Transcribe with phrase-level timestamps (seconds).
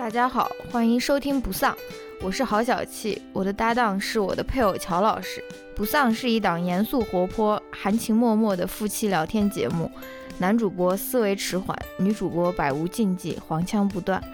[0.00, 1.76] 大家好，欢迎收听不丧，
[2.22, 5.44] 我是郝小气，我的搭档是我的配偶乔老师。
[5.76, 9.90] 不丧是一档严肃活泼、含情脉脉的夫妻聊天节目，
[10.38, 14.24] 男主播思维迟缓，女主播百无禁忌，黄腔不断。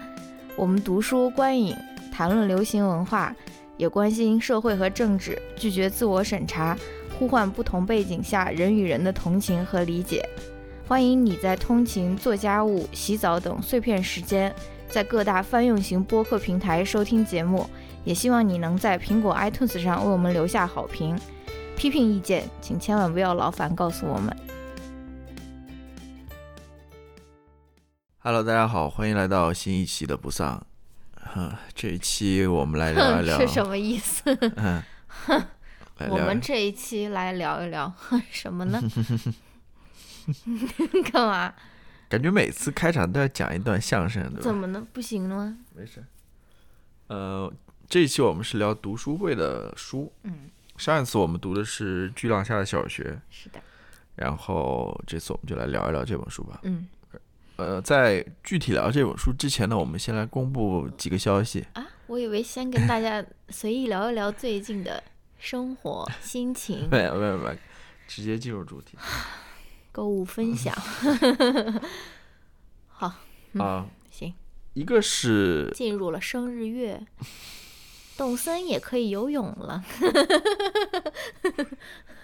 [0.55, 1.75] 我们读书观影，
[2.13, 3.35] 谈论流行文化，
[3.75, 6.77] 也关心社会和政治，拒绝自我审查，
[7.19, 10.23] 呼唤不同背景下人与人的同情和理解。
[10.87, 14.55] 欢迎你在通勤、做家务、洗澡等碎片时间。
[14.89, 17.69] 在各大泛用型播客平台收听节目，
[18.05, 21.19] 也希望你能在苹果 iTunes 上为我们留下好评。
[21.75, 24.35] 批评意见，请千万不要劳烦告诉我们。
[28.19, 30.65] Hello，大家好，欢迎来到新一期的不丧。
[31.15, 34.23] 哼，这一期我们来聊一聊是什么意思？
[34.55, 34.81] 嗯，
[35.97, 37.93] 来聊我们这一期来聊一聊
[38.31, 38.81] 什么呢？
[41.11, 41.53] 干嘛？
[42.09, 44.41] 感觉每次开场都要讲一段相声，对吧？
[44.41, 44.85] 怎么呢？
[44.93, 45.57] 不行了吗？
[45.75, 46.03] 没事。
[47.07, 47.51] 呃，
[47.87, 50.11] 这一期我们是聊读书会的书。
[50.23, 53.59] 嗯，上一次我们读的是巨浪下的小学，是的。
[54.15, 56.59] 然后这次我们就来聊一聊这本书吧。
[56.63, 56.87] 嗯
[57.57, 61.65] 呃，在具体聊这本书之前呢，我们先来公布几个消息。
[61.73, 65.03] 啊，我以为先跟大家随意聊一聊最近的
[65.39, 67.55] 生活、心情、 没有没有没有，
[68.07, 68.97] 直接进入主题
[69.97, 70.71] 购物分享。
[72.87, 73.11] 好，
[73.53, 73.87] 嗯啊。
[74.11, 74.31] 行，
[74.75, 77.03] 一个是进入了生日月，
[78.15, 79.83] 动森也可以游泳了。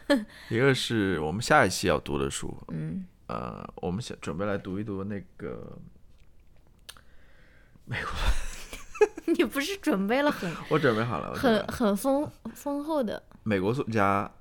[0.50, 5.80] 一个是我们下一期要读的书，嗯，呃，我们想准备来读一读那个
[7.86, 8.12] 美国，
[9.34, 13.24] 你不是准备了很我准备好了，很很丰丰厚的？
[13.42, 14.32] 美国作家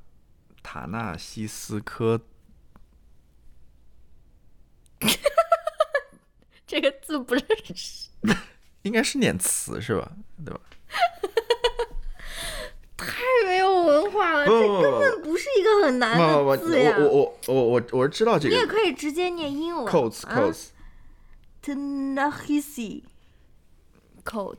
[0.62, 2.20] 塔纳西斯科，
[6.66, 8.08] 这个字不认识，
[8.82, 10.12] 应该是念词是吧？
[10.44, 10.60] 对吧？
[12.96, 13.06] 太
[13.46, 16.96] 没有文化了，这根本不是一个很难的字呀。
[16.98, 18.54] 我我我我我是知道这个。
[18.54, 19.84] 你也个可以直接念英文。
[19.92, 20.38] Coats 啊
[21.64, 23.02] ？coats，Tanahisi
[24.24, 24.56] coat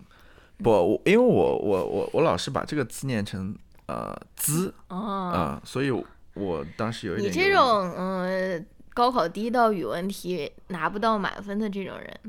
[0.57, 5.89] 不，我因为我我我我老是把这个字念成呃兹哦，啊，所以
[6.33, 12.19] 我当时有一点你这种嗯高考第一道语文题拿不到满分的这种人，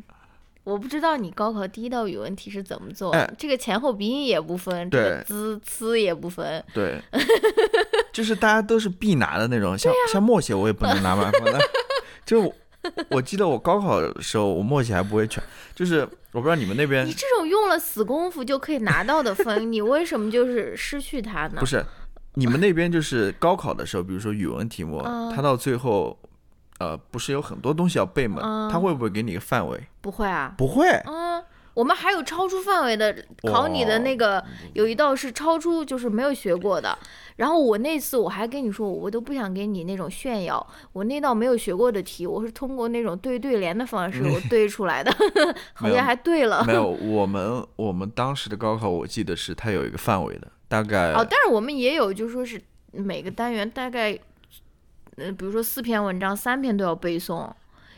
[0.65, 7.01] 我不知道你高考第一道语文题是怎么做，哎这个前后鼻音也不分，这个对滋呲也不分，对，
[8.13, 11.59] 就是大家都是必拿的那种，像、像默写我也不能拿满分的，
[12.25, 12.55] 就我
[13.11, 15.43] 我记得我高考的时候，我默写还不会全，
[15.75, 16.01] 就是
[16.33, 21.61] 我不知道你们那边你这种用了死功夫就可以拿到的分，你为什么就是失去它呢？
[21.61, 21.85] 不是
[22.35, 26.19] 你们那边就是高考的时候，比如说语文题目，嗯它到最后，
[26.79, 28.41] 呃，不是有很多东西要背吗？
[28.43, 29.81] 嗯它会不会给你一个范围？
[30.01, 31.43] 不会啊，不会，嗯，
[31.75, 33.15] 我们还有超出范围的，
[33.51, 36.99] 考你的那个有一道是超出，就是没有学过的。
[37.37, 45.13] 然后我那次我还跟你说，我都不想给你那种炫耀，我那道没有学过的题，我是通过那种对对联的方式我对出来的，
[45.75, 46.65] 好像还对了。
[46.65, 52.61] 没有，我们我们当时的高考，我记得是它有一个范围的，大概哦，但是我们也有，就说是
[52.93, 54.17] 每个单元大概，
[55.17, 57.51] 呃，比如说四篇文章，三篇都要背诵，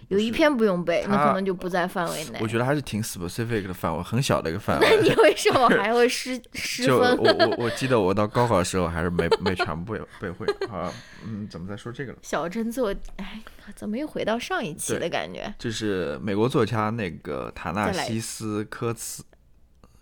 [0.09, 2.47] 有一篇不用背，那可能就不在范围内我。
[2.47, 5.03] 觉得还是挺 specific 的范围，很小的一个范 围那围。
[5.09, 7.17] 你为什么还会失 失就分？
[7.17, 10.47] 我我我记得我到高考的时候还是没没全部背背会。
[10.69, 10.93] 啊，
[11.25, 12.19] 嗯，怎么在说这个了？
[12.23, 13.41] 小镇做，哎，
[13.75, 15.53] 怎么又回到上一期的感觉？
[15.59, 19.25] 就是美国作家那个塔纳西斯科茨，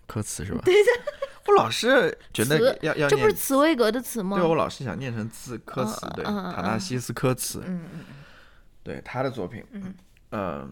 [0.06, 0.60] 科茨是吧？
[0.64, 0.90] 对的。
[1.46, 4.36] 我老是觉得词要要这不是念，茨威格的词吗？
[4.38, 8.00] 对我老是想念成字科茨，对，塔纳西斯科茨，嗯嗯
[8.82, 9.94] 对他的作品，嗯
[10.30, 10.70] 嗯，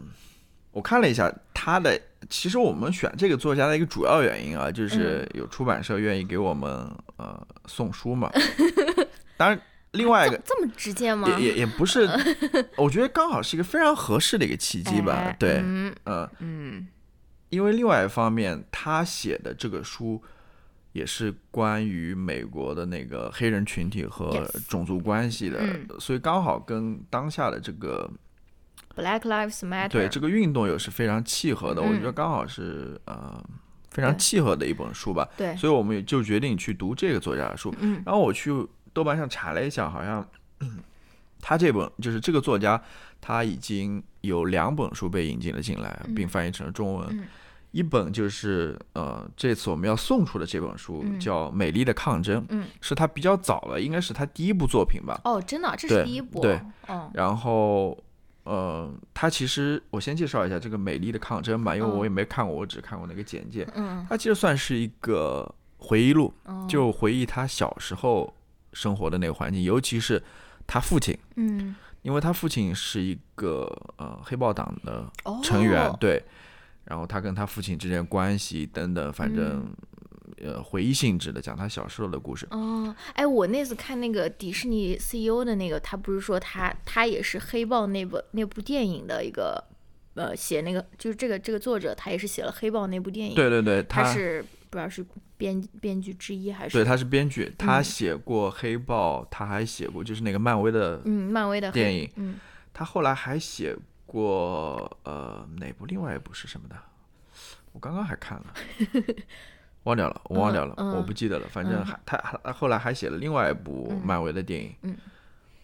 [0.70, 2.00] 我看了一下他的，
[2.30, 6.70] 其实我们选这个作家的一个主要原因啊，就是嗯有出版社愿意给我们
[7.18, 8.30] 呃送书嘛。
[9.36, 9.60] 当然，
[9.90, 11.28] 另外一个这这么直接吗？
[11.38, 12.08] 也也也不是，
[12.78, 15.36] 我觉得刚好是一个非常合适的一个契机吧哎。
[15.38, 16.86] 对，嗯呃，嗯
[17.52, 20.20] 因为另外一方面，他写的这个书
[20.92, 28.10] 也是关于美国的那个黑人群体和种族关系的，嗯所以刚好跟当下的这个
[28.96, 29.88] ，Black Lives Matter。
[29.90, 31.82] 对这个运动又是非常契合的。
[31.82, 33.42] 我嗯觉得刚好是呃
[33.90, 37.74] 非常契合的一本书吧，对，所以我们也就决定去读这个作家的书。
[37.80, 38.50] 嗯然后我去
[38.94, 40.26] 豆瓣上查了一下，好像
[41.40, 42.82] 他这本就是这个作家，
[43.20, 47.08] 他已经有两本书被引进了进来，嗯并翻译成了中文。
[47.10, 47.26] 嗯
[47.72, 55.20] 一本就是呃，这次我们要送出的这本书嗯叫《美丽的抗争》，嗯，是他比较早了，应该是他第一部作品吧。
[55.24, 56.40] 哦，真的，这是第一部。
[56.40, 57.96] 对，嗯然后
[58.44, 63.66] 呃，它其实我先介绍一下这个《美丽的抗争》吧，因为我也没看过，我只看过那个简介。
[63.74, 68.32] 嗯，它其实算是一个回忆录，哦就回忆他小时候
[68.72, 70.22] 生活的那个环境，尤其是
[70.66, 73.64] 他父亲，嗯因为他父亲是一个
[73.96, 76.20] 呃黑豹党的哦成员，对，
[76.84, 79.76] 然后他跟他父亲之间关系等等，反正、嗯。
[80.44, 82.48] 呃回忆性质的讲他小时候的故事。
[82.50, 89.62] 哦，哎，我那次看那个迪士尼 CEO 的那个，他不是说他他也是黑豹那部那部电影的一个
[90.14, 95.06] 呃写那个就是这个这个作者他也是写了黑豹那部电影，对对对，他他是不知道是
[95.36, 97.84] 编编剧之一还是对他是编剧，他嗯。
[97.84, 102.34] 写过黑豹，他还写过就是那个漫威的嗯漫威的电影，嗯。
[102.72, 103.76] 他后来还写
[104.12, 105.86] 过呃哪部？
[105.86, 106.76] 另外一部是什么的？
[107.72, 108.54] 我刚刚还看了，
[109.84, 111.48] 忘掉了，我忘掉了，我不记得了。
[111.48, 114.96] 反正还、他还后来还写了另外一部嗯漫威的电影，嗯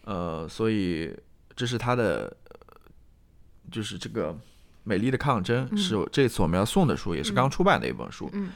[0.05, 1.15] 呃，所以
[1.55, 2.55] 这是他的，呃
[3.69, 4.33] 就是这个
[4.83, 8.27] 《美丽的抗争》是这次我们要送的书，也是刚出版的一本书。
[8.33, 8.51] 嗯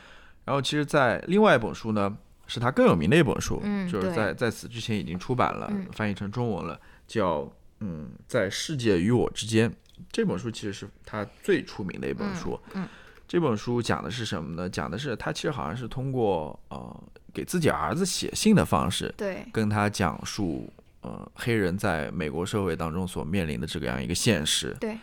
[0.46, 2.18] 然后其实，在另外一本书呢，
[2.48, 7.50] 是他更有名的一本书，嗯就是在在此之前已经出版了，嗯翻译成中文了，叫
[7.80, 9.72] 嗯，在世界与我之间。
[10.12, 12.60] 这本书其实是他最出名的一本书。
[12.74, 12.88] 嗯
[13.26, 14.70] 这本书讲的是什么呢？
[14.70, 17.04] 讲的是他其实好像是通过呃
[17.34, 20.72] 给自己儿子写信的方式，对跟他讲述
[21.02, 24.96] 呃黑人在美国社会当中所面临的这个样一个现实，对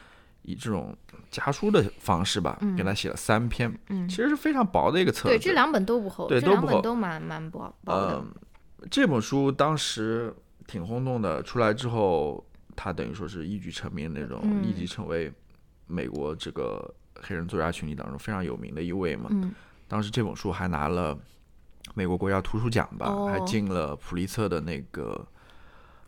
[0.42, 0.96] 以这种
[1.28, 5.28] 家书的方式吧，嗯给他写了三篇，嗯其实是非常薄的一个册子。
[5.30, 8.32] 对这两本都不厚，对都不厚都蛮蛮薄薄的嗯，
[8.90, 10.32] 这本书当时
[10.68, 12.44] 挺轰动的，出来之后，
[12.82, 15.30] 他等于说是一举成名那种，嗯立即成为
[15.86, 19.28] 美国这个黑人作家群体当中非常有名的一位嘛。
[19.30, 19.52] 嗯。
[19.86, 21.18] 当时这本书还拿了
[21.92, 23.26] 美国国家图书奖吧，哦。
[23.26, 25.26] 还进了普利策的那个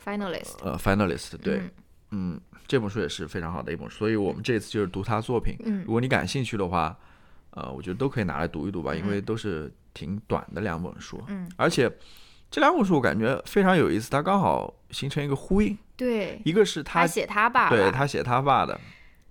[0.02, 1.36] finalist 呃 finalist。
[1.36, 2.32] 对，嗯。
[2.32, 5.54] 嗯，这本书也是非常好的一本书，所以我们这次就是读他作品。
[5.66, 5.84] 嗯。
[5.84, 6.96] 如果你感兴趣的话，
[7.50, 11.46] 呃，我觉得都可以拿来读一读吧，因为都是挺短的两本书，嗯。
[11.56, 11.92] 而且
[12.50, 18.80] 这两本书我感觉非常有意思，它刚好形成一个呼应，对一个是他他写他爸爸对他写他爸的，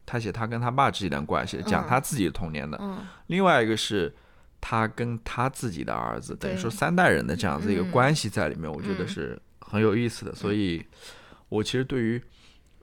[0.05, 4.13] 他写他跟他爸之间的关系，讲嗯他自己的童年的；嗯另外一个是
[4.59, 10.35] 他跟他自己的儿子，等于说三代人的这样子一个嗯关系在里面，我觉得嗯是很有意思的。
[10.35, 10.85] 所以，
[11.47, 12.21] 我其实对于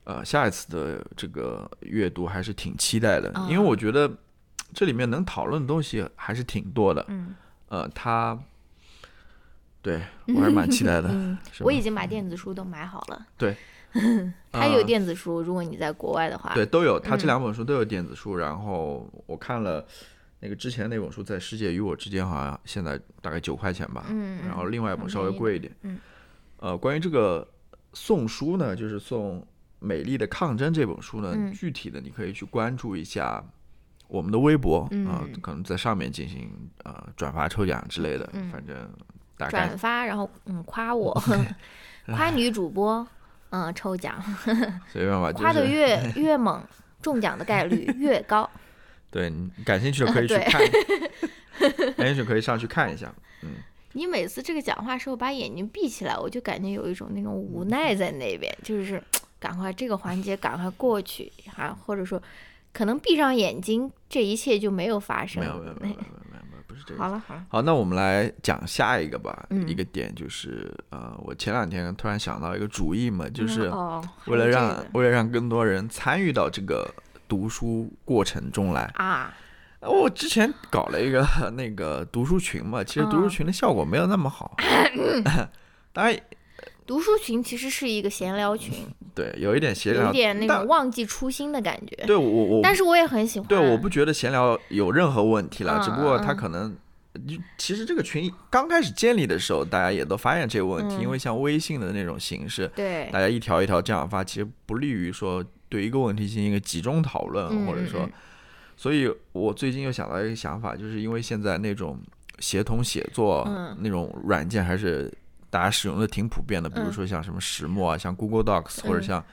[0.05, 4.11] 呃下一次的这个阅读还是挺期待的，因为啊我觉得
[4.73, 7.05] 这里面能讨论的东西还是挺多的。
[7.09, 7.35] 嗯
[7.69, 8.39] 呃，他
[9.89, 11.09] 对我还是蛮期待的。
[11.11, 13.27] 嗯，我已经把电子书都买好了。
[13.37, 13.57] 对，
[14.53, 18.37] 它有呃电子书，如果你在国外的话，对，都有，他这嗯两本书都有电子书。
[18.37, 19.85] 然后我看了
[20.41, 24.05] 那个之前那本书，在《世界与我之间》，好像现在大概九块钱吧。
[24.11, 25.75] 嗯，然后嗯另外一本稍微贵一点。
[25.83, 25.99] 嗯。
[26.59, 27.47] 呃，关于这个
[27.93, 29.41] 送书呢，就是送
[29.79, 33.43] 《美丽的抗争》这本书呢，嗯具体的你可以去关注一下
[34.09, 36.51] 我们的微博啊、嗯可能在上面进行
[36.85, 38.77] 呃转发抽奖之类的，嗯反正
[39.39, 41.15] 大概转发，然后嗯夸我，
[42.15, 43.07] 夸女主播，
[43.51, 44.23] 嗯抽奖，
[45.35, 46.63] 夸的越越猛，
[47.01, 48.49] 中奖的概率越高。
[49.11, 50.61] 对你感兴趣的可以去对看，
[51.97, 53.11] 感兴趣可以上去看一下。
[53.43, 53.51] 嗯，
[53.95, 59.03] 你每次这个讲话时候把眼睛闭起来，我就感觉有一种那种无奈在那边，就是
[59.39, 62.23] 赶快这个环节赶快过去啊，或者说
[62.73, 65.43] 可能闭上眼睛，这一切就没有发生。
[65.43, 66.28] 没有没有没有没有
[66.97, 69.47] 好了好了，好，那我们来讲下一个吧。
[69.51, 73.71] 嗯一个点就是，呃，我前两天突然想到一个主意嘛，就是
[74.27, 76.89] 为了让、为了让更多人参与到这个
[77.27, 78.83] 读书过程中来。
[78.95, 79.35] 啊，
[79.81, 81.27] 我之前搞了一个
[81.57, 84.57] 那个读书群嘛，其实读书嗯群的效果没有那么好。
[85.93, 86.19] 当然，
[86.87, 88.87] 读书群其实是一个闲聊群，
[89.19, 91.97] 对，有一点闲聊，有点那但种忘记初心的感觉。
[92.07, 93.49] 对我我但是我也很喜欢。
[93.49, 96.77] 对，我不觉得闲聊有任何问题了，嗯只不过他嗯可能。
[97.27, 108.13] 就其实这个群刚开始建立的时候，大家也都发现这个问题，嗯因为像微信的那种形式，对大家一条一条这样发，其实不利于说对一个问题进行一个集中讨论，嗯或者说，嗯
[108.77, 111.99] 所以我最近又想到一个想法，就是因为现在那种
[112.39, 115.13] 协同写作、嗯那种软件还是
[115.51, 116.93] 大家使用的挺普遍的，比如嗯。
[116.93, 119.03] 说像什么石墨啊，像 Google Docs、或者嗯。
[119.03, 119.25] 像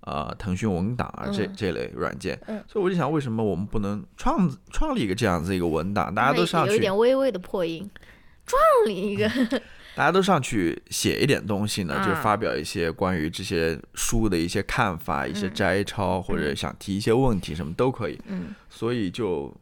[0.00, 1.52] 呃腾讯文档啊这嗯。
[1.56, 2.62] 这类软件，嗯。
[2.68, 7.88] 所以我就想，为什么我们不能创创立一个这样子一个文档，大家都上去有，点微微的破音，
[8.46, 9.28] 创立一个。
[9.96, 15.54] 大家都上去写一点东西呢，就发表一些关于这些书的一些看法、一些嗯。
[15.54, 18.20] 摘抄，或者想提一些问题，什么都可以。
[18.26, 18.52] 嗯。
[18.68, 19.54] 所以就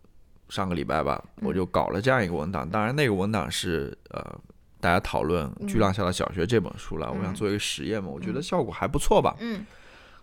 [0.49, 1.47] 上个礼拜吧，嗯。
[1.47, 2.67] 我就搞了这样一个文档。
[2.67, 4.41] 当然，那个文档是呃
[4.83, 7.09] 大家讨论《嗯巨浪下的小学》这本书了。
[7.09, 9.37] 我想嗯做一个实验嘛，我觉得嗯效果还不错吧。
[9.39, 9.65] 嗯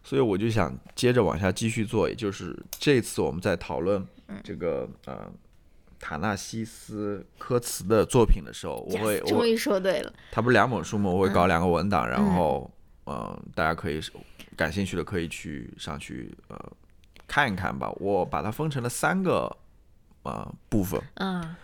[0.04, 5.32] 所以我就想接着往下继续做，也就是这次我们在讨论嗯这个呃
[6.00, 10.14] 塔纳西斯科茨的作品的时候，我会终于说对了。
[10.32, 11.10] 他不是两本书吗？
[11.10, 12.70] 我会搞两个文档，嗯然后
[13.06, 14.02] 嗯大家可以
[14.56, 16.58] 感兴趣的可以去上去呃
[17.28, 17.90] 看一看吧。
[17.98, 19.56] 我把它分成了三个
[20.24, 21.58] 呃部分，啊，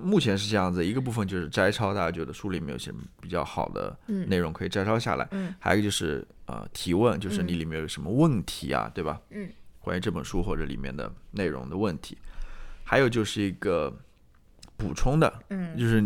[0.00, 4.28] 目前是这样子，一个部分就是摘抄，大家觉得书里面有些比较好的嗯。
[4.28, 5.54] 内容可以摘抄下来，嗯。
[5.58, 9.20] 还有一个就是呃提问，就是你里面有什么问题啊，对吧？
[9.30, 9.48] 嗯，
[9.80, 12.16] 关于这本书或者里面的内容的问题，
[12.84, 13.92] 还有就是一个
[14.76, 15.76] 补充的，嗯。
[15.76, 16.00] 就是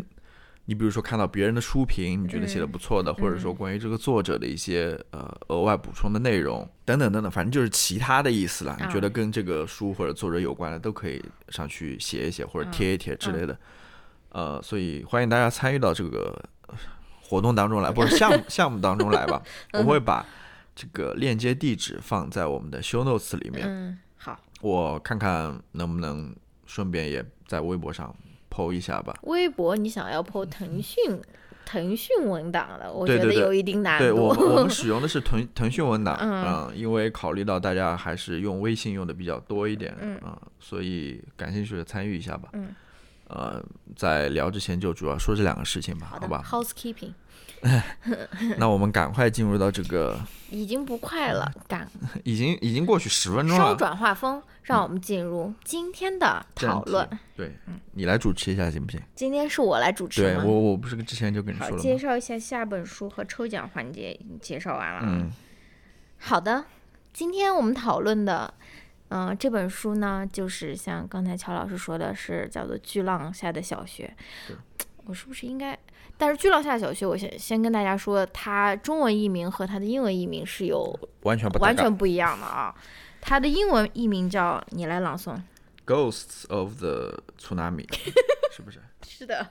[0.64, 3.40] 你比如说看到别人的书评，你觉得写的不错的，或者嗯。
[3.40, 8.76] 说关于这个作者的一些呃额外补充的内容等等等等，反正就是其他的意思啦。
[8.80, 13.58] 你觉得跟这个书或者作者有关的，都可以上去写一写或者贴一贴之类的。
[14.32, 16.74] 呃，所以欢迎大家参与到这个呃
[17.22, 19.42] 活动当中来，不是项目项目当中来吧。
[19.72, 20.26] 我会把
[20.74, 24.38] 这个链接地址放在我们的 show notes 里面，嗯，好。
[24.60, 26.34] 我看看能不能
[26.66, 28.14] 顺便也在微博上
[28.50, 29.14] PO 一下吧。
[29.22, 31.20] 微博你想要 PO 腾讯
[31.64, 34.04] 腾讯文档了，我觉得有一定难度。
[34.06, 40.18] 对我们我们使用的是腾腾讯文档，嗯嗯，因为考虑到大家还是用微信用的比较多一点，嗯
[40.58, 42.48] 所以感兴趣的参与一下吧。
[42.52, 42.74] 嗯，
[43.32, 43.62] 呃，
[43.96, 47.12] 在聊之前就主要说这两个事情吧，好好吧？，housekeeping
[48.58, 50.18] 那我们赶快进入到这个，
[50.50, 51.88] 已经不快了，赶
[52.24, 57.08] 已经已经过去十分钟了，稍转画风，让我们进入今天的讨论。
[57.36, 57.52] 对，
[57.92, 59.00] 你来主持一下行不行？
[59.14, 60.42] 今天是我来主持吗？
[60.42, 61.82] 对我我不是之前就跟你，说了吗？
[61.82, 65.00] 介绍一下下本书和抽奖环节，已经介绍完了。
[65.04, 65.30] 嗯，
[66.18, 66.64] 好的，
[67.12, 68.52] 今天我们讨论的，
[69.14, 74.10] 嗯、这本书呢，就是像刚才乔老师说的是叫做《巨浪下的小学》。
[75.04, 75.78] 我是不是应该？
[76.16, 82.74] 但是《巨浪下的小学》，我先先跟大家说，它中文译名和它的英文译名是有完全不完全不一样的啊。
[83.20, 85.38] 它的英文译名叫你来朗诵。
[85.84, 87.86] Ghosts of the Tsunami，
[88.54, 88.80] 是不是？
[89.04, 89.48] 是的，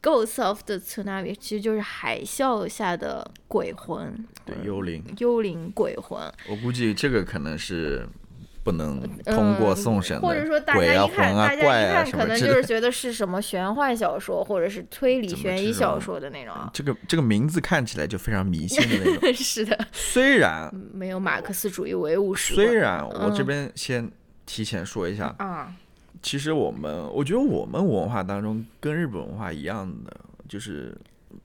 [0.02, 5.04] 《Ghosts of the Tsunami》其实就是海啸下的鬼魂，对，幽灵。
[5.18, 6.20] 幽灵鬼魂。
[6.48, 8.04] 我估计这个可能是
[8.64, 12.26] 不能通过送审的，嗯或者说大鬼啊、家一看，魂啊、大家怪啊一看可。
[12.26, 16.70] 能就是觉得是什么玄幻小说，或者是推理悬疑小说的那种啊。
[16.72, 19.34] 这个这个名字看起来就非常迷信的那种。
[19.34, 22.66] 是的，虽然没有马克思主义唯物史观。
[22.66, 24.10] 虽然我这嗯边先
[24.46, 25.72] 提前说一下，啊，
[26.22, 30.14] 其实我们我觉得我们文化当中跟日本文化一样的，
[30.48, 30.96] 就是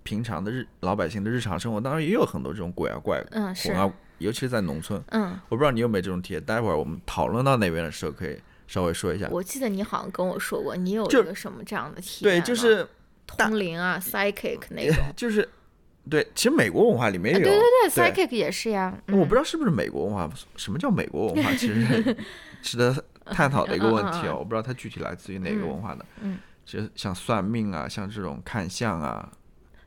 [0.04, 5.02] 平常的日老百姓的日常生活当中也有很多这种鬼啊怪嗯是魂啊，尤其是在农村。
[5.10, 9.28] 嗯，我不知道你有没有这种体验，待会儿我们讨论到那边的时候可以稍微说一下。
[9.32, 12.46] 我记得你好像跟我说过，你有个什么这样的体，验对？
[12.46, 12.88] 就是
[13.26, 15.04] 通灵啊， psychic 那种。
[15.16, 15.48] 就是
[16.10, 17.40] 对，其实美国文化里面有。
[17.40, 18.98] 对对对对，psychic 也是呀。
[19.08, 22.18] 嗯我不知道是不是美国文化，什么叫美国文化， 其实
[22.62, 22.96] 值得
[23.26, 24.38] 探讨的一个问题哦。
[24.40, 26.06] 我不知道它具体来自于哪个文化的。
[26.22, 29.30] 嗯，其实像算命啊，像这种看相啊，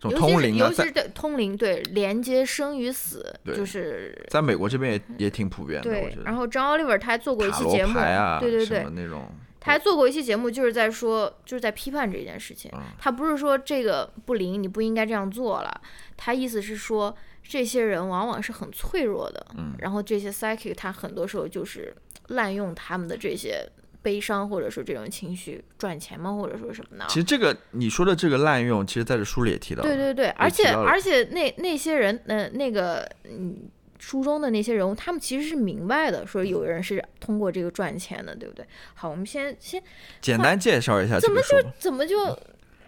[0.00, 5.90] 这种尤其是通灵啊，在尤其是对通灵，对连接生与死，就是在美国这边也也挺普遍的。
[6.25, 9.30] 然后张奥利 r 他还做过一期节目，啊，对对对，那种，
[9.61, 12.71] 他还做过一期节目，就是在说，就是在批判这件事情。
[12.75, 15.80] 嗯他不是说这个不灵，你不应该这样做了。
[16.16, 21.95] 他意思是说，这些人往往是很脆弱的，嗯然后这些 psychic 他很多时候就是
[22.28, 23.66] 滥用他们的这些
[24.02, 27.04] 悲伤或者说这种情绪赚钱吗，或者说什么呢。
[27.09, 29.83] 其实这个你说的这个滥用，其实在这书里也提到。
[29.83, 33.69] 对对对，而且而且那那些人，呃，那个嗯。
[34.02, 38.64] 书中的那些人物，他们其实是明白的，说有人是通过这个赚钱的，对不对？
[38.95, 39.83] 好，我们先先
[40.23, 41.71] 简单介绍一下这怎么就。
[41.78, 42.25] 怎么就？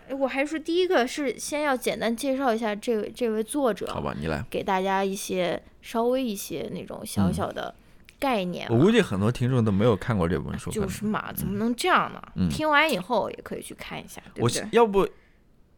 [0.09, 4.43] 哎我还说第一个是先要简单介绍一下这位这位作者，好吧，你来。
[4.49, 7.75] 给大家一些稍微一些那种小嗯小的
[8.23, 8.79] 概念我。
[8.79, 12.23] 估计很多听众都没有看过这本书，就是嘛，怎么能这样呢？
[12.37, 14.69] 嗯听完以后也可以去看一下，对我不对？
[14.71, 15.09] 要不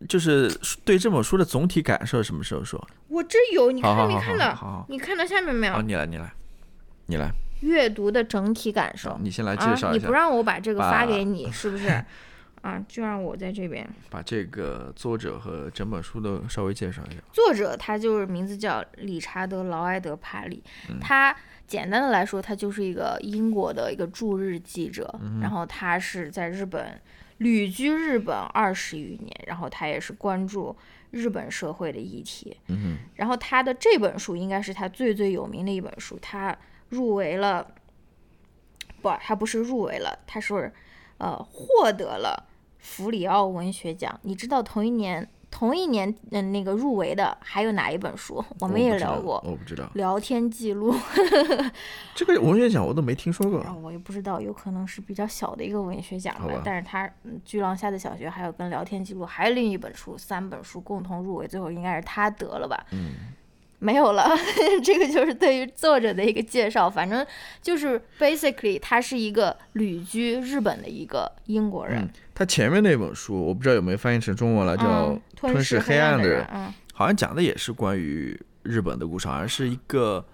[0.06, 0.52] 就是
[0.84, 2.78] 对这本书的总体感受什么时候说？
[3.08, 4.54] 我这有，你好好好看没看到？
[4.54, 5.82] 好好好你看到下面没好，有？
[5.82, 6.32] 你来，你来，
[7.06, 7.30] 你来，
[7.62, 9.18] 阅读的整体感受。
[9.22, 11.88] 你先来介啊，绍一下你不，让我把这个发给你，是不是？
[12.64, 13.86] 啊，就让我在这边。
[14.08, 17.20] 把这个作者和整本书都稍微介绍一下。
[17.30, 21.36] 作者他就是名字叫理查德·劳埃德·帕利，嗯他
[21.66, 27.00] 简单的来说，他就是一个英国的一个驻日记者，嗯然后他是在日本
[27.38, 30.76] 旅居日本二十余年，然后他也是关注
[31.10, 36.56] 日本社会的议题，嗯然后他的这本书应该是他最最有名的一本书，他
[36.90, 37.66] 入围了，
[39.02, 40.72] 不，他不是入围了，他是
[41.18, 42.46] 呃获得了
[42.78, 44.20] 弗里奥文学奖。
[44.22, 48.44] 你知道同一年同一年嗯那个入围的还有哪一本书？
[48.58, 49.88] 我们也聊过，我不知道。
[49.94, 50.92] 聊天记录，
[52.12, 53.64] 这个文学奖我都没听说过。
[53.80, 56.60] 我也不知道，有可能是比较小的一个文学奖吧。
[56.64, 57.06] 但是它
[57.44, 62.84] 《巨浪下的小学》还有跟聊天记录，还有另一本书，三本书共同入围，最后应该是他得了吧？
[62.90, 63.12] 嗯。
[63.80, 64.26] 没有了，
[64.82, 66.88] 这个就是对于作者的一个介绍。
[66.88, 67.24] 反正
[67.60, 72.08] 就是 basically，他是一个旅居日本的一个英国人。
[72.34, 76.44] 他前面那本书我不知道有没有翻译成中文了，叫《吞噬黑暗的人》，
[76.92, 80.24] 好像讲的也是关于日本的故事，好像是一个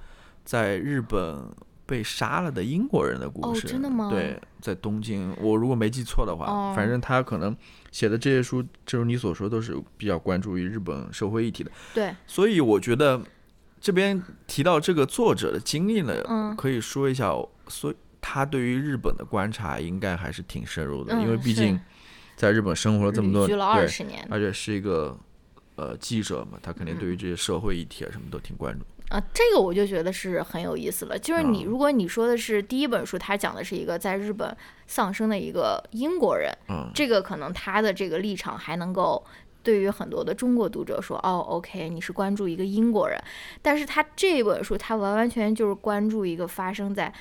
[0.44, 1.44] 在日本
[1.84, 3.66] 被杀了的英国人的故事。
[3.66, 4.08] 哦，真的吗？
[4.10, 7.56] 对，在东京，我如果没记错的话，反正他可能。
[7.92, 11.70] 写的这些书，正如你所说，都是比较关注于日本社会议题的。
[11.92, 13.20] 对，所以我觉得
[13.80, 17.32] 这边提到这个作者的经历呢，嗯，可以说一下，
[17.66, 21.80] 所以他对于日本的观察应该还是挺深入的，因为毕竟
[22.36, 23.58] 在日本生活了这么多，对，
[24.28, 25.18] 而且是一个
[25.76, 28.84] 呃记者嘛，他肯定对于这些社会议题啊什么都挺关注。
[29.08, 31.18] 啊，这个我就觉得是很有意思了。
[31.18, 36.50] 就是你，如果你说的是第一本书，他讲的是一个在日本丧生的一个英国人，
[36.94, 39.24] 这个可能他的这个立场还能够
[39.62, 43.20] 对于很多的中国读者说，哦，OK，你是关注一个英国人。
[43.60, 47.12] 但是他这本书，他完完全全就是关注一个发生在。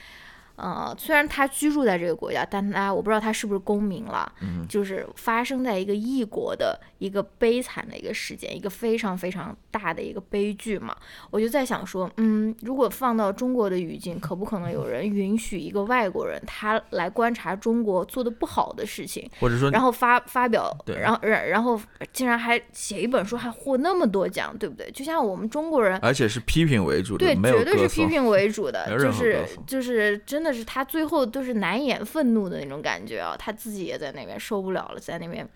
[0.62, 4.32] 呃，虽然他居住在这个国家，但他我不知道他是不是公民了。
[4.42, 10.96] 嗯，就是发生在一个异国的一个悲惨的一个事件，一个非常非常大的一个悲剧嘛。
[11.32, 21.80] 我就在想说，嗯，如果放到中国的语境，可不可能有人允许一个外国人他来观察中国做的不好的事情，或者说，然后发发表，然后然然后
[22.12, 24.92] 竟然还写一本书，还获那么多奖，对不对？
[24.92, 30.49] 就像我们中国人，而且是批评为主的，对，绝对是批评为主的，就是就是真的。
[30.50, 35.48] 但是他最后都是难掩愤怒的那种感觉啊，他自己也在那边受不了了，在那边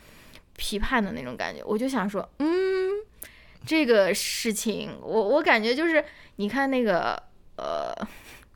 [0.55, 1.63] 批判的那种感觉。
[1.65, 2.91] 我就想说，嗯，
[3.65, 7.19] 这个事情，我我感觉就是，你看那个，
[7.55, 7.91] 呃，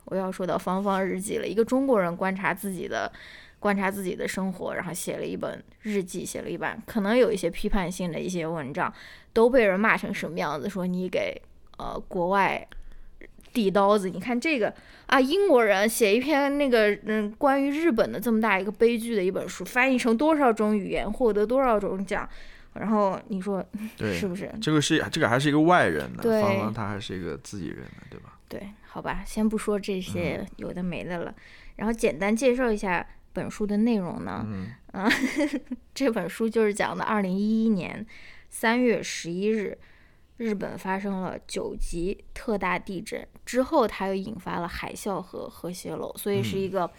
[0.06, 3.12] 我要说到芳芳日记了，一个中国人观察自己的，
[3.58, 8.94] 观察自己的生活，然后写了一本日记，写了一本可能有一些批判性的一些文章，
[9.34, 10.70] 都被人骂成什么样子？
[10.70, 11.42] 说你给
[11.80, 12.68] 呃国外。
[13.58, 14.72] 递刀子，你看这个
[15.08, 22.30] 啊，英国人写一篇那个嗯，关于日本的这么大一个悲剧的一本书，翻译成多少种语言，获得多少种奖，
[22.76, 23.66] 然后你说
[24.14, 24.54] 是不是？
[24.62, 28.38] 这个是这个还是一个外人呢，对，芳芳他还是一个自己人呢，对吧？
[28.48, 31.34] 对，好吧，先不说这些有的没的了，
[31.78, 34.46] 然后简单介绍一下本书的内容呢，
[34.94, 35.10] 嗯，
[35.96, 38.06] 这本书就是讲的二零一一年
[38.52, 39.76] 三月十一日。
[40.38, 46.90] 日本发生了九级特大地震之后，它又引发了海啸和核泄漏，所以是一个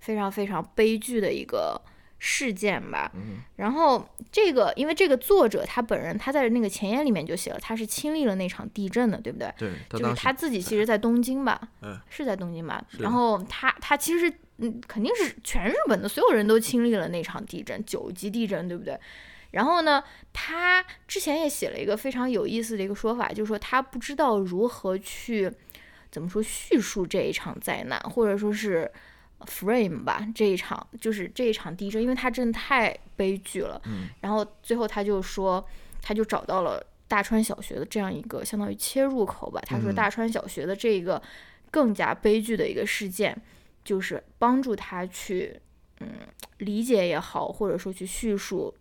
[0.00, 1.80] 非常非常悲剧的一个
[2.18, 3.12] 事件吧。
[3.56, 9.52] 然后这个，因为这个作者他本人他在那个前言里面就写了，他是亲历了那场地震的，对不对？
[9.58, 12.82] 对，就是他自己其实，在东京吧，嗯，是在东京吧。
[12.98, 18.98] 然后他他其实嗯，肯定是全日本的所有人都亲历了那场地震，九级地震，对不对？
[19.52, 25.50] 然后呢，他之前也写了一个非常有意思的一个说法，就是说他不知道如何去
[26.10, 28.90] 怎么说叙述这一场灾难，或者说是
[29.40, 33.80] frame 吧这一场就是这一场地震，因为它真的太悲剧了。
[33.86, 34.08] 嗯。
[34.20, 35.64] 然后最后他就说，
[36.02, 39.60] 他就找到了大川小学的这样一个相当于切入口吧。
[39.64, 41.22] 他说大川小学的这个
[41.70, 43.40] 更加悲剧的一个事件，
[43.84, 45.60] 就是帮助他去
[46.00, 46.08] 嗯
[46.58, 48.74] 理解也好，或者说去叙述。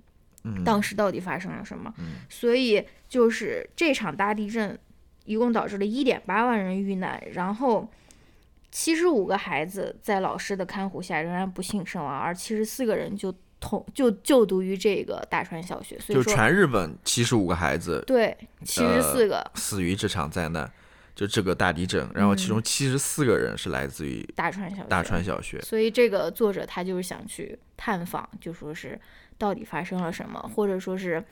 [0.63, 1.93] 当时到底发生了什么？
[2.29, 4.77] 所以就是这场大地震，
[5.25, 7.89] 一共导致了一点八万人遇难，然后
[8.71, 15.97] 七十五个孩子在老师的看护下仍然不幸身亡，而七十四个人就同就就读于这个大川小学。
[15.99, 20.69] 所以就全日本七十五个孩子，对，七十四个死于这场灾难，
[21.15, 25.59] 就这个大地震，然后其中七十四个人是来自于大川小大川小学。
[25.61, 28.99] 所以这个作者他就是想去探访，就说是。
[29.37, 31.23] 到底发生了什么，或者说是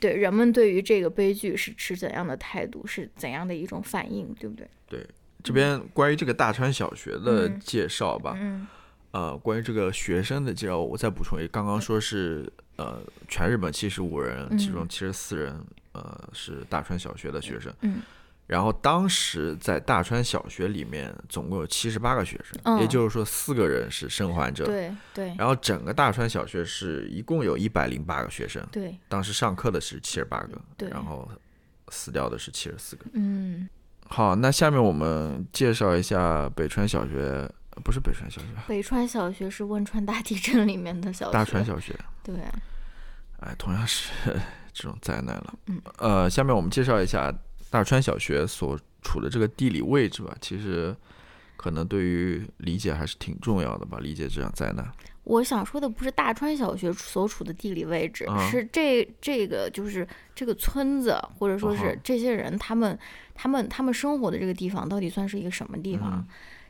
[0.00, 4.68] 对人们对于这个悲剧是持怎样的态度，是怎样的一种反应，对不对？
[4.88, 5.06] 对，
[5.42, 8.66] 这边关于这个大川小学的介绍吧，嗯，
[9.12, 15.58] 呃，关于这个学生的介绍，我再补充一，刚刚说是呃，全日本七十五人，其中七十四人
[15.92, 18.02] 呃是大川小学的学生，嗯。
[18.46, 24.66] 然后当时在大川小学里面总共有七十八个学生，也就是说四个人是生还者。
[24.66, 25.34] 对对。
[25.38, 28.62] 然后整个大川小学是一共有一百零八个学生。
[28.70, 28.98] 对。
[29.08, 30.60] 当时上课的是七十八个。
[30.76, 30.90] 对。
[30.90, 31.26] 然后
[31.88, 33.06] 死掉的是七十四个。
[33.14, 33.68] 嗯。
[34.08, 37.50] 好，那下面我们介绍一下北川小学，
[37.82, 38.48] 不是北川小学。
[38.68, 41.32] 北川小学是汶川大地震里面的小学。
[41.32, 41.98] 大川小学。
[42.22, 42.34] 对。
[43.40, 44.10] 哎，同样是
[44.74, 45.54] 这种灾难了。
[45.66, 47.34] 嗯，呃，下面我们介绍一下
[47.74, 50.32] 大川小学所处的这个地理位置吧。
[50.40, 50.94] 其实，
[51.56, 54.88] 可能对于理解还是挺重要的吧，理解这场灾难。
[55.24, 60.06] 我想说的不是大川小学所处的地理位置，是这这个就是
[60.36, 62.96] 这个村子，或者说是这些人他们
[63.34, 66.24] 他们他们生活的这个地方到底算是一个什么地方？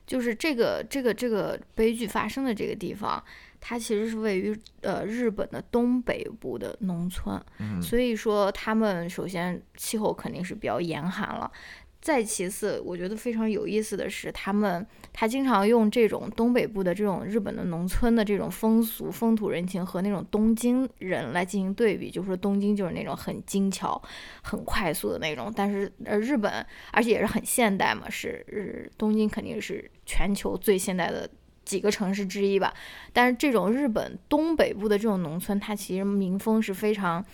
[0.07, 3.23] 就是这个这个这个悲剧发生的这个地方，
[3.67, 7.43] 它其实是位于呃日本的东北部的农村，
[7.81, 11.51] 所以说他们首先气候肯定是比较严寒了。
[11.99, 23.99] 再其次，我觉得非常有意思的是，他们他经常用这种东北部的这种日本的农村的这种风俗、风土人情和那种东京人来进行对比，就说东京就是那种很精巧、
[24.43, 26.53] 很快速的那种，但是呃日本
[26.93, 31.27] 而且也是很现代嘛，是日东京肯定是全球最现代的
[31.65, 32.73] 几个城市之一吧。
[33.13, 37.25] 但是这种日本东北部的这种农村，它其实民风是非常，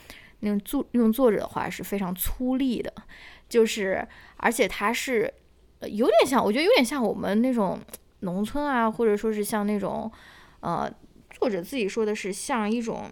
[0.40, 2.92] 那种作用作者的话是非常粗粝的。
[3.48, 5.32] 就是，而且它是，
[5.82, 7.78] 有点像，我觉得有点像我们那种
[8.20, 10.10] 农村啊，或者说是像那种，
[10.60, 10.88] 呃，
[11.30, 13.10] 作者自己说的是像一种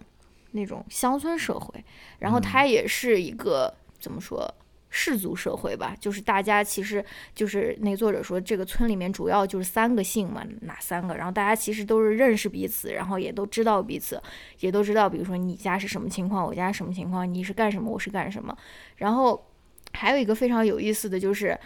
[0.51, 1.83] 那种乡村社会，
[2.19, 4.49] 然后它也是一个怎么说
[4.89, 11.15] 氏族社会吧，就是大家其实就是那作者说这个村里面主要就是三个姓嘛，哪三个？
[11.15, 14.21] 然后大家其实都是认识彼此，然后也都知道彼此，
[14.59, 18.57] 也都知道，比如说你家是什么情况，我家什么情况，你是干什么，我是干什么，
[18.97, 19.45] 然后。
[19.91, 21.59] 还有一个非常有意思的就是，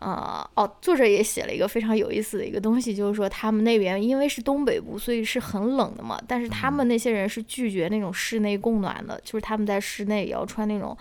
[0.00, 6.20] 呃，哦，作者也写了一个非常有意思的一个东西，就是说他们那边因为是东北部，所以是很冷的嘛。
[6.26, 10.94] 但是他们那些人是拒绝那种室内供暖的，就是他们在室内也要穿那种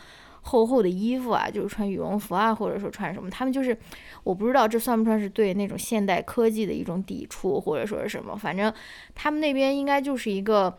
[0.48, 3.30] 厚厚的衣服啊，就是穿羽绒服啊，或者说穿什么。
[3.30, 3.78] 他们就是，
[4.24, 8.36] 我不知道这算不算是对那种现代科技的一种抵触，或者说是什么。
[8.36, 8.74] 反正
[9.14, 10.78] 他们那边应该就是一个，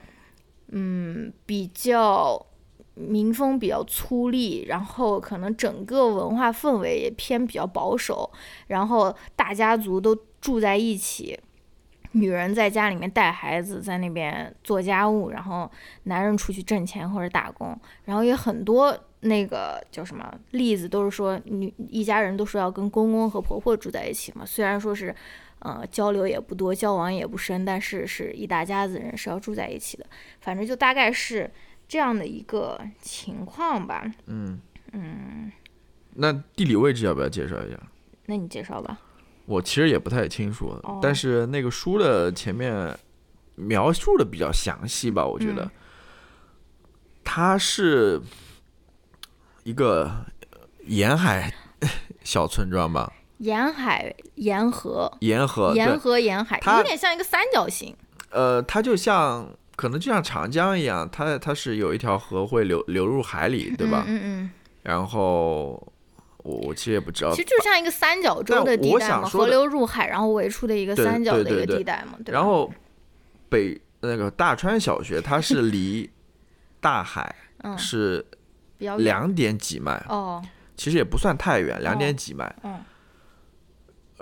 [0.68, 2.44] 嗯，比较。
[3.00, 8.28] 民风比较粗粝，然后可能整个文化氛围也偏比较保守，
[8.66, 11.38] 然后大家族都住在一起，
[12.12, 15.70] 女人在家里面带孩子，在那边做家务，然后
[16.04, 25.14] 男人出去挣钱或者打工，然后也很多那个叫什么例子，都是说女一家人都说要跟公公和婆婆住在一起嘛，虽然说是，
[25.58, 30.06] 呃，交流也不多，交往也不深，但是是一大家子人是要住在一起的，
[30.40, 31.50] 反正就大概是。
[31.90, 34.04] 这样的一个情况吧。
[34.26, 34.60] 嗯
[34.92, 35.50] 嗯，
[36.16, 37.80] 那地理位置要不要介绍一下？
[38.26, 39.00] 那你介绍吧。
[39.48, 42.94] 我其实也不太清楚，但是那个书的前面
[43.54, 45.24] 描述的比较详细吧？
[45.24, 45.68] 我觉得
[47.24, 48.20] 它是
[49.64, 50.24] 一个
[50.84, 51.52] 沿海
[52.22, 53.10] 小村庄吧？
[53.38, 57.96] 沿海沿河沿河沿河沿海，有点像一个三角形。
[58.30, 59.48] 呃，它就像。
[59.78, 64.02] 可能就像长江一样，它它是有一条河会流流入海里，对吧？
[64.08, 64.50] 嗯嗯。
[64.82, 65.80] 然后
[66.38, 67.30] 我我其实也不知道。
[67.32, 72.72] 其实就像一个三角洲的地带嘛，河流入海，然后围出的一个三角的一个地带嘛，对然后
[73.48, 76.08] 北那个大川小学，它是离
[76.80, 77.34] 大海
[77.76, 78.24] 是
[78.78, 80.42] 两点几迈哦，
[80.76, 82.54] 其实也不算太远，两点几迈。
[82.62, 82.80] 嗯。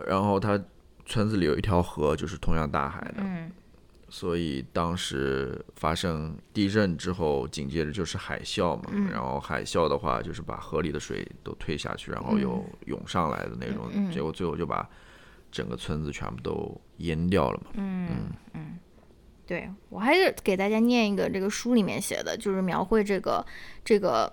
[0.06, 0.58] 然后它
[1.04, 3.14] 村子里有一条河，就是通向大海的。
[3.18, 3.50] 嗯。
[4.08, 8.84] 所以当时发生地震之后，紧接着就是海啸嘛。
[9.10, 14.10] 然后海啸的话，就是把河里的水都推下去，然后又涌上来的那种。
[14.12, 14.88] 结果最后就把
[15.50, 17.70] 整个村子全部都淹掉了嘛。
[17.74, 18.78] 嗯嗯，
[19.46, 23.44] 对我还是给大家念一个这个书里面写的，就是描绘这个
[23.84, 24.32] 这个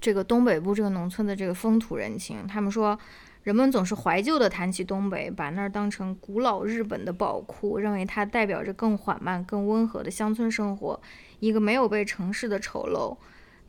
[0.00, 2.46] 这个东北部这个农村的这个风土人情。
[2.46, 2.98] 他们说。
[3.42, 11.00] 人们总是怀旧地谈起东北，把那儿当成古老日本的宝库，认为它代表着更缓慢、更温和的乡村生活，
[11.38, 13.16] 一个没有被城市的丑陋。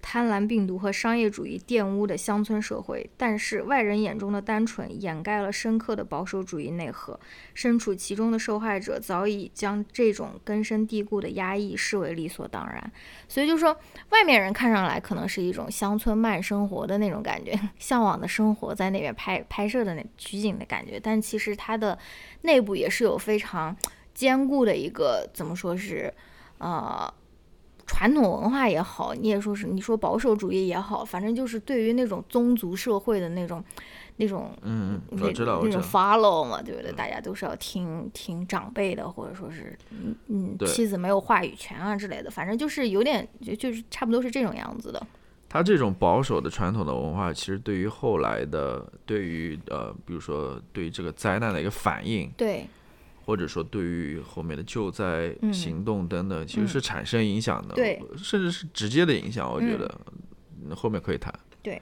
[0.01, 7.19] 贪婪病毒和商业主义玷污的乡村社会，但是外人眼中的单纯掩盖了深刻的保守主义内核。
[7.53, 12.91] 身处其中的受害者早已将这种根深蒂固的压抑视为理所当然。
[13.27, 13.77] 所以就说，
[14.09, 21.97] 外面人看上来可能是一种乡村慢生活的那种感觉， 向往的生活在那边拍拍摄的那取景的感觉，但其实它的
[22.41, 23.75] 内部也是有非常
[24.13, 26.13] 坚固的一个怎么说是，
[26.57, 27.13] 呃。
[27.93, 33.62] 传统文化也好，你也说是你说保守主义也好，反正就是对于那种宗族社会的那种
[34.15, 36.89] 那种嗯，我知道，那种 follow 嘛，对不对？
[36.93, 45.06] 大家都是要听听长辈的，或者说是嗯嗯，妻子没有话语权啊之类的，反正就是有点就就是差不多是这种样子的。
[45.49, 52.65] 他这种保守的传统的文化，其实对于后来的，对于呃，比如说对于这个灾难的一个反应，对。
[53.25, 59.51] 或者说，对于后面的救灾行动等等，其实是产生影响的，对，甚至是直接的影响。
[59.51, 61.34] 我觉得，后面可以谈。
[61.62, 61.81] 对，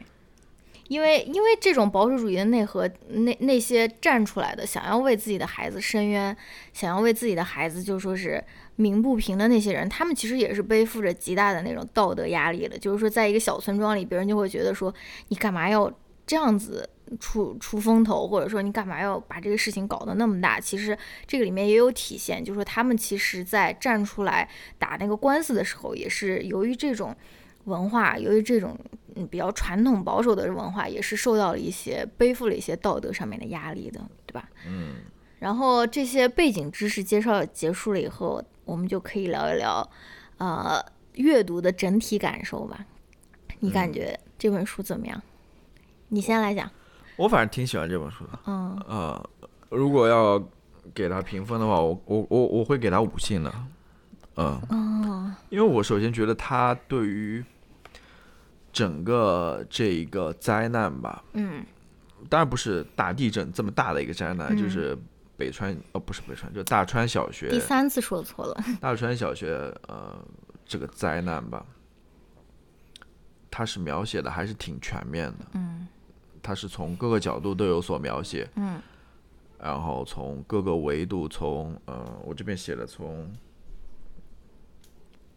[0.87, 6.35] 因为因为这种保守主义的内核，那那些站出来的想要为自己的孩子伸冤，
[6.73, 8.43] 想要为自己的孩子就说是
[8.75, 12.77] 鸣不平的那些人，他们其实也是背负着极大的那种道德压力的。
[12.77, 14.93] 就是说，在一个小村庄里，别人就会觉得说，
[15.29, 15.91] 你干嘛要
[16.27, 20.59] 这样子出出风头，或者说你干嘛要把这个事情搞得那么大？
[20.59, 27.15] 其实这个里面也有体现，就是说他们其实在站出来打那个官司的时候，也是由于这种。
[27.65, 28.75] 文化由于这种
[29.15, 34.49] 嗯比较传统保守的文化，也是受到了一些背负了一些道德上面的压力的，对吧？
[34.65, 34.95] 嗯。
[35.37, 39.87] 然后这些背景知识介绍结束了以后，我们就可以聊一聊，
[40.37, 40.83] 呃，
[41.15, 42.85] 阅读的整体感受吧。
[43.59, 45.21] 你感觉这本书怎么样？
[46.07, 46.71] 你先来讲。
[47.19, 48.39] 我反正挺喜欢这本书的。
[48.45, 48.81] 嗯。
[48.87, 49.29] 呃，
[49.69, 50.41] 如果要
[50.93, 53.53] 给他评分的话，我我我我会给他五星的。
[54.35, 54.61] 嗯。
[54.69, 55.35] 哦。
[55.49, 57.43] 因为我首先觉得他对于
[58.71, 61.65] 整个这一个灾难吧，嗯，
[62.29, 64.97] 当然不是大地震这么大的一个灾难，就是
[65.35, 67.49] 北川哦，不是北川，就大川小学。
[67.49, 68.63] 第三次说错了。
[68.79, 70.15] 大川小学，呃，
[70.65, 71.65] 这个灾难吧，
[73.49, 75.87] 他是描写的还是挺全面的，嗯，
[76.41, 78.81] 它是从各个角度都有所描写，嗯，
[79.59, 83.31] 然后从各个维度，从呃，我这边写的从。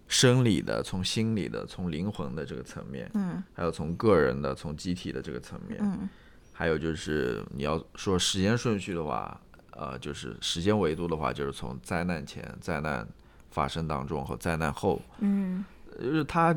[0.09, 6.07] 生理的，从心理的，从灵魂的这个层面，嗯，还有从个人的，从集体的这个层面，嗯，
[6.53, 13.09] 还有就是你要说时间顺序的话，呃，就是时间维度的话，就是从灾难前、灾难
[13.51, 15.65] 发生当中和灾难后，嗯，
[15.99, 16.55] 就是它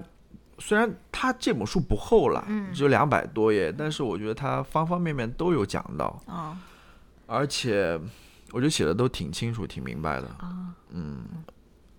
[0.59, 6.57] 虽然他这本书不厚了，嗯，只有两百多页，但是我觉得他方方面面都有讲到，啊，
[7.27, 7.99] 而且
[8.51, 11.25] 我觉得写的都挺清楚、挺明白的，啊，嗯。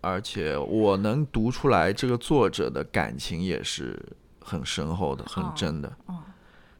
[0.02, 4.00] 而且我能读出来，这个作者的感情也是
[4.40, 5.92] 很深厚的，很真的。
[6.06, 6.22] 哦，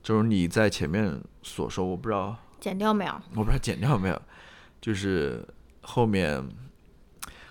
[0.00, 3.12] 就是你在前面所说，我不知道剪掉没有？
[3.34, 4.22] 我不知道剪掉没有。
[4.80, 5.44] 就是
[5.80, 6.40] 后面，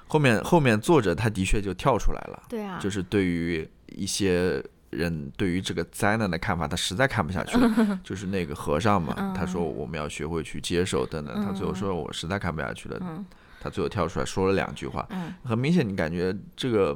[0.08, 2.44] 后面，后面作者他的确就跳出来了。
[2.48, 2.80] 对啊。
[2.80, 8.00] 就是对于一些人对于这个灾难的看法，他实在看不下去了。
[8.04, 11.44] 就是那个和尚嘛，他说我们要学会去接受等等。
[11.44, 12.98] 他最后说我实在看不下去了。
[13.02, 13.26] 嗯。
[13.62, 16.96] 他最后跳出来说了两句话，嗯，很明显，你感觉这个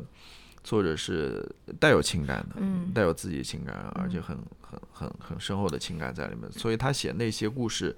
[0.63, 1.43] 作者是
[1.79, 7.97] 带有情感的，嗯，带有自己情感，而且很很很很深厚的情感在里面，所以他写那些故事，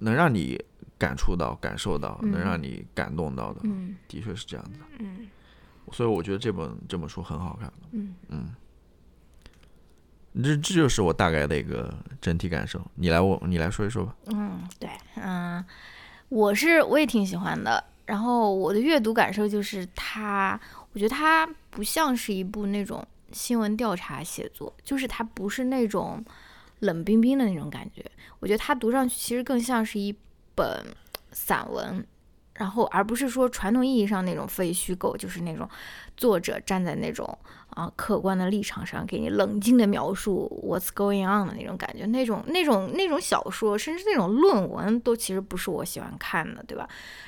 [0.00, 0.62] 能让你
[0.98, 5.26] 感触到、感受到，能让你感动到的，嗯，的确是这样子，嗯，
[5.90, 8.54] 所以我觉得这本这本书很好看，嗯嗯，
[10.42, 15.64] 这这就是我大概的一个整体感受，你来我你来说一说吧，嗯，对，嗯。
[16.28, 20.58] 我是我也挺喜欢的，然后我的阅读感受就是它，
[20.94, 26.24] 我觉得它不像是一部那种新闻调查写作，就是它不是那种
[26.78, 28.02] 冷冰冰的那种感觉，
[28.40, 30.16] 我觉得它读上去其实更像是一
[30.54, 30.82] 本
[31.32, 32.02] 散文。
[32.54, 35.66] 然后，而不是说传统意义上那种非虚构，就是那种
[36.18, 37.38] 作者站在那种
[37.70, 46.86] 啊客观的立场上，给你冷静的描述 what's going on 的那种感觉，那种那种那种小说，甚至那种论文，都其实不是我喜欢看的，对吧？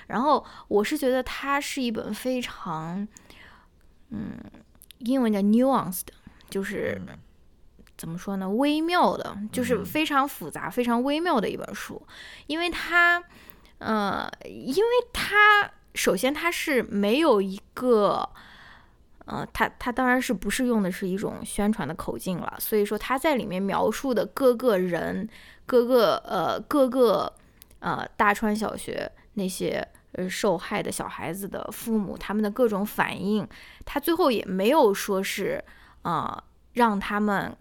[0.09, 3.09] 然后我是觉得它是一本非常，
[4.11, 4.39] 嗯，
[4.99, 6.09] 英文叫 nuanced，
[6.51, 7.01] 就是
[7.97, 8.47] 怎么说呢？
[8.51, 12.07] 微妙的，就是非常复杂、非常微妙的一本书，
[12.47, 13.25] 因为它。
[13.85, 18.27] 呃，因为他首先他是没有一个，
[19.27, 25.29] 呃，他他当然是不是用的是一种宣传的口径了，所以说他在里面描述的各个人、
[25.67, 27.31] 各个呃各个
[27.81, 33.47] 呃大川小学那些呃受害的小孩子的父母他们的各种反应，
[33.85, 35.63] 他最后也没有说是
[36.01, 36.43] 啊
[36.73, 37.55] 让他们，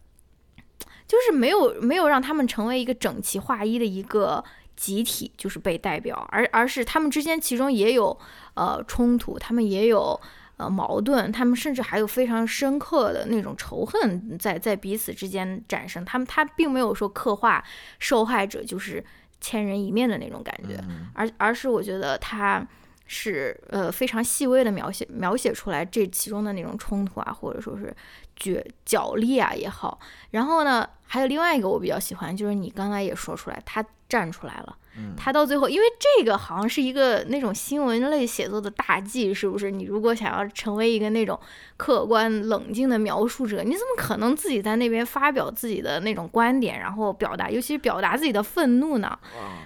[1.06, 4.42] 就是没有没有让他们成为一个整齐划一的一个。
[4.76, 8.18] 集体就是被代表，而而是他们之间其中也有
[8.56, 10.20] 呃冲突，他们也有
[10.58, 16.04] 呃矛盾，他们甚至还有非常深刻的那种仇恨在在彼此之间产生。
[16.04, 17.64] 他们他并没有说刻画
[18.00, 19.04] 受害者就是
[19.40, 20.84] 千人一面的那种感觉，
[21.14, 22.66] 而而是我觉得他
[23.06, 27.96] 是呃非常细微的描写描写出来这其中的那种冲突啊，或者说是
[28.36, 30.00] 角角力啊也好。
[30.32, 33.86] 然后呢，还有另外一个我比较喜欢，就是你刚才也说出来他。
[34.10, 34.78] 站出来了，
[35.18, 39.72] 他到最后，因为这个好像是一个那种新闻类写作的大忌，是不是？
[39.72, 41.40] 你如果想要成为一个那种
[41.78, 49.18] 客观冷静的描述者，你怎么可能自己在那边发表自己的那种观点，然后表达，尤其是表达自己的愤怒呢？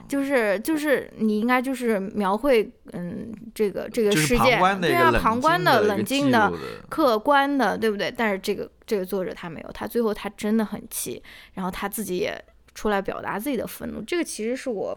[0.07, 6.51] 就是就是你应该就是描绘，嗯，这个这个事件，对啊，旁观的、冷静的、
[6.87, 8.09] 客观的，对不对？
[8.15, 11.21] 但是这个这个作者他没有，他最后他真的很气，
[11.53, 12.41] 然后他自己也
[12.77, 14.01] 出来表达自己的愤怒。
[14.03, 14.95] 这个其实是我。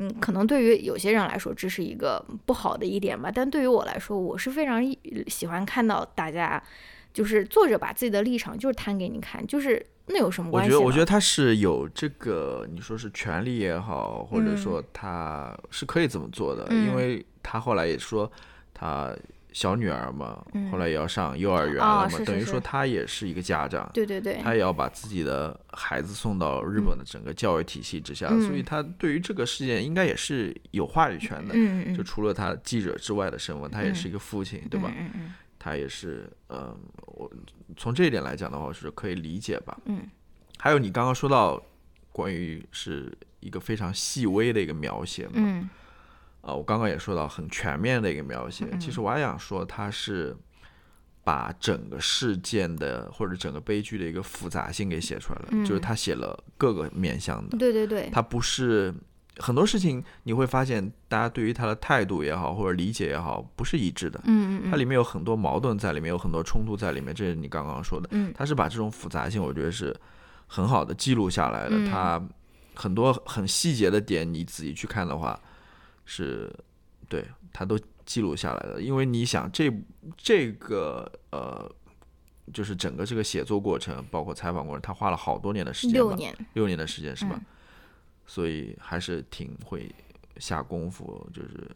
[0.00, 4.80] 嗯，可能对于有些人来说这是一个不好的一点吧，但对于我来说，我是非常
[5.26, 6.62] 喜欢看到大家，
[7.12, 10.70] 就是作者把自己的立场就是摊给你看，就是那有什么关系？
[10.70, 18.30] 我觉得，我觉得他是有这个，你说是权利也好，或者说他是可以这么做的，因为他后来也说
[18.72, 19.12] 他。
[19.58, 20.40] 小女儿嘛，
[20.70, 31.54] 后来也要上幼儿园了嘛，等于说她也是一个家长，对对对，她也要把自己的孩子送到日本的整个教育体系之下，所以她对于这个事件应该也是有话语权的。
[31.56, 34.92] 嗯就除了她记者之外的身份，他也是一个父亲，对吧？
[34.96, 37.28] 嗯嗯，他也是，嗯，我
[37.76, 39.76] 从这一点来讲的话是可以理解吧？
[39.86, 40.08] 嗯，
[40.56, 41.60] 还有你刚刚说到
[42.12, 45.32] 关于是一个非常细微的一个描写嘛？
[45.34, 45.68] 嗯。
[46.48, 48.66] 啊，我刚刚也说到很全面的一个描写。
[48.80, 50.34] 其实我还想说，他是
[51.22, 57.58] 把整个事件的或者整个悲剧的一个复杂性给写出来了，就是他写了各个面向的。
[57.58, 58.94] 对对对，他不是
[59.36, 64.18] 很多事情你会发现，大家对于他的态度也好或者理解也好不是一致的。
[64.24, 68.08] 嗯嗯它里面有很多矛盾在里面，有很多冲突在里面，这是你刚刚说的。
[68.12, 69.94] 嗯，他是把这种复杂性，我觉得是
[70.46, 71.86] 很好的记录下来的。
[71.90, 72.18] 他
[72.74, 75.38] 很多很细节的点，你仔细去看的话。
[76.10, 76.50] 是，
[77.06, 79.70] 对他都记录下来了，因为你想这
[80.16, 81.70] 这个呃，
[82.50, 87.38] 就是整个这个写作过程，包括采访过程，他花了好多年的时间，六年，六年的时间是吧？
[88.26, 89.94] 所以还是挺会
[90.38, 91.70] 下功夫，就是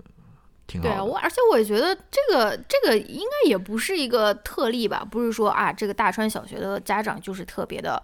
[0.67, 0.89] 挺好。
[0.89, 8.03] 对啊，我而且我也觉得这个这个应该也不是一个特例吧，不是说啊，这个大川小学的家长就是特别的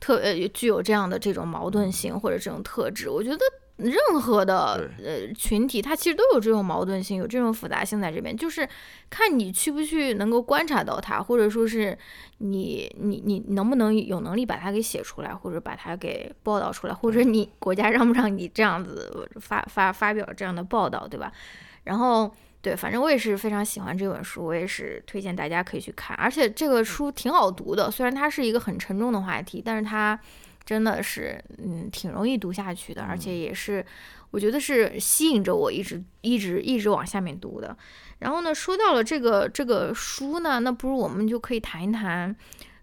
[0.00, 3.38] 特呃具有这样的这种矛盾性或者这种特质，我觉得。
[3.78, 8.68] 任何的呃群体，它其实都有这种矛盾性，有这种复杂性在这边，就是
[9.08, 11.96] 看你去不去能够观察到它，或者说是
[12.38, 21.32] 你你你能不能有能力把它给写出来，或者把它给报道出来，或者你国家让不让你这样子发发发表这样的报道，对吧？
[21.84, 22.28] 然后
[22.60, 30.18] 对，反正我也是非常喜欢这本书，我也是推荐大家可以去看，而且这个书挺好读的，虽然它是一个很沉重的话题，但是它。
[30.68, 33.82] 真的是，嗯，挺容易读下去的，而且也是，
[34.32, 37.74] 我觉得是吸引着我一直一直一直往下面读的。
[38.18, 42.36] 然后呢，说到了这个这个书呢，那不如我们就可以谈一谈，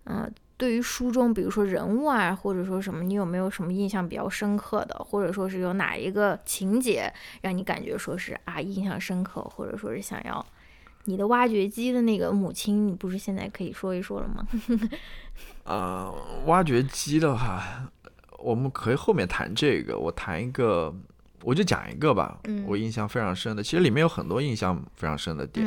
[0.05, 10.43] 嗯，对于书中，比如说人物啊，或者说什么，你有没有什么印象比较深刻的，或者说是有哪一个情节让你感觉说是啊印象深刻，或者说是想要
[11.05, 14.47] 你的挖掘机的那个母亲，你不是现在可以说一说了吗？
[15.63, 16.13] 呃，
[16.45, 17.63] 挖掘机的话，
[18.39, 19.97] 我们可以后面谈这个。
[19.97, 20.93] 我谈一个，
[21.43, 22.39] 我就讲一个吧。
[22.65, 25.65] 我印象非常深的，其实里面有很多印象非常深的点，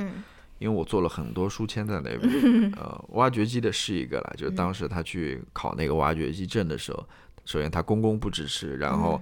[0.59, 2.20] 因为我做了很多书签在那边。
[2.77, 7.07] 呃，挖掘机的是一个了，就是当时他去考那个挖掘机证的时候，
[7.44, 9.20] 首先他公公不支持，然后，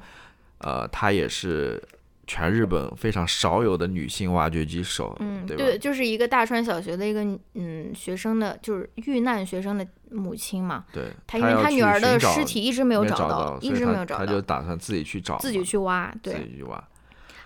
[0.59, 1.83] 呃，他也是。
[2.27, 10.85] 全日本非常少有的女性挖掘机手，嗯，对，就是一个大川小学的一个嗯学生的，就是遇难学生的母亲嘛。
[10.93, 16.83] 对，她因为她女儿的尸体一直没有找到，一直没有找到，她就打算自己去找，自己去挖，对，自己去挖。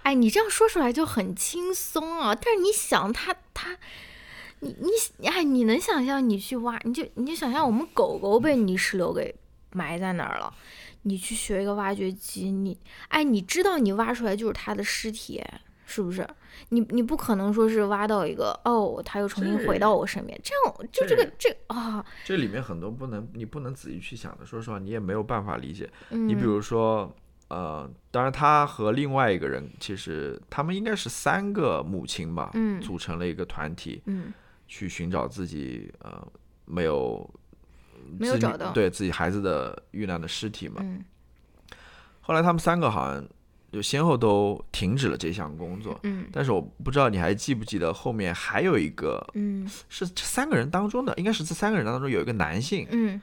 [0.02, 2.34] 哎，你这样说出来就很轻松啊！
[2.34, 3.76] 但是你想，他他，
[4.60, 4.74] 你
[5.18, 9.34] 你哎，你能想象你去挖，你就你就想象我们狗狗被泥石流给
[9.72, 10.50] 埋在哪儿了。
[11.02, 15.42] 你去学一个挖掘机，你哎，你知道你挖出来就是他的尸体，
[15.86, 16.26] 是不是？
[16.68, 25.90] 你你不可能说是挖到一个哦，他又重新回到我身边，这样就这个这啊，这里面很多不能你不能仔细去想的，说实话你也没有办法理解。
[26.10, 27.10] 你比如说，
[27.48, 34.32] 呃，当然他和另外一个人，其实他们应该是三个母亲吧，嗯组成了一个团体，嗯，
[34.68, 36.26] 去寻找自己呃
[36.66, 37.28] 没有。
[38.20, 40.76] 没有找到对自己孩子的遇难的尸体嘛？
[40.80, 41.02] 嗯。
[42.20, 43.26] 后来他们三个好像
[43.72, 45.98] 就先后都停止了这项工作。
[46.02, 46.26] 嗯。
[46.30, 53.20] 但是我不知道你还记不记得后面还有一个，嗯，是这三个人当中的，应该是这三个人当中有一个男性，嗯，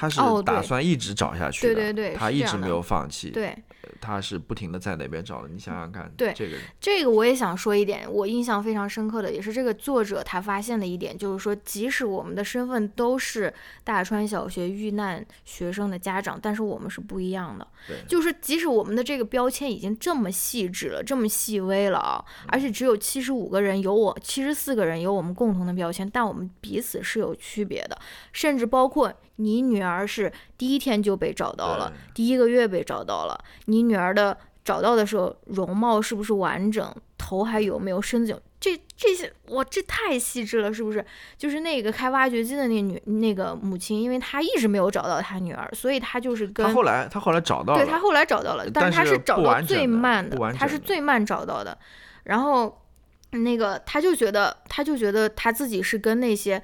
[0.00, 3.54] 他是打算一直找下去的，对对对，他一直没有放弃，对。
[4.00, 5.48] 他是不停的在那边找的。
[5.48, 13.52] 你想想看，对这个，这个我也想说一点，我印象非常深刻的，也是这个作者他发现的一点，就是说，即使我们的身份都是
[13.84, 17.66] 大川小学遇难学生的家长，但是我们是不一样的。
[17.86, 27.98] 对，就是即使我们的这个标签已经这么细致了，这么细微了啊，而且只有七十五个人有我，七十四个人有我们共同的标签，但我们彼此是有区别的，
[28.32, 38.40] 甚至包括你女儿是第一天就被找到了，第一个月被找到了，你女儿的找到的时候容貌是不是完整，头还有没有身子有。
[38.60, 41.02] 这这些哇，这太细致了，是不是？
[41.38, 51.78] 就是那个开挖掘机的那女那个母亲，因为她一直没有找到她女儿，所以她就是跟他后来他后来找到了，对她后来找到了，但是她是找到最慢不完她是最慢找到的。
[52.24, 52.82] 然后
[53.30, 56.62] 那个她就觉得，她就觉得她自己是跟那些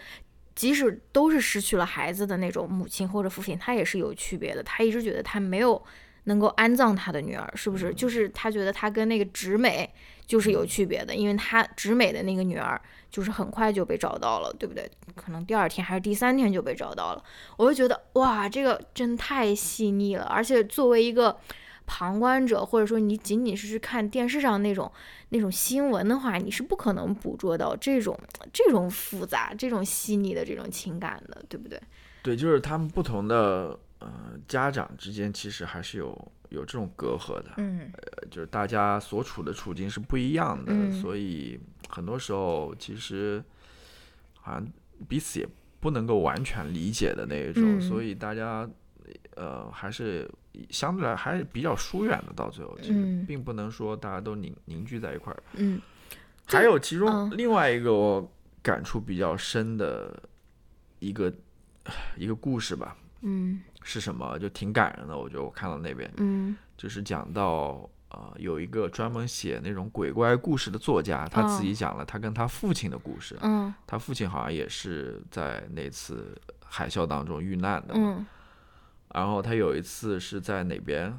[0.57, 4.63] 即使都是失去了孩子的那种母亲或者父亲，他也是有区别的。
[4.65, 5.81] 他一直觉得他没有
[6.25, 7.95] 能够安葬他的女儿，是不是？
[7.95, 9.89] 就是他觉得他跟那个直美
[10.27, 12.81] 就是有区别的，因为他直美的那个女儿
[13.11, 14.91] 就是很快就被找到了，对不对？
[15.15, 17.23] 可能第二天还是第三天就被找到了。
[17.59, 21.39] 我就觉得哇，这个真太细腻了，而且作为一个
[21.87, 24.91] 旁观者，或者说你仅仅是去看电视上那种
[25.31, 28.19] 那种新闻的话，你是不可能捕捉到这种
[28.53, 31.81] 这种复杂、这种细腻的这种情感的，对不对？
[32.23, 41.59] 对，就是他们不同的呃家长之间其实还是有有这种隔阂的，嗯呃就是大家所处的处境是不一样的，嗯所以
[41.89, 43.43] 很多时候其实
[44.35, 44.67] 好像
[45.09, 48.69] 彼此也不能够完全理解的那一种，嗯所以大家
[49.37, 50.29] 呃还是
[50.71, 55.43] 相对来还是比较疏远的，到最后其实嗯并不能说大家都凝凝聚在一块儿。
[55.55, 55.81] 嗯
[56.47, 58.33] 还有其中嗯另外一个我
[58.63, 60.17] 感触比较深的
[61.01, 61.33] 一个
[62.17, 64.39] 一个故事吧，嗯是什么？
[64.39, 73.37] 就挺感人的，我觉得我看到那边嗯就是讲到呃有一个专门写那种鬼怪故事的作家，他自己讲了他跟他父亲的故事。
[73.43, 78.17] 嗯他父亲好像也是在那次海啸当中遇难的嘛。
[78.19, 78.27] 嗯
[79.17, 81.19] 然后他有一次是在哪边，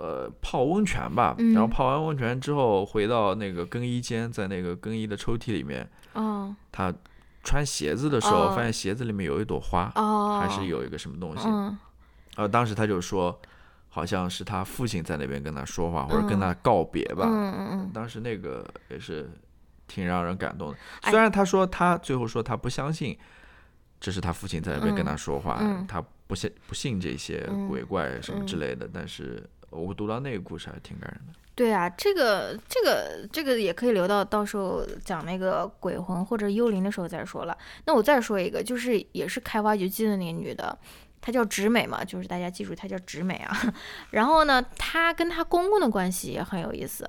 [0.00, 1.36] 呃，泡温泉吧。
[1.38, 6.92] 嗯然后泡完温泉之后，回到那个更衣间，在那个更衣的抽屉里面，哦他
[7.44, 11.46] 穿鞋子的时候，哦发现鞋子里面有一朵花，哦，还是有一个什么东西。
[11.46, 11.78] 嗯
[12.36, 13.40] 然后当时他就说，
[13.88, 17.24] 好像是他父亲在那边跟他说话，或者跟他告别吧。
[17.28, 19.30] 嗯嗯嗯当时那个也是
[19.86, 20.78] 挺让人感动的。
[21.02, 23.16] 哎虽然他说他最后说他不相信，
[24.00, 28.88] 这是他父亲在那边跟他说话，他不信不信这些嗯鬼怪什么之类的。
[28.92, 31.38] 但是我读到那个故事还挺感人的。
[31.56, 37.56] 对啊，这个这个这个也可以留到到时候讲那个鬼魂或者幽灵的时候再说了。
[37.86, 40.76] 那我再说一个，就是也是开挖掘机的那个女的，
[41.24, 43.74] 她叫直美嘛，就是大家记住她叫直美啊。
[44.12, 47.08] 然后呢，她跟她公公的关系也很有意思。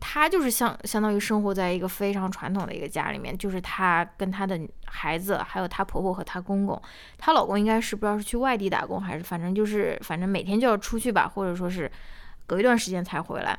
[0.00, 6.80] 她就是相相当于生活在一个非常传统的一个家里面，就是她跟她的孩子，还有她婆婆和她公公。
[7.16, 11.88] 她老公应该是不知道是去外地打工，还是反正就是反正每天就要出去吧，或者说是
[12.48, 13.56] 隔一段时间才回来。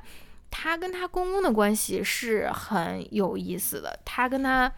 [0.51, 4.69] 她跟她公公的关系是很有意思的，她跟她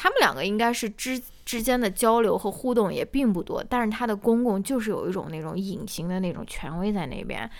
[0.00, 7.50] 他们两个应该是之之间的交流和互动也并不多，但是他的公公就是有一种那种隐形的那种权威在那边，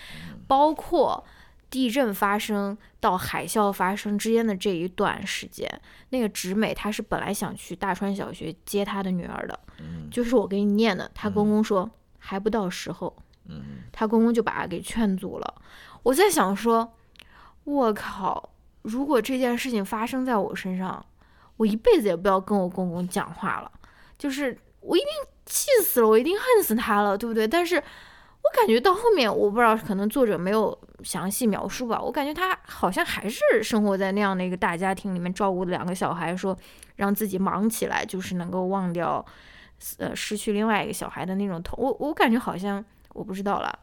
[0.47, 1.21] 包括
[1.69, 5.69] 地震发生到海啸发生之间的这一段时间，
[6.11, 9.59] 那个直美她是本来想去大川小学接她的女儿的，
[10.09, 13.13] 就是我给你念的，她公公说、还不到时候，
[13.49, 15.55] 嗯，她公公就把她给劝阻了。
[16.03, 16.93] 我在想说，
[17.65, 18.49] 我靠，
[18.83, 21.05] 如果这件事情发生在我身上，
[21.59, 23.69] 我一辈子也不要跟我公公讲话了，
[24.17, 25.09] 就是我一定
[25.45, 27.45] 气死了，我一定恨死他了，对不对？
[27.45, 36.57] 但是我感觉到后面，我不知道，可能作者没有详细描述吧，我感觉他好像还是生活在那样的一个大家庭里面，照顾两个小孩，说
[36.95, 39.25] 让自己忙起来，就是能够忘掉，
[39.97, 41.77] 呃，失去另外一个小孩的那种痛。
[41.77, 42.83] 我我感觉好像
[43.13, 43.77] 我不知道了。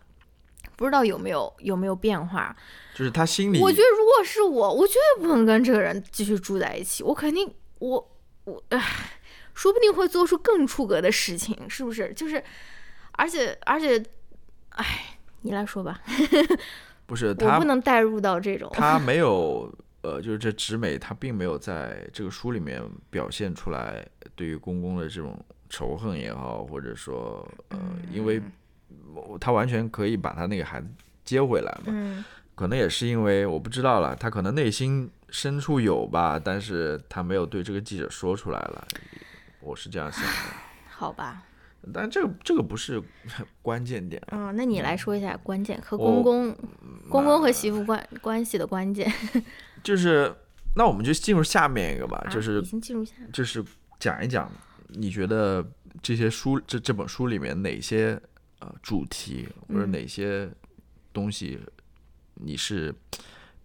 [0.74, 2.54] 不知道有没有有没有变化？
[2.94, 7.02] 就是他心里，我觉得如果是我，我绝对不能跟这个人继续住在一起。
[7.02, 8.80] 我肯定，我我唉，
[9.54, 12.12] 说不定会做出更出格的事情，是不是？
[12.14, 12.42] 就是，
[13.12, 14.02] 而且而且，
[14.70, 16.00] 唉，你来说吧，
[17.06, 18.70] 不是他不能带入到这种。
[18.72, 19.72] 他 没有
[20.02, 27.78] 呃，就是这直美，他并没有在这个书里面表现出来对于公公的这种仇恨也好，或者说呃，
[28.12, 28.40] 因为
[29.40, 30.86] 他完全可以把他那个孩子
[31.24, 31.86] 接回来嘛。
[31.88, 32.24] 嗯
[32.54, 38.86] 可能也是因为我不知道了，他可能内心深处有吧，但是他没有对这个记者说出来了。
[39.60, 40.28] 我是这样想的。
[40.88, 41.42] 好吧，
[41.92, 43.02] 但这个这个不是
[43.60, 44.22] 关键点。
[44.30, 46.56] 嗯，那你来说一下关键和公公、
[47.10, 49.12] 公公和媳妇关关系的关键。
[49.82, 50.34] 就是，
[50.76, 53.64] 那我们就进入下面一个吧，就是已经进入下，就是
[53.98, 54.50] 讲一讲，
[54.88, 55.64] 你觉得
[56.02, 58.20] 这些书这这本书里面哪些
[58.60, 60.48] 呃主题或者哪些
[61.12, 61.58] 东西
[62.34, 62.94] 你是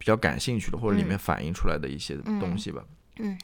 [0.01, 2.83] 比较感兴趣的，或者里面反映出来的一些东西吧？
[3.19, 3.37] 嗯，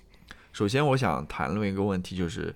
[0.52, 2.56] 首先我想谈论一个问题，就是。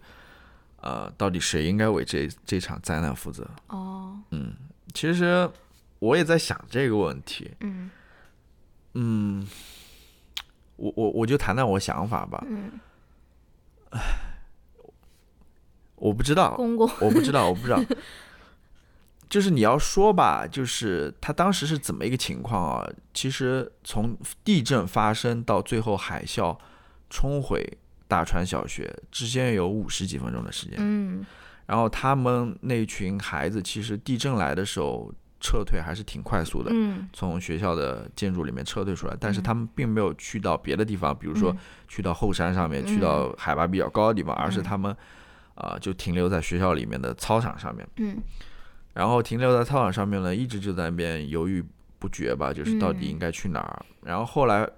[0.84, 3.48] 呃，到底谁应该为这这场灾难负责？
[3.68, 4.52] 哦，嗯，
[4.96, 5.48] 其实
[6.00, 7.52] 我也在想这个问题。
[7.60, 7.92] 嗯，
[8.94, 9.48] 嗯，
[10.78, 12.44] 我我我就谈谈我想法吧。
[12.50, 12.72] 嗯，
[13.92, 14.02] 唉，
[15.98, 17.80] 我不知道，公公，我不知道，我不知道。
[19.32, 22.88] 就是你要说吧，就是他当时是怎么一个情况啊？
[23.16, 26.56] 其实从地震发生到最后海啸
[27.10, 27.66] 冲毁。
[28.12, 31.26] 大川小学之间有五十几分钟的时间，嗯，
[31.66, 35.10] 然后他们那群孩子其实地震来的时候
[35.40, 41.56] 撤退还是挺快速的，嗯，从学校的建筑里面撤退出来，但是他们并没有去到别的地方，比如说
[41.88, 44.94] 去到后山上面，去到海拔比较高的地方，而是他们
[45.56, 48.22] 啊就停留在学校里面的操场上面，嗯，
[48.94, 51.64] 然后停留在操场上面呢，一直就在那边犹豫
[52.00, 54.70] 不决吧，就是到底应该去哪儿，然后后来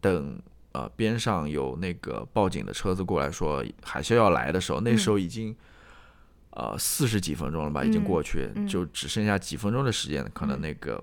[0.00, 0.40] 等。
[0.72, 5.56] 呃，边上有那个报警的车子过来说海啸要来的时候，那时候已经
[6.50, 11.02] 呃四十几分钟了吧，已经过去，就只剩下几分钟的时间，可能那个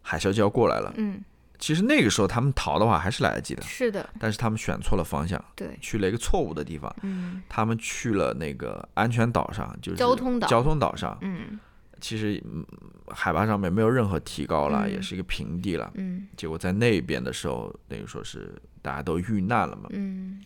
[0.00, 0.92] 海啸就要过来了。
[0.96, 1.22] 嗯，
[1.62, 6.92] 其实那个时候他们逃的话还是来得及的，是的，但是他们选错了方向，对，去了一个错误的地方。
[7.02, 11.16] 嗯，他们去了那个安全岛上，就是交通岛，交通岛上。
[11.20, 11.60] 嗯。
[12.00, 12.42] 其实，
[13.06, 15.88] 海拔上面没有任何提高了，也是一个平地了。
[15.94, 19.88] 嗯，结果在那边的时候，等于说是大家都遇难了嘛。
[19.90, 20.42] 嗯，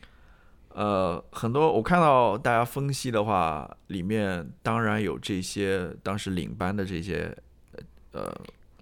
[0.69, 7.35] 呃，很多我看到大家分析的话，里面当然有这些当时领班的这些
[8.13, 8.31] 呃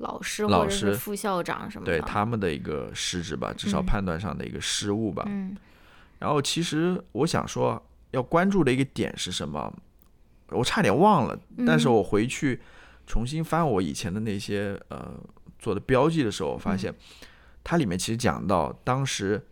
[0.04, 5.24] 老师、老师、副校长什么的，对他们的一个失职吧，至少判断上的一个失误吧。
[5.26, 5.56] 嗯，
[6.18, 9.72] 然后其实我想说，要关注的一个点是什么？
[10.50, 11.36] 我差点忘了，
[11.66, 12.60] 但是我回去
[13.06, 15.14] 重新翻我以前的那些呃
[15.58, 16.94] 做的标记的时候，我发现
[17.64, 19.42] 它里面其实讲到当时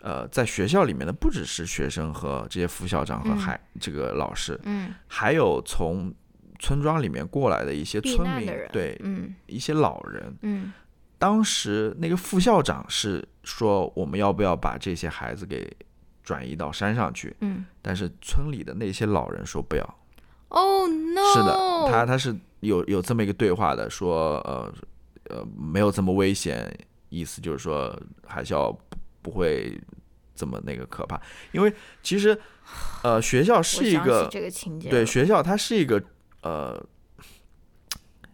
[0.00, 6.14] 呃在学校里面的不只是学生和这些副校长和还这个老师，嗯，还有从
[6.60, 10.72] 村庄里面过来的一些村民，对，嗯，一些老人，嗯，
[11.18, 15.68] 当时那个副校长是说我们要不要把这些孩子给
[16.22, 19.98] 转移到山上去，嗯，但是村里的那些老人说不要。
[20.50, 21.32] Oh no！
[21.32, 24.72] 是的，他他是有有这么一个对话的，说呃
[25.30, 26.76] 呃没有这么危险，
[27.08, 29.80] 意思就是说海啸不不会
[30.34, 31.20] 这么那个可怕，
[31.52, 32.36] 因为其实
[33.02, 34.28] 呃学校是一个
[34.90, 36.02] 对学校它是一个
[36.42, 36.82] 呃。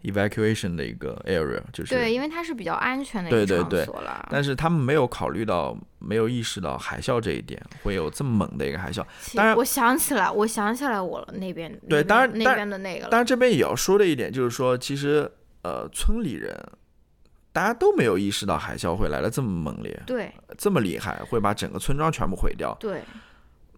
[0.02, 4.24] evacuation 的一个 area 就是对，因为它是比较安全的一个场所了。
[4.30, 9.04] 但是他们没有考虑到，没有意识到海啸这一点会有这么猛的一个海啸。
[9.34, 11.76] 当然，我想起来，我想起来我了那边。
[11.88, 13.08] 对，当然那边的那个。
[13.08, 15.28] 当然，这边也要说的一点就是说，其实
[15.62, 16.56] 呃，村里人
[17.52, 22.76] 大家都没有意识到海啸会来的这么猛烈，对，这么厉害，会把整个村庄全部毁掉。
[22.78, 23.02] 对，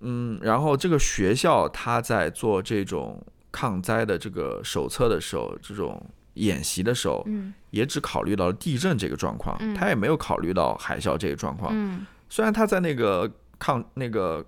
[0.01, 6.05] 嗯，然后这个学校他在做这种抗灾的这个手册的时候，这种。
[6.35, 7.27] 演习的时候，
[7.71, 12.07] 也只考虑到了地震这个状况，他也没有考虑到海啸这个状况。
[12.29, 13.29] 虽然他在那个
[13.59, 14.47] 抗那个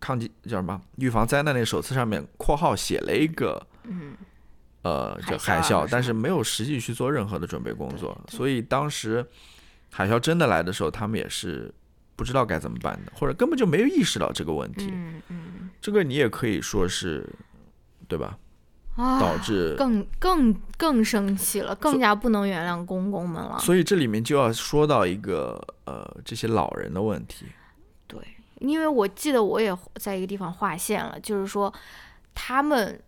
[0.00, 3.66] 抗击叫什么预防灾难那个手册上面括号写了一个，
[4.80, 8.18] 呃，叫海啸，但是没有实际去做任何的准备工作。
[8.28, 9.22] 所以当时
[9.90, 11.70] 海啸真的来的时候，他们也是
[12.14, 14.88] 不知道该怎么办的，或者根本就没有意识到这个问题。
[14.90, 17.28] 嗯嗯，这个你也可以说是，
[18.08, 18.38] 对吧？
[18.96, 23.58] 导致更更更生气了，更加不能原谅公公们了。
[23.58, 27.46] 所以这里面就要说到一个呃，这些老人的问题。
[28.06, 28.18] 对，
[28.60, 31.72] 因为我记得我也在一个地方划线了，就是说
[32.34, 33.00] 他们。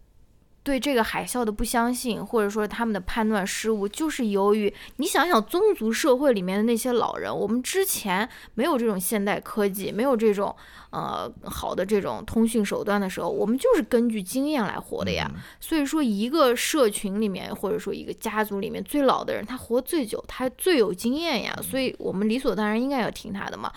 [0.68, 10.54] 对这个海啸的不相信，或者说他们的判断失误，就是由于你想想宗族社会里面的那些老人，我们之前没有这种现代科技，没有这种
[10.90, 15.30] 呃好的这种通讯手段的时候，我们就是根据经验来活的呀。
[15.58, 23.72] 所以说，一个社群里面，或者说一个家族里面最老的人，他活最久，他最有经验呀，所以我们理所当然应该要听他的嘛。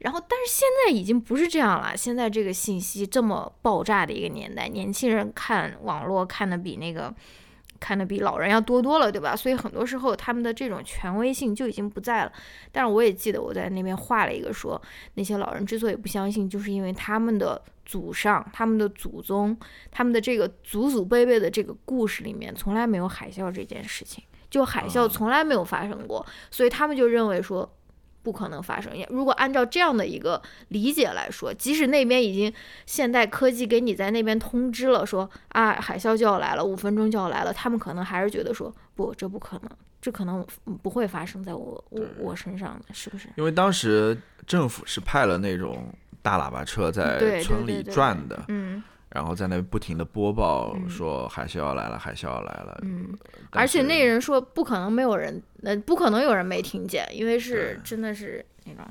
[0.00, 1.94] 然后，但是现在已经不是这样了。
[1.94, 7.14] 现在这个信息这么爆炸的一个年代，年轻人看网络看的比那个
[7.78, 9.36] 看的比老人要多多了，对吧？
[9.36, 12.32] 所以很多时候他们的这种权威性就已经不在了。
[12.72, 14.80] 但是我也记得我在那边画了一个，说
[15.14, 19.54] 那些老人之所以不相信，就是因为他们的祖上、他们的祖宗、
[19.90, 27.70] 他们的这个祖祖辈辈的这个故事里面从来没有海啸这件事情，就海啸从来没有发生过，所以他们就认为说。
[28.22, 28.92] 不可能发生。
[29.08, 32.52] 如果按照这样的一个理解来说，即使那边已经
[32.86, 40.46] 现代科技给你在那边通知了，说啊海啸就要来了，五分钟就要来了，他们可能还是觉得说不，这不可能，这可能
[40.82, 43.28] 不会发生在我我我身上的，是不是？
[43.36, 44.16] 因为当时
[44.46, 45.92] 政府是派了那种
[46.22, 48.82] 大喇叭车在村里转的，嗯。
[49.10, 52.78] 然后在那不停的播报说海啸要来了，海啸要来了。
[52.82, 53.12] 嗯，
[53.50, 58.84] 而且那人说不可能没有人，那不可能有人没听见，因为是真的是那种。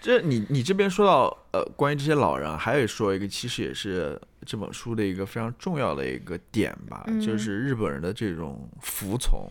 [0.00, 9.50] 这你你这边说到呃，关于这些老人，还有说一个，其实也是这本书的一个非常重要的一个点吧，就是日本人的这种服从，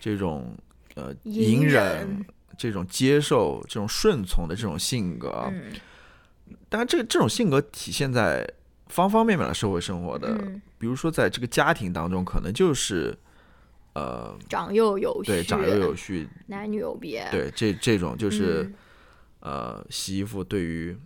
[0.00, 0.56] 这种
[0.94, 2.24] 呃隐忍，
[2.56, 5.50] 这种接受，这种顺从的这种性格。
[5.52, 5.64] 嗯。
[6.70, 8.48] 当然，这个这种性格体现在。
[8.94, 10.32] 方方面面的社会生活的，
[10.78, 13.12] 比如说在这个家庭当中，可能就是，
[13.94, 18.72] 呃，长幼有序，对，长幼有序，男女有别，对，这这种就是，
[19.40, 20.96] 呃，洗衣服对于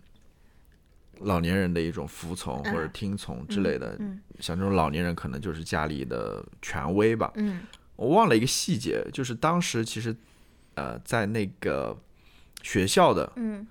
[1.21, 3.97] 老年人的一种服从或者听从之类的，
[4.39, 7.31] 像这种老年人可能就是家里的权威吧。
[7.37, 7.61] 嗯，
[7.95, 10.15] 我忘了一个细节，就是当时其实，
[10.75, 11.97] 呃，在那个
[12.61, 13.65] 学校的，嗯。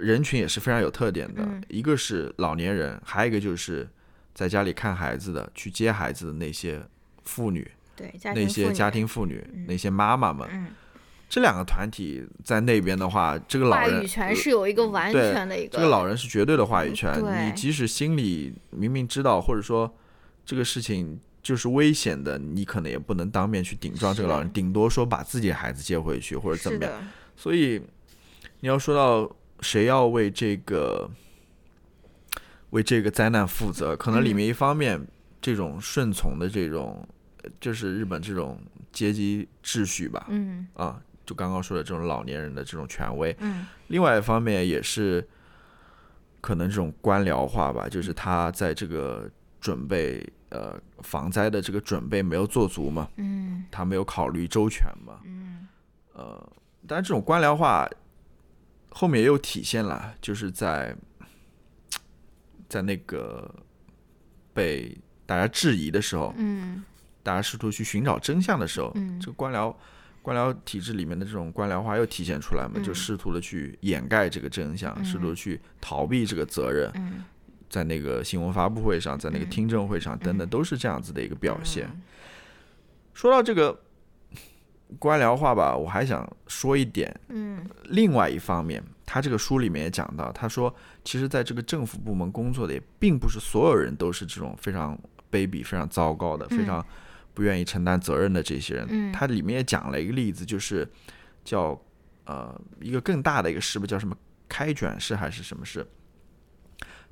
[0.00, 3.86] 人群也是非常有特点的，一个是老年人，还有一个就是
[4.34, 6.82] 在家里看孩子的、去接孩子的那些
[7.22, 10.48] 妇女，对，那些家庭妇女，那些妈妈们，
[11.28, 17.12] 这两个团体在那边的话，这个老人话语权是有一个完全的一个，这个老人是绝对的话语权。
[17.22, 19.94] 你即使心里明明知道，或者说
[20.46, 26.92] 这个事情就是危险的，你可能也不能当面去顶撞这个老人，顶多说把自己孩子接回去或者怎么样。
[27.36, 27.82] 所以
[28.60, 29.36] 你要说到。
[29.60, 31.10] 谁要为这个
[32.70, 33.96] 为这个灾难负责？
[33.96, 35.00] 可能里面一方面
[35.40, 37.06] 这种顺从的这种，
[37.60, 38.58] 就是日本这种
[38.92, 40.26] 阶级秩序吧。
[40.28, 40.66] 嗯。
[40.74, 43.36] 啊，就刚刚说的这种老年人的这种权威。
[43.40, 43.66] 嗯。
[43.88, 45.26] 另外一方面也是
[46.40, 49.28] 可能这种官僚化吧，就是他在这个
[49.60, 53.08] 准备呃防灾的这个准备没有做足嘛。
[53.16, 53.64] 嗯。
[53.70, 55.20] 他没有考虑周全嘛。
[55.24, 55.66] 嗯。
[56.14, 56.52] 呃，
[56.86, 57.86] 但是这种官僚化。
[58.90, 60.94] 后面也有体现了，就是在
[62.68, 63.48] 在那个
[64.52, 66.84] 被大家质疑的时候，嗯，
[67.22, 69.74] 大家试图去寻找真相的时候，嗯，这个官僚
[70.22, 76.92] 官僚体制里面的这种官僚化又体现出来嘛，就试图的去掩盖这个真相，试图去逃避这个责任，
[77.68, 81.88] 在那个新闻发布会上，在那个听证会上等等，都是这样子的一个表现。
[83.14, 83.80] 说到这个。
[84.98, 87.14] 官僚化吧，我还想说一点。
[87.28, 90.74] 嗯，另外一方面，他这个书里面也讲到，他说，
[91.04, 94.98] 其实在这个政府部门工作的也并不是所有人都是这种非常
[95.30, 96.84] 卑鄙、非常糟糕的、非常
[97.32, 98.86] 不愿意承担责任的这些人。
[98.90, 100.88] 嗯，他里面也讲了一个例子，就是
[101.44, 101.80] 叫
[102.24, 104.16] 呃一个更大的一个事不叫什么
[104.48, 105.86] 开卷式还是什么事？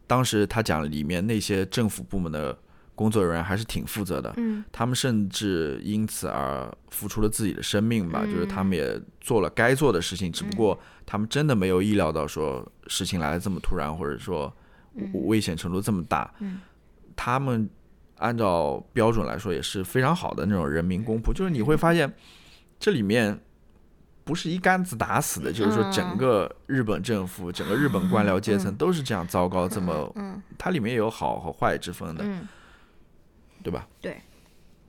[0.06, 2.58] 当时他讲里面那些政府部门的。
[2.98, 10.76] 工作人员还是挺负责的，嗯，他们甚至因此而付出了自己的生命吧，就是他们也做了该做的事情，只不过
[11.06, 14.52] 他们真的没有意料到说事情来的这么突然，或者说
[15.28, 16.60] 危险程度这么大，嗯，
[17.14, 17.70] 他们
[18.16, 22.12] 按照标准来说也是非常好的那种人民公仆，就是你会发现
[22.80, 23.38] 这里面
[24.24, 32.24] 不是一竿子打死的，就是说整个日本政府、整个日本官僚阶层都是这样糟糕，这么，嗯，它里面有好和坏之分的。
[33.62, 33.86] 对吧？
[34.00, 34.20] 对，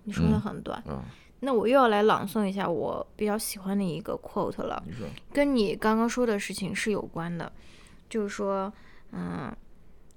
[0.03, 0.81] 你说的很短。
[0.87, 1.01] 嗯，
[1.41, 4.81] 那我又要来朗诵一下我比较喜欢的一个 quote 了。
[4.85, 7.51] 你说，跟你刚刚说的事情是有关的，
[8.09, 8.71] 就是说，
[9.11, 9.55] 嗯，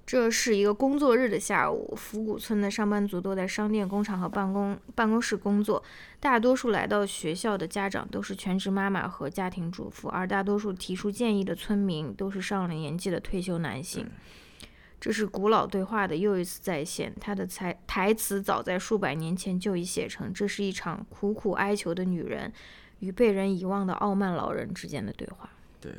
[0.05, 5.82] 这是一个工作日的下午，福谷村的上班族都在商店、工厂和办公办公室工作，
[6.20, 14.07] 大多数来到学校的家长都是全职妈妈和家庭主妇，而大多数提出建议的村民都是上了年纪的退休男性。
[15.03, 20.32] 这是古老对话的又一次再现，他的台台词早在数百年前就已写成。
[20.32, 22.53] 这是一场苦苦哀求的女人
[23.00, 25.50] 与被人遗忘的傲慢老人之间的对话。
[25.80, 25.92] 对，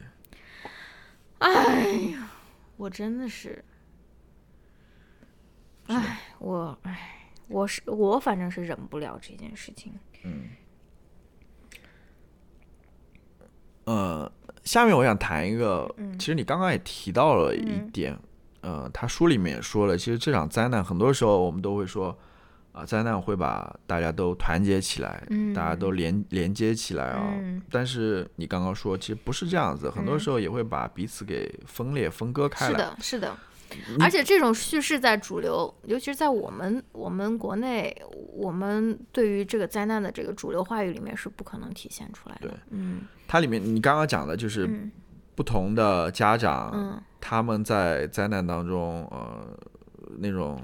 [1.39, 1.84] 哎
[2.14, 2.32] 呀，
[2.78, 3.66] 我真的是，
[5.88, 9.99] 哎，我哎，我是我，反正是忍不了这件事情。
[10.24, 10.47] 嗯，
[13.84, 14.32] 呃，
[14.64, 18.18] 下面我想谈一个，其实你刚刚也提到了一点。
[18.64, 22.18] 呃，他书里面也说了，其实这场灾难很多时候我们都会说，
[22.72, 27.34] 啊，灾难会把大家都团结起来，嗯大家都连连接起来啊。
[27.34, 32.72] 嗯但是你刚刚说，其实不是这样子，很多嗯时候也会把彼此给分裂、分割开来。
[32.72, 33.38] 是的，是的。
[33.99, 37.95] 而且这种叙事在主流，尤其是在我们我们国内，
[38.32, 42.49] 我们对于这个灾难的这个主流话语里面是不可能体现出来的。
[42.49, 44.91] 对嗯它里面你刚刚讲的就是嗯
[45.36, 49.48] 不同的家长，嗯，他们在灾难当中，呃，
[50.20, 50.62] 那种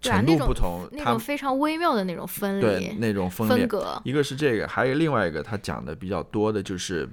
[0.00, 4.00] 程度不同，那种非常微妙的那种分对离、那种分裂，分。
[4.04, 7.08] 一个是这个，还有另外一个他讲的比较多的就是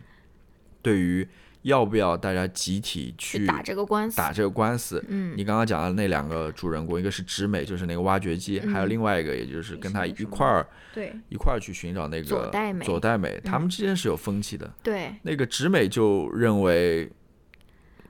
[0.82, 1.28] 对于
[1.64, 5.04] 要不要大家集体去去打这个官司，打这个官司。
[5.10, 5.34] 嗯。
[5.36, 11.14] 你刚刚讲的那两个主人公，一个是直美，就是那个挖掘机，还有嗯另外一个，也就是跟他一块儿对。
[11.28, 12.86] 一块儿去寻找那个佐代美。
[12.86, 14.74] 佐代美，他嗯们之间是有分歧的。
[14.82, 15.14] 对。
[15.24, 17.12] 那个直美就认为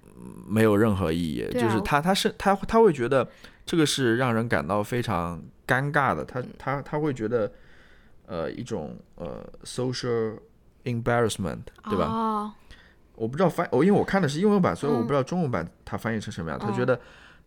[0.06, 1.52] 嗯没有任何意义，啊。
[1.52, 3.28] 就是他他是他他会觉得
[3.66, 6.28] 这个是让人感到非常尴尬的，嗯。
[6.28, 7.52] 他他他会觉得
[8.28, 10.38] 呃一种呃 social
[10.84, 12.06] embarrassment，对吧？
[12.06, 12.54] 哦，
[13.20, 16.57] 我不知道翻我因为我看的是英文版，所以我嗯不知道中文版它翻译成什么样。
[16.57, 16.99] 他哦觉得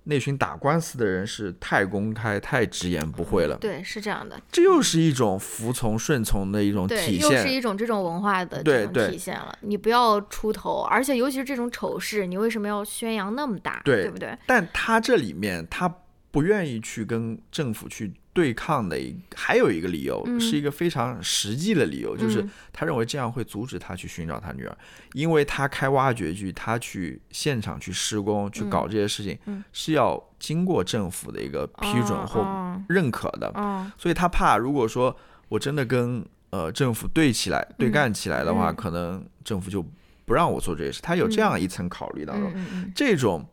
[0.05, 7.49] 那群打官司的人是太公开、太直言不讳了，对，是这样的，这又是一种服从、顺从的一种体现又是。
[7.49, 9.57] 一种这种文化的这种对对体现了。
[9.61, 13.81] 你不要出头，而且尤其是这种丑事，你为什么要宣扬那么大？
[13.85, 14.37] 对不对？
[14.47, 15.89] 但他这里面他
[16.33, 20.41] 不愿意去跟政府去对抗的一还有一个理由，嗯。
[20.41, 22.51] 是一个非常实际的理由，就是嗯。
[22.73, 24.77] 他认为这样会阻止他去寻找他女儿，
[25.13, 29.63] 因为他开挖掘机，他去现场去施工去搞这些事情，嗯。
[29.73, 32.83] 是要经过政府的一个批准哦或哦。
[32.89, 33.93] 认可的，哦。
[33.99, 35.15] 所以他怕如果说
[35.51, 38.75] 我真的跟呃政府对起来、对干起来的话，嗯。
[38.75, 39.85] 可能政府就
[40.25, 42.51] 不让我做这些事，他有这样一层考虑当中。
[42.95, 43.47] 这种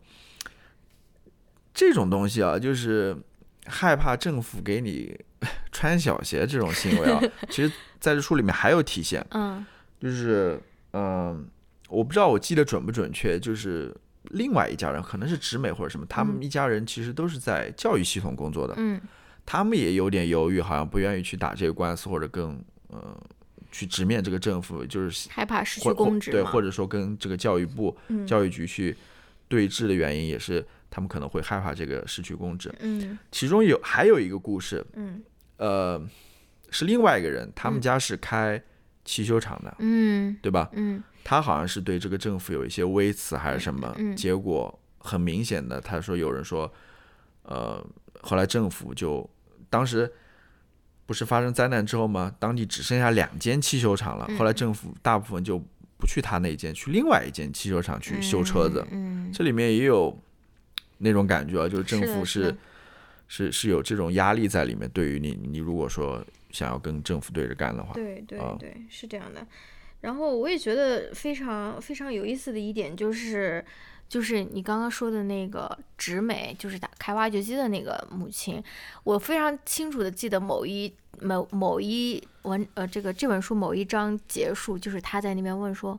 [1.80, 3.16] 这种东西啊，就是
[3.64, 5.18] 害怕政府给你
[5.72, 7.18] 穿小鞋这种行为啊，
[7.48, 9.64] 其实在这书里面还有体现，嗯。
[9.98, 10.58] 就是
[10.92, 11.46] 嗯、
[11.88, 13.94] 我不知道我记得准不准确，就是
[14.30, 19.00] 另外一家人可能是直美或者什么，他们嗯一家人其实都是在教育系统工作的，嗯
[19.44, 23.14] 他们也有点犹豫，好像不愿意去打这个官司，或者更呃
[23.70, 28.96] 去直面这个政府，就是害怕失去或或对，公职对或者说跟这个教育部、嗯教育局去
[29.48, 32.74] 对峙的原因，也是他们可能会害怕这个失去公职。
[32.80, 33.18] 嗯。
[33.30, 35.22] 其中有还有一个故事，嗯。
[35.56, 36.02] 呃，
[36.70, 37.80] 是另外一个人，他们嗯。
[37.80, 38.60] 家是开
[39.04, 40.36] 汽修厂的，嗯。
[40.42, 40.68] 对吧？
[40.72, 41.02] 嗯。
[41.22, 44.16] 他好像是对这个政府有一些微词还是什么，嗯。
[44.16, 46.72] 结果很明显的，他说有人说，
[47.42, 47.86] 呃，
[48.22, 49.28] 后来政府就
[49.68, 50.10] 当时
[51.06, 52.34] 不是发生灾难之后吗？
[52.38, 54.38] 当地只剩下两间汽修厂了，嗯。
[54.38, 55.62] 后来政府大部分就
[55.98, 59.30] 不去他那间，去另外一间汽修厂去修车子，嗯。
[59.32, 60.18] 这里面也有
[61.02, 62.56] 那种感觉啊，就是政府是是
[63.46, 69.46] 是是有这种压力在里面，对于你你如果说想要跟政府对着干的话，对对啊对，是这样的。
[70.02, 73.64] 然后我也觉得非常非常有意思的一点就是，
[74.08, 78.62] 就是你刚刚说的那个直美，就是打开挖掘机的那个母亲，
[79.04, 80.92] 我非常清楚的记得某一
[81.22, 85.98] 某某一文呃这个这本书某一章结束，就是他在那边问说。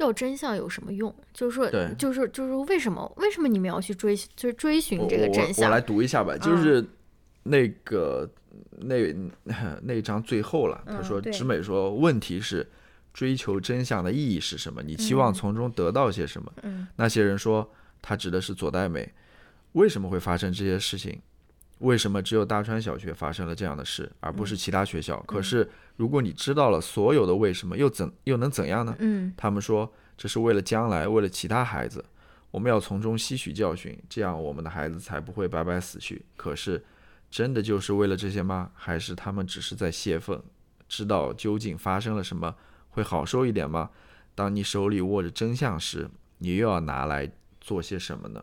[0.00, 1.14] 要真相有什么用？
[1.32, 5.66] 就是说对，就是就是为什么为什么你们要去追就是追寻这个真相？
[5.66, 6.84] 我来读一下吧，就嗯是
[7.44, 8.28] 那个、
[8.78, 8.96] 那
[9.82, 12.68] 那一章最后了，他说直美说，问题是
[13.14, 14.82] 追求真相的意义是什么？
[14.82, 16.52] 你期望嗯从中得到些什么？
[16.62, 17.70] 嗯那些人说
[18.02, 19.12] 他指的是佐代美，
[19.72, 21.20] 为什么会发生这些事情？
[21.78, 25.18] 为什么只有大川小学发生了这样的事，而不是其他学校？
[25.26, 25.66] 可是
[26.00, 28.96] 如果你知道了所有的为什么，又怎又能怎样呢？
[29.00, 32.02] 嗯他们说这是为了将来，为了其他孩子，
[32.50, 36.24] 我们要从中吸取教训，这样我们的孩子才不会白白死去。
[36.38, 36.82] 可是，
[37.30, 38.70] 真的就是为了这些吗？
[38.74, 40.42] 还是他们只是在泄愤？
[40.88, 42.56] 知道究竟发生了什么，
[42.88, 43.90] 会好受一点吗？
[44.34, 47.30] 当你手里握着真相时，你又要拿来
[47.60, 48.42] 做些什么呢？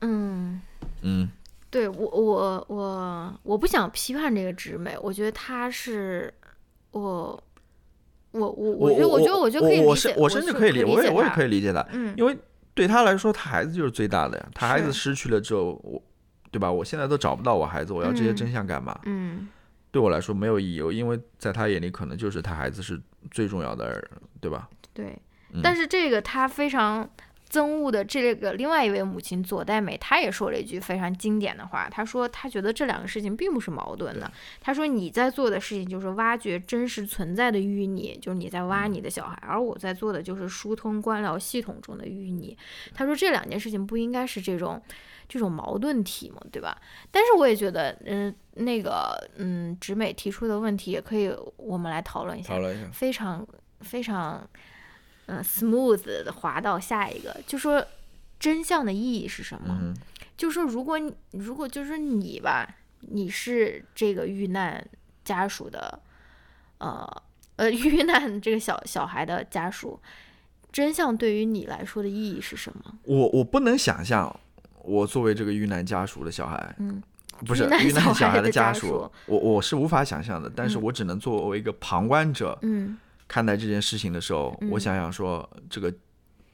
[0.00, 0.62] 嗯。
[1.02, 1.30] 嗯，
[1.70, 6.32] 对我我我我不想批判这个直美，我觉得他是
[6.90, 7.42] 我
[8.32, 12.36] 我我我觉得我觉得我觉得可以理解，我是我甚至可以理，我也我也可以以理解他，嗯因为
[12.74, 14.48] 对他来说，他孩子就是最大的呀。
[14.54, 16.02] 他孩子失去了之后，我
[16.50, 16.70] 对吧？
[16.70, 18.98] 我现在都找不到我孩子，我要这些嗯真相干嘛？
[19.04, 19.48] 嗯
[19.92, 23.00] 对我来说没有意义，因为在他眼里可能就是他孩子是
[23.30, 24.02] 最重要的，
[24.40, 24.68] 对吧？
[24.94, 25.16] 对
[25.52, 27.08] 嗯，但是这个他非常
[27.50, 34.30] 憎恶的这个另外一位母亲佐代美，她也说了一句非常经典的话，她说她觉得这两个事情并不是矛盾的。
[34.60, 42.56] 她说你在做的事情就是挖掘真实存在的淤泥，就是你在挖你的小孩，而我在做的就是疏通官僚系统中的淤泥。
[42.94, 44.80] 她说这两件事情不应该是这种
[45.28, 46.80] 这种矛盾体嘛，对吧？
[47.10, 53.44] 但是我也觉得，嗯，那个，嗯，直美提出的问题也可以我们来讨论一下，讨论一下，非常
[53.80, 54.48] 非常。
[55.30, 57.86] 嗯，smooth 的滑到下一个，就说
[58.38, 59.94] 真相的意义是什么？
[60.36, 64.84] 就说如果你如果就是你吧，你是这个遇难
[65.24, 66.00] 家属的，
[66.78, 67.06] 呃
[67.56, 70.00] 呃， 遇难这个小小孩的家属，
[70.72, 72.98] 真相对于你来说的意义是什么？
[73.04, 74.34] 我我不能想象，
[74.82, 77.02] 我作为这个遇难家属的小孩，嗯，
[77.46, 82.98] 不是遇难小孩的家属，我我是无法想象的，但是我只能作为一个旁观者，嗯。
[83.30, 85.94] 看待这件事情的时候，我想想说，这个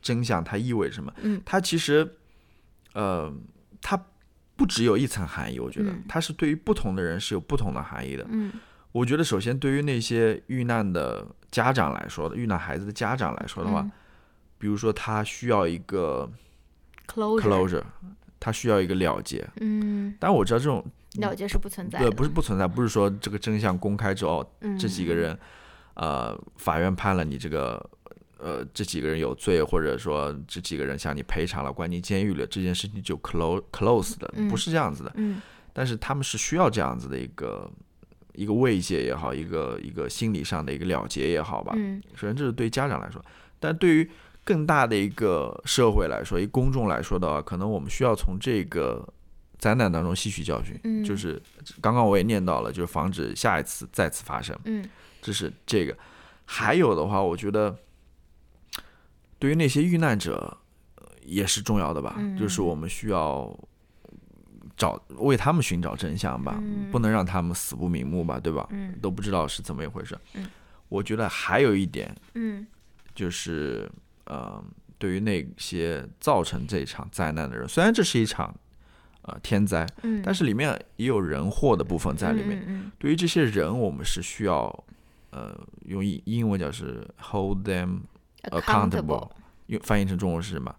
[0.03, 1.11] 真相它意味着什么？
[1.23, 2.07] 嗯，它其实，
[2.93, 3.33] 呃，
[3.81, 3.99] 它
[4.57, 5.59] 不只有一层含义。
[5.59, 8.27] 我觉得它是对于不同的人是有不同的含义的。
[8.29, 8.53] 嗯，
[8.93, 13.91] 我觉得首先对于那些遇难的家长来说的，遇难孩子的家长来说的话，
[14.59, 16.31] 比如说他需要一个
[17.07, 17.85] closure，
[18.39, 19.49] 他需要一个了结。
[19.63, 24.47] 嗯，但我知道这种了结是不存在的，对，不是不存在，不是说这个真相公开之后，
[24.79, 25.35] 这几个人。
[25.97, 27.91] 呃，法院判了你这个，
[28.39, 35.13] 呃，这几个人有罪，或者说这几个人向你赔偿了，关进监狱了，这件事情就 close close 的，不是这样子的。
[35.17, 35.41] 嗯。
[35.73, 37.71] 但是他们是需要这样子的一个
[38.35, 41.73] 一个慰藉也好，一个一个心理上的一个了结也好吧。
[41.77, 42.03] 嗯。
[42.15, 43.25] 首先这是对家长来说，
[43.59, 44.11] 但对于
[44.45, 49.07] 更大的一个社会来说，一公众来说的话，可能我们需要从这个
[49.59, 50.79] 灾难当中吸取教训。
[50.85, 51.05] 嗯。
[51.05, 51.41] 就是
[51.81, 54.59] 刚刚我也念到了，就是防止下一次再次发生。
[54.65, 54.89] 嗯。
[55.23, 55.97] 这是这个，
[56.45, 57.77] 还有的话，我觉得
[59.39, 60.57] 对于那些遇难者
[61.25, 62.17] 也是重要的吧。
[62.39, 63.59] 就是我们需要
[64.77, 68.69] 找为他们寻找真相吧，不能让他们死不瞑目吧，对吧？
[69.01, 70.17] 都不知道是怎么一回事。
[70.89, 72.65] 我觉得还有一点，嗯，
[73.13, 73.91] 就是
[74.27, 74.63] 呃，
[74.99, 78.55] 对于那些造成这场灾难的人，虽然这是一场
[79.27, 79.87] 呃天灾，
[80.25, 82.91] 但是里面也有人祸的部分在里面。
[82.99, 84.85] 对于这些人，我们是需要。
[85.31, 85.55] 呃，
[85.85, 87.99] 用英英文叫是 hold them
[88.45, 89.29] accountable，
[89.67, 90.75] 用翻译成中文是什么？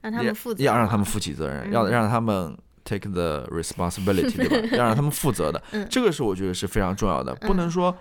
[0.00, 4.76] 让他们负责，要让他们负起责任，要让他们 take the responsibility，对吧？
[4.76, 7.96] 要让他们负责的，这个是我觉得是非常重要的，不能说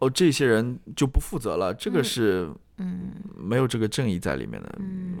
[0.00, 3.12] 哦，这些人就不负责了，这个是嗯。
[3.36, 5.18] 没有这个正义在里面的，嗯。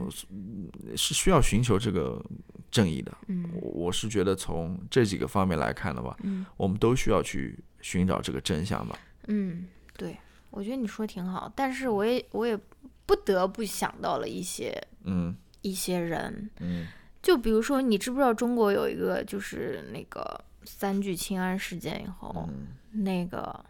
[0.96, 2.22] 是需要寻求这个
[2.70, 3.16] 正义的。
[3.28, 8.98] 嗯，我是觉得从这几个方面来看的话，嗯，我们都需要去寻找这个真相吧。
[9.28, 10.16] 嗯，对，
[10.50, 12.58] 我觉得你说挺好，但是我也我也
[13.06, 16.86] 不得不想到了一些，嗯，一些人，嗯，
[17.22, 22.48] 就比如说，你知不知道中国有一个就是那个三聚氰胺事件以后，
[22.92, 23.64] 那个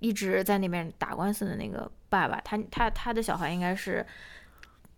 [0.00, 4.04] 一直在那边打官司的那个爸爸，他他他的小孩应该是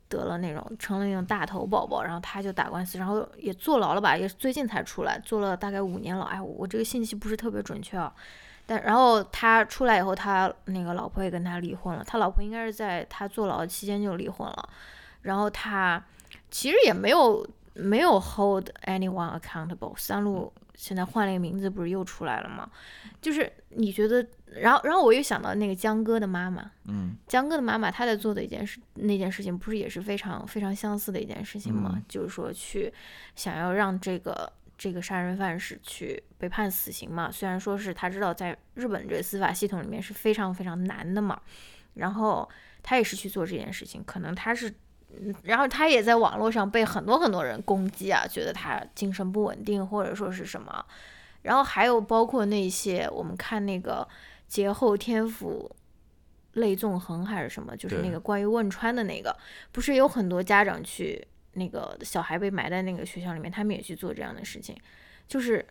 [0.09, 6.25] 得了那种成了那种大头宝宝，然后他就打官司，然后也坐牢了吧，也是最近才出来，坐了大概五年牢。
[6.25, 8.13] 哎，我这个信息不是特别准确啊。
[8.67, 12.05] 但然后他出来以后，他那个老婆也跟他离婚了。
[12.05, 14.69] 他老婆应该是在他坐牢期间就离婚了。
[15.23, 16.01] 然后他
[16.51, 17.45] 其实也没有
[17.75, 19.93] 没有 hold anyone accountable。
[19.97, 22.69] 三鹿现在换了一个名字，不是又出来了吗？
[23.21, 32.01] 就是你觉得，然后然后我又想到那个江哥的妈妈，嗯，江哥的妈妈她在做的一件事，那件事情不是也是非常非常相似的一件事情吗？
[32.09, 32.93] 就是说去
[33.37, 34.53] 想要让这个。
[34.83, 37.31] 这个杀人犯是去被判死刑嘛？
[37.31, 41.39] 虽然说是他知道在日本这个司法系统里面是非常非常难的嘛，
[41.93, 42.49] 然后
[42.83, 44.03] 他也是去做这件事情。
[44.03, 44.75] 可能他是，
[45.43, 50.85] 然后他也在网络上被很多很多人攻击啊，觉得他精神不稳定或者说是什么。
[51.43, 54.07] 然后还有包括那些我们看那个
[54.49, 55.71] 劫后天府
[56.55, 59.37] 泪纵横还是什么，就是那个关于汶川的那个，
[59.73, 61.27] 不是有很多家长去。
[61.55, 64.77] 那个小孩被埋在那个学校里面，他们也去做这样的事情，
[65.27, 65.67] 就是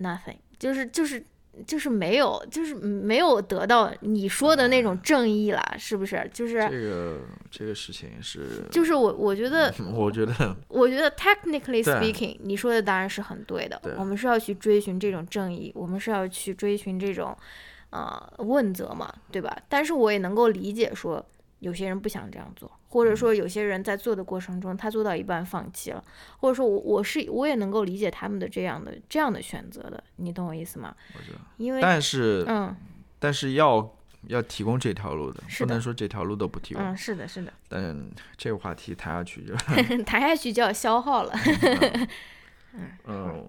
[0.00, 1.24] nothing，就是就是
[1.66, 6.28] 就是没有，就是没有得到你说的那种正义了，是不是？
[6.32, 17.36] 就是这个这个事情是，就是我我觉得， 我觉得，我觉得 technically speaking，你说的当然是很对的，我们是要去追寻这种正义，我们是要去追寻这种
[17.90, 19.56] 呃问责嘛，对吧？
[19.68, 21.24] 但是我也能够理解说。
[21.60, 26.02] 有些人不想这样做，或者说有些人在做的过程中，他做到一半放弃了，
[26.38, 30.96] 或者说我我是我也能够理解他们的这样的这样的选择的，你懂我意思吗？
[31.14, 32.74] 我知道，因为但是嗯，
[33.18, 33.94] 但是要
[34.28, 36.82] 要提供这条路的，不能说这条路都不提供。
[36.82, 37.52] 嗯，是的，是的。
[37.68, 39.54] 但这个话题谈下去就
[40.04, 41.34] 谈下去就要消耗了。
[43.06, 43.46] 嗯，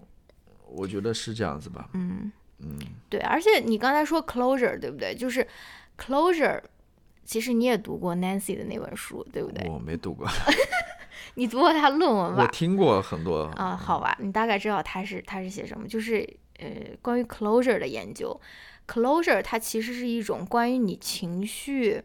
[0.67, 1.89] 我觉得是这样子吧。
[1.93, 2.29] 嗯
[2.59, 2.77] 嗯，
[3.07, 5.15] 对，而且你刚才说 closure 对不对？
[5.15, 5.47] 就是
[5.97, 6.61] closure，
[7.27, 9.67] 其实你也读过 Nancy 的那本书，对不对？
[9.69, 10.25] 我没读过。
[11.35, 12.43] 你读过他论文吧？
[12.43, 13.43] 我听过很多。
[13.57, 15.85] 啊，好吧，你大概知道他是他是写什么？
[15.87, 16.67] 就是呃，
[17.01, 18.39] 关于 closure 的研究。
[18.87, 22.01] closure 它其实是一种关于你情绪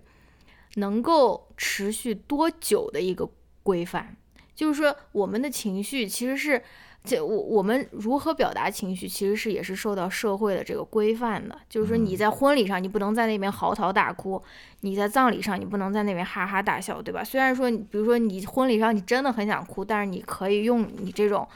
[0.74, 3.30] 能够持续多久的一个
[3.62, 4.16] 规范。
[4.54, 6.60] 就是说，我们的情绪其实是。
[7.04, 11.58] 这我我们如何表达情绪，其实是也是受到社会的这个规范的。
[11.68, 14.40] 就是说，你在婚礼上，你不能在那边嚎啕大哭；
[14.80, 17.24] 你在葬礼上，你不能在那边哈哈大笑，对吧？
[17.24, 21.46] 虽然说，比如说你婚礼上你真的很想哭，但是你可以用你这种。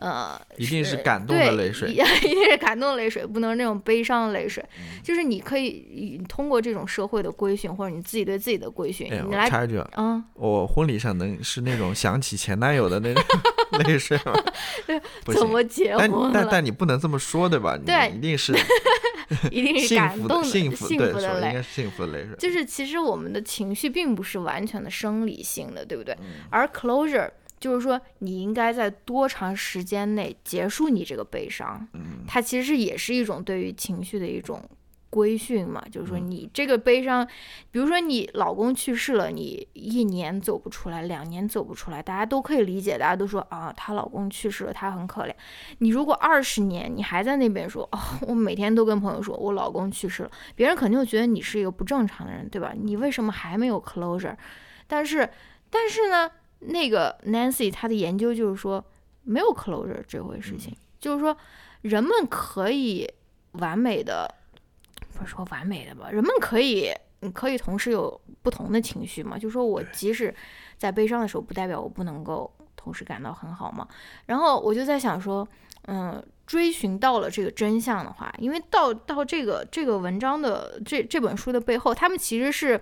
[0.00, 4.64] 呃，一定是感动的泪水， 一定是感动的泪水，不能那种悲伤的泪水。
[5.02, 13.22] 就是你可以通过这种社会的规训，或者你自己对自己的规训，你来插一句啊，我婚礼上能是那种想起前男友的那种
[13.86, 14.32] 泪水吗？
[15.38, 17.76] 怎么结婚但但但你不能这么说，对吧？
[17.76, 18.54] 对，一定是，
[19.50, 22.34] 一定是感动的幸福的泪，应该是幸福的泪水。
[22.38, 26.16] 就是其实我们的情绪并不是完全的生理性的，对不对？
[26.48, 27.28] 而 closure。
[27.60, 31.86] 就是说，你应该在多长时间内结束你这个悲伤？
[31.92, 34.62] 嗯，它其实也是一种对于情绪的一种
[35.10, 35.84] 规训嘛。
[35.92, 37.28] 就是说，你这个悲伤，
[37.70, 45.34] 比如说你老公去世了，你一年走不出来，两年走不出来，大家都可以理解，大家都说啊，她老公去世了，她很可怜。
[45.80, 52.72] 你如果二十年你还在那边说，哦，我每天都跟朋友说我老公去世了，别人肯定会觉得你是一个不正常的人，对吧？
[52.74, 54.34] 你为什么还没有 closure？
[54.86, 55.28] 但是，
[55.68, 56.30] 但是呢？
[56.60, 58.84] 那个 Nancy 她的研究就是说，
[59.22, 61.36] 没有 closure 这回事情，就是说，
[61.82, 63.10] 人们可以
[63.52, 64.32] 完美的，
[65.14, 66.92] 不是说完美的吧，人们可以，
[67.32, 69.38] 可以同时有不同的情绪嘛。
[69.38, 70.34] 就是说我即使
[70.76, 73.88] 在悲伤的时候，不代表我不能够同时感到很好嘛。
[74.26, 75.46] 然后我就在想说，
[75.86, 82.80] 嗯，追寻到了这个真相的话，因为到到这个这个文章的这这本书的背后，他们其实是。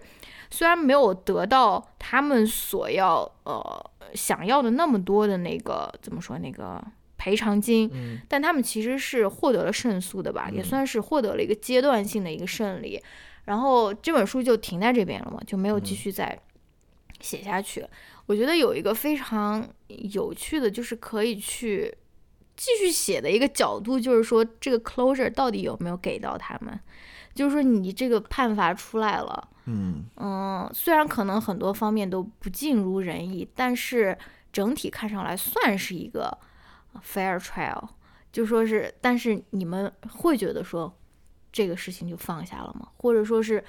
[0.51, 6.83] 虽然没有得到他们所要呃想要的那么多的那个怎么说那个
[7.17, 7.91] 赔偿金，
[8.29, 13.03] 但他们其实是获得了胜诉的吧，也算是获得了一个阶段性的一个胜利。
[13.45, 16.39] 然后这本书就停在这边了嘛，就没有继续再
[17.21, 17.87] 写下去。
[18.27, 21.95] 我觉得有一个非常有趣的，就是可以去
[22.57, 26.79] 继续写的一个角度，就是说这个 closure 到底有没有给到他们？
[27.35, 29.49] 就是说你这个判罚出来了。
[29.71, 34.17] 嗯嗯，虽然可能很多方面都不尽如人意，但是
[34.51, 36.37] 整体看上来算是一个
[37.05, 37.87] fair trial，
[38.33, 40.93] 就说是，但是你们会觉得说
[41.53, 42.89] 这个事情就放下了吗？
[42.97, 43.63] 或者说是，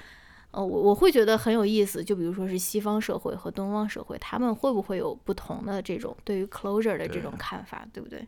[0.52, 8.26] 呃，我我会觉得很有意思，就比如说是西方社会和东方社会，他们会不会有不同的这种对于 closure 的这种看法，对不对？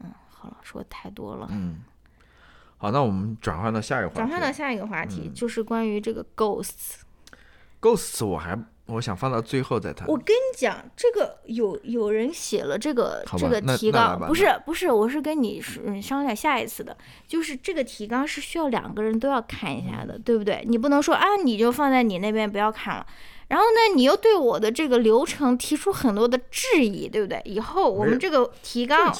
[0.00, 1.48] 嗯，好了，说太多了。
[1.50, 1.82] 嗯。
[2.78, 4.18] 好，那我们转换到下一个话题。
[4.20, 7.00] 转换到下一个话题，就是关于这个 ghosts。
[7.80, 10.06] ghosts 我还我想放到最后再谈。
[10.08, 15.60] 我跟你讲，这个有有人写了这个这个提纲，不是不是，我是跟你
[16.00, 16.96] 商量下一次的。
[17.26, 20.64] 就是这个提纲是需要两个人都要看一下的，对不对？
[20.66, 23.06] 你不能说啊，你就放在你那边不要看了。
[23.48, 27.40] 然后呢，你又对我的这个流程提出很多的质疑，对不对？
[27.44, 29.12] 以后我们这个提纲，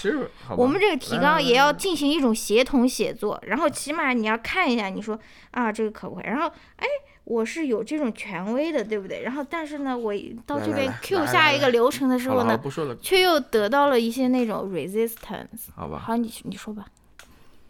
[0.56, 3.42] 我们这个提纲也要进行一种协同写作。
[3.46, 5.18] 然后起码你要看一下，你说
[5.50, 6.24] 啊，这个可不可以？
[6.26, 6.86] 然后哎，
[7.24, 9.22] 我是有这种权威的，对不对？
[9.22, 10.12] 然后但是呢，我
[10.44, 12.60] 到这边 Q 下一个流程的时候呢，
[13.00, 15.70] 却又得到了一些那种 resistance。
[15.74, 16.84] 好吧，好，你你说吧。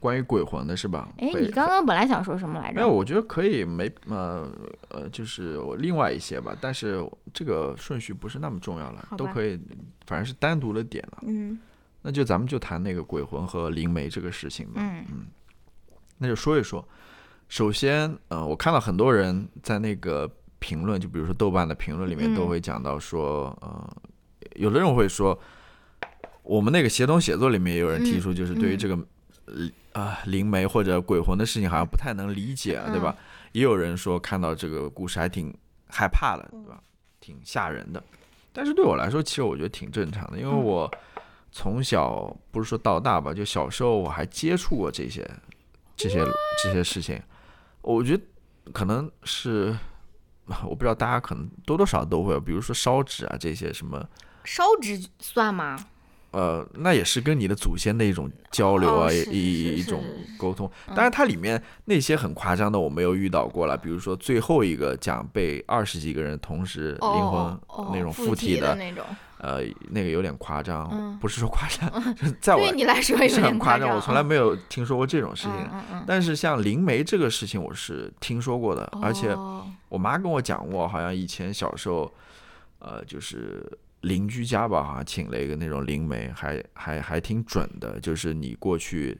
[0.01, 1.09] 关于鬼魂的是吧？
[1.19, 2.77] 哎，你刚刚本来想说什么来着？
[2.77, 4.49] 没有，我觉得可以没呃
[4.91, 9.59] 呃，就是我另外一些吧，但是这个顺序不是那么重要了，都可以，
[10.07, 11.19] 反正是单独的点了。
[11.27, 11.59] 嗯，
[12.03, 14.75] 那就咱们就谈那个鬼魂和灵媒这个事情吧。
[14.77, 15.27] 嗯嗯，
[16.19, 16.87] 那就说一说。
[17.49, 23.97] 首先，呃，我看到很多人在那个评论，就比如说豆瓣的评论里面，都会讲到说，呃，
[24.55, 25.37] 有的人会说，
[26.43, 28.97] 我们那个协同写作里面也有人提出，就是对于这个。
[29.93, 33.17] 啊，灵媒或者鬼魂的事情好像不太能理解，对吧？
[33.53, 35.53] 也有人说看到这个故事还挺
[35.89, 36.81] 害怕的，对吧？
[37.21, 38.03] 挺吓人的。
[38.53, 40.91] 但是对我来说，其实我觉得挺正常的，因为我
[41.51, 45.29] 从小不是说到大吧，就小时候我还接触过这些、
[45.97, 46.25] 这些、
[46.63, 47.21] 这些事情。
[47.81, 48.23] 我觉得
[48.73, 49.77] 可能是，
[50.65, 54.07] 我不知道大家可能多多少都会，比如说烧纸啊这些什么。
[54.45, 55.79] 烧纸算吗？
[56.31, 60.05] 呃，那也是跟你的祖先的一种交流啊，一一种
[60.37, 60.71] 沟通。
[60.89, 67.59] 当然，它里面那些很夸张的我没有遇到过了，比如说最后一个讲被二十几个人同时灵魂
[67.93, 69.03] 那种附体的那种，
[69.39, 69.61] 呃，
[69.91, 71.91] 那个有点夸张，不是说夸张，
[72.43, 75.69] 在我你来说是很夸张，我从来没有听说过这种事情。
[75.91, 79.35] 嗯但是像灵媒这个事情，我是听说过的，而且
[79.89, 82.13] 我妈跟我讲过，好像以前小时候，
[82.81, 83.67] 呃，就是。
[84.03, 87.99] 邻居家吧，好像请了一个那种灵媒，还还还挺准的。
[88.01, 89.19] 就是你过去，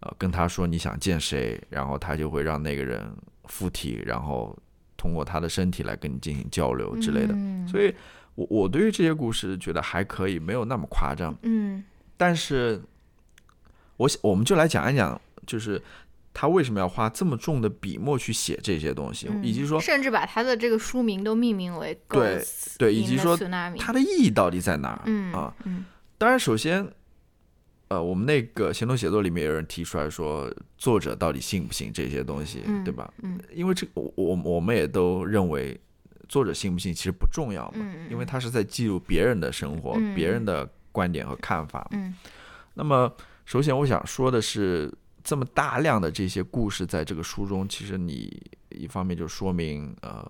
[0.00, 3.04] 呃，跟他说你想见谁，然后他就会让那个人
[3.44, 4.56] 附体，然后
[4.96, 7.34] 通过他的身体来跟你进行交流之类的。
[7.66, 7.94] 所以，
[8.34, 11.34] 我我对于这些故事觉得还可以，没有那么夸张。
[11.42, 11.82] 嗯，
[12.16, 12.80] 但是，
[13.96, 15.82] 我想我们就来讲一讲，就是。
[16.36, 22.44] 他为什么要花这么重的笔墨去写这些东西，以及说甚至把他的这个书名都命名为对
[22.76, 23.36] 对，以及说
[23.78, 25.02] 它的意义到底在哪儿？
[25.04, 25.54] 嗯啊，
[26.18, 26.84] 当然，首先，
[27.86, 33.08] 呃，我们那个行动写作里面有人提出来说，作者到底信不信这些东西，对吧？
[33.22, 35.80] 嗯，因为这我我我们也都认为，
[36.28, 41.88] 作者信不信其实不重要嘛，因为他是在记录别人的生活、别人的观点和看法。
[41.92, 42.12] 嗯，
[42.74, 43.12] 那么
[43.44, 44.92] 首先我想说的是。
[45.24, 48.30] 这么大量的这些故事在这个书中，其实你
[48.68, 50.22] 一方面就说明，呃，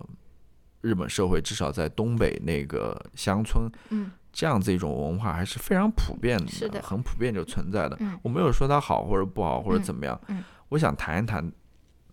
[0.79, 7.97] 日本社会至少在东北那个乡村，嗯，这样子一种文化还是非常普遍的，是的，很普遍就存在的。
[7.99, 11.51] 嗯，我没有说它好或者不好或者怎么样，嗯，我想谈一谈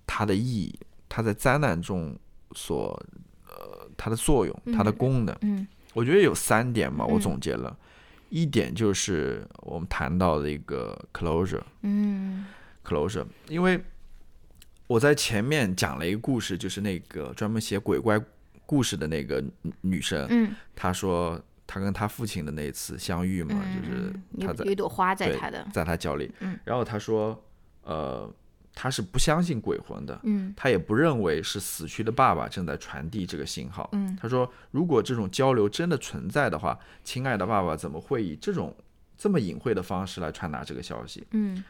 [0.04, 0.76] 它的意义，
[1.08, 2.18] 它在灾难中
[2.56, 3.00] 所，
[3.46, 5.32] 呃，它的作用，它的功能。
[5.42, 5.64] 嗯，
[5.94, 7.78] 我觉得有三点嘛，我总结了
[8.28, 12.44] 一点就是我们谈到的一个 closure，嗯。
[12.84, 13.82] closure，因为
[14.86, 18.20] 我在前面讲了一个故事，就是那个专门写鬼怪
[18.66, 19.42] 故事的那个
[19.80, 24.12] 女生，嗯，她说她跟她父亲的那次相遇嘛，就是
[24.46, 27.42] 她在有一朵花在她的，在她脚里，嗯，然后她说，
[27.84, 28.30] 呃，
[28.74, 38.74] 她是不相信鬼魂的，嗯，她也不认为是死去的爸爸正在传递这个信号，嗯，她说如果这种交流真的存在的话，亲爱的爸爸怎么会以这种
[39.16, 41.26] 这么隐晦的方式来传达这个消息？
[41.30, 41.64] 嗯。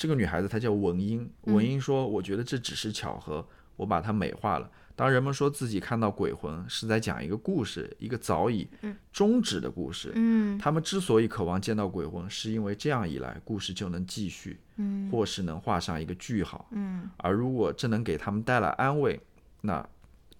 [0.00, 3.46] 这个女孩子她叫文英，文英说：“我觉得这只是巧合，
[3.76, 4.70] 我把它美化了。
[4.96, 8.66] 当人们说自己看到鬼魂，是在讲一个故事，一个早已
[9.12, 10.10] 终止的故事。
[10.14, 16.66] 嗯，他们之所以渴望见到鬼魂，是因为这样一来，故事就能继续，嗯，或是能画上一个句号。
[16.70, 19.20] 嗯，而如果这能给他们带来安慰，
[19.60, 19.86] 那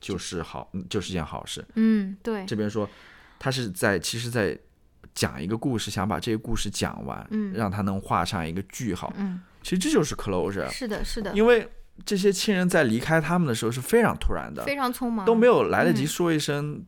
[0.01, 1.63] 就是好，就是件好事。
[1.75, 2.47] 嗯，对。
[2.47, 2.89] 这边说，
[3.39, 4.59] 他是在，其实，在
[5.15, 9.13] 讲一个故事，想把这个故事讲完，嗯，让他能画上一个句号。
[9.19, 9.43] 嗯。
[9.63, 11.69] 其实这就是 closure，是的，是的，因为
[12.05, 16.83] 这些亲人在离开他们的时候是非常突然的，非常匆忙，都没有来得及说一声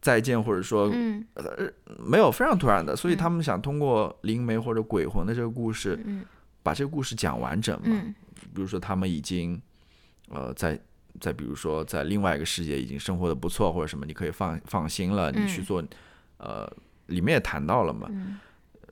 [0.00, 0.92] 再见，或者说，
[1.34, 1.70] 呃，
[2.04, 5.98] 没有非常突然的，所以他们想通过灵媒或者鬼魂的这个故事，
[6.62, 8.02] 把这个故事讲完整嘛。
[8.54, 9.60] 比如说他们已经，
[10.28, 10.78] 呃，在
[11.20, 15.82] 在比如说在另外一个世界已经生活的不错，或者什么，你可以放放心了，你去做，
[16.38, 16.70] 呃，
[17.06, 18.10] 里面也谈到了嘛。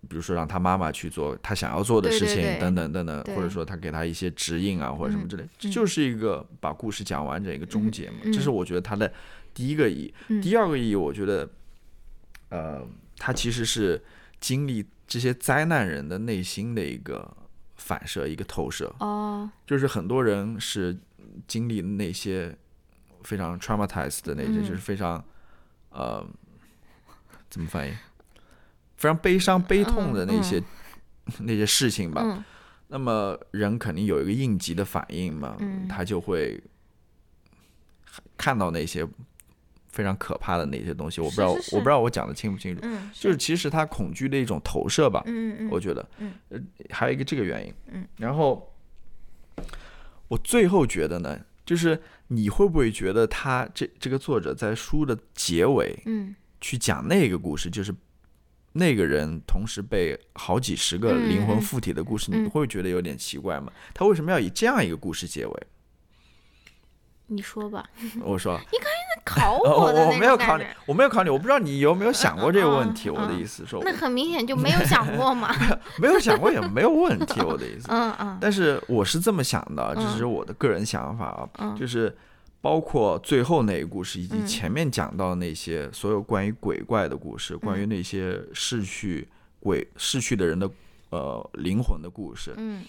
[0.09, 8.16] 比如说让他妈妈去做他想要做的事情，等等等等，或者说他给他一些指引啊，或者什么之类，这就是一个把故事讲完整一个终结嘛。
[8.24, 9.11] 这是我觉得他的
[9.55, 10.40] 第一个意义。
[10.40, 11.48] 第二个意义，我觉得，
[12.48, 12.86] 呃，
[13.16, 14.03] 他其实是
[14.40, 17.36] 经历这些灾难人的内心的一个
[17.76, 18.92] 反射，一个投射。
[18.98, 20.98] 哦，就是很多人是
[21.46, 22.57] 经历那些
[23.22, 25.24] 非常 traumatized 的那些，就是非常
[25.90, 26.26] 呃，
[27.48, 27.92] 怎么翻译？
[29.03, 30.62] 非常悲伤、悲痛的那些
[31.42, 32.44] 那些事情吧，
[32.86, 35.57] 那么人肯定有一个应急的反应嘛，
[35.88, 36.62] 他就会
[38.36, 39.05] 看到那些
[39.88, 41.20] 非常可怕的那些东西。
[41.20, 42.82] 我不知道，我不知道我讲的清不清楚。
[43.12, 45.20] 就是其实他恐惧的一种投射吧。
[45.26, 46.09] 嗯我觉得，
[46.50, 47.74] 呃，还有一个这个原因。
[47.88, 48.72] 嗯，然后
[50.28, 51.36] 我最后觉得呢，
[51.66, 57.92] 就是你会不会觉得他这这个作者在书的结尾，嗯，去讲那个故事，就是。
[58.75, 63.70] 那个人同时被好几十个灵魂附体的故事，你会觉得有点奇怪吗？
[63.93, 65.66] 他为什么要以这样一个故事结尾？
[67.27, 67.85] 你说吧。
[68.23, 68.59] 我说。
[68.73, 73.09] 你刚才在考我的我没有考你，我没有考你，我不知道你有没有想过这个问题。
[73.09, 73.83] 我的意思说。
[73.85, 75.55] 那很明显就没有想过嘛。
[75.99, 77.87] 没有想过也没有问题，我的意思。
[77.89, 78.39] 嗯嗯。
[78.41, 82.14] 但是我是这么想的，这是我的个人想法啊，就是。
[82.63, 90.71] 包括最后那个故事，以及前面讲到那些所有关于鬼怪的故事，关于那些逝去鬼逝去的人的
[91.11, 92.55] 呃灵魂的故事。
[92.57, 92.85] 嗯，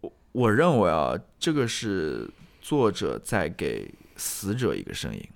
[0.00, 2.28] 我我认为啊，这个是
[2.60, 5.28] 作者在给死者一个声音。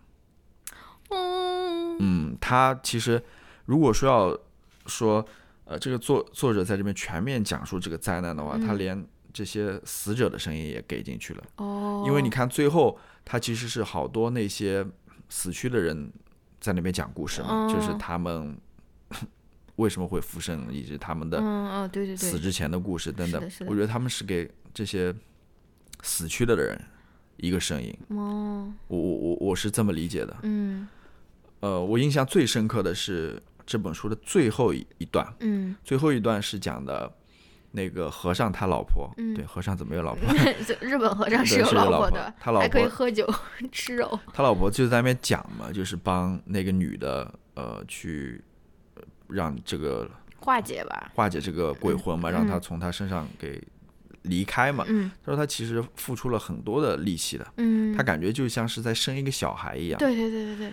[2.01, 3.22] 嗯，他其实
[3.66, 4.39] 如果说要
[4.86, 5.24] 说，
[5.65, 11.44] 呃，这个作作者在这边全面讲述这个灾难的话，他连这些死者的声音也给进去了。
[11.56, 12.98] 哦，因为你看最后，
[13.30, 14.82] 他其实是好多那些
[15.28, 16.10] 死去的人
[16.59, 18.56] 在那边讲故事嘛，就是他们
[19.76, 21.38] 为什么会复生，以及他们的
[22.16, 25.14] 死之前的故事等等我觉得他们是给这些
[26.02, 26.80] 死去了的人
[27.36, 27.94] 一个声音。
[28.09, 30.34] 哦我我我我是这么理解的。
[30.42, 30.88] 嗯
[31.60, 37.12] 呃，我印象最深刻的是这本书的最后一一段，嗯最后一段是讲的
[37.70, 40.35] 那个和尚他老婆，嗯对，和尚怎么有老婆？
[40.81, 43.28] 日本和尚是有老婆婆的，他老婆还可以喝酒
[43.70, 44.19] 吃肉。
[44.32, 48.43] 他老婆就在那边讲嘛，就是帮那个女的，呃，去
[48.95, 51.11] 呃让这个化解吧。
[51.15, 53.62] 化解这个鬼魂嘛，嗯让他从他身上给
[54.23, 54.85] 离开嘛。
[54.89, 59.99] 嗯他说他其实付出了很多的力气的，嗯，他感觉就像是在生一个小孩一样。
[59.99, 60.73] 对对对对对，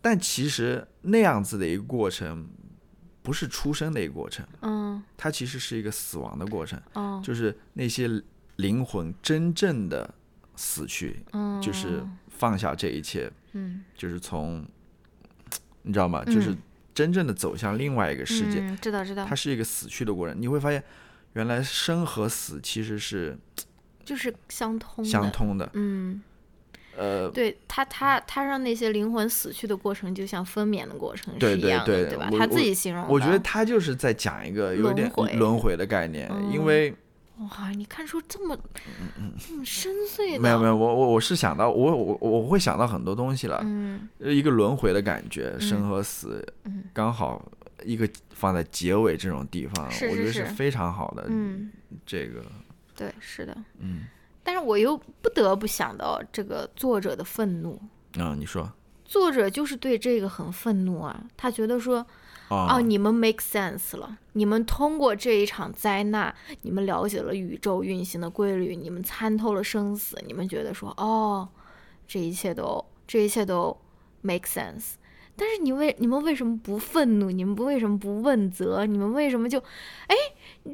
[0.00, 2.48] 但其实那样子的一个过程，
[3.22, 5.02] 不是出生的一个过程，嗯。
[5.16, 7.20] 它其实是一个死亡的过程，哦。
[7.24, 8.08] 就是那些
[8.56, 10.14] 灵魂真正的
[10.56, 13.84] 死去，嗯，就是放下这一切，嗯。
[13.96, 14.66] 就是从，
[15.82, 16.24] 你知道吗？
[16.24, 16.54] 就是
[16.94, 19.24] 真正的走向另外一个世界，嗯，知道知道。
[19.24, 20.40] 它，是一个死去的过程。
[20.40, 20.82] 你会发现，
[21.34, 23.38] 原来生和死其实是
[24.04, 25.30] 就是相通相。
[25.30, 25.70] 通的。
[25.74, 26.20] 嗯，
[27.00, 32.28] 呃，对他他他让那些灵魂死去的过程，就像分娩的过程对对是一样的，对吧？
[32.36, 33.08] 他自己形容的。
[33.10, 36.94] 我觉得他就是在讲一个有点轮回轮回的概念，嗯因为
[37.38, 38.54] 哇，你看出这么
[39.38, 47.50] 这么深邃的，没有没有，我我我是想到我我我会想到很多东西了，嗯呃一个轮回的感觉，生和死嗯刚好
[47.82, 51.24] 一个放在结尾这种地方，我觉得是非常好的。
[51.30, 51.70] 嗯，
[52.04, 52.44] 这个
[52.94, 53.56] 对，是的。
[53.78, 54.04] 嗯
[54.42, 57.80] 但是我又不得不想到这个作者的愤怒，
[58.18, 58.72] 啊，你说
[59.04, 62.06] 作者就是对这个很愤怒啊，他觉得说，
[62.48, 71.48] 啊哦，你们 make sense 了，你们通过这一场灾难，你们了解了宇宙运行的规律，你们参透了生死，你们觉得说，哦，
[72.06, 73.76] 这一切都这一切都
[74.20, 74.94] make sense。
[75.36, 77.30] 但是你为你们为什么不愤怒？
[77.30, 78.84] 你们不为什么不问责？
[78.84, 79.58] 你们为什么就，
[80.06, 80.14] 哎，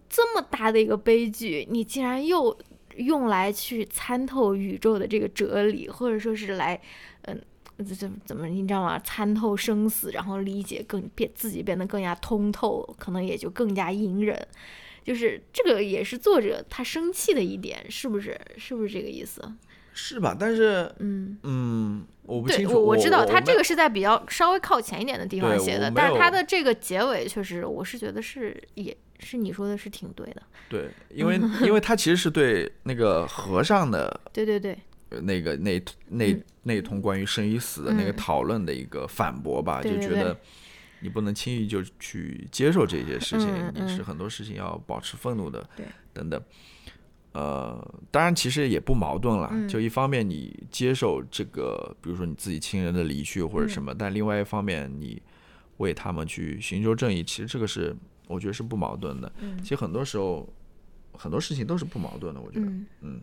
[0.09, 2.59] 这么大的一个悲剧，你竟然又
[2.99, 6.81] 用来去参透宇宙的这个哲理，或者说是来，
[7.23, 7.41] 嗯、
[7.77, 8.99] 怎么怎么你知道吗？
[8.99, 14.47] 参透生死，然后理解更变自己变得更加通透，可能也就更加隐忍。
[15.05, 18.41] 就是这个也是作者他生气的一点，是不是？
[18.57, 19.41] 是不是这个意思？
[19.97, 20.37] 是吧？
[20.39, 30.43] 但是嗯，嗯，我不清楚，我我知道他这个是在比较稍微靠前一点的地方写的，但是他的这个结尾确实，我是觉得是也是你说的是挺对的。
[30.69, 34.79] 对，因为 因为他其实是对那个和尚的 对对对，
[35.09, 40.37] 呃那个那那嗯那通关于生与死的那个嗯讨论的一个反驳吧，就觉得
[41.01, 46.43] 你不能轻易就去接受这些事情，你是很多事情要保持愤怒的，对，等等。
[47.37, 55.21] 呃，当然其实也不矛盾了，嗯就一方面你接受这个，比如说你自己亲人的离去或者嗯什么，但另外一方面你
[55.77, 57.95] 为他们去寻求正义，其实这个是
[58.27, 59.31] 我觉得是不矛盾的。
[59.41, 60.49] 嗯其实很多时候
[61.13, 62.65] 很多事情都是不矛盾的，我觉得。
[62.67, 63.21] 嗯嗯，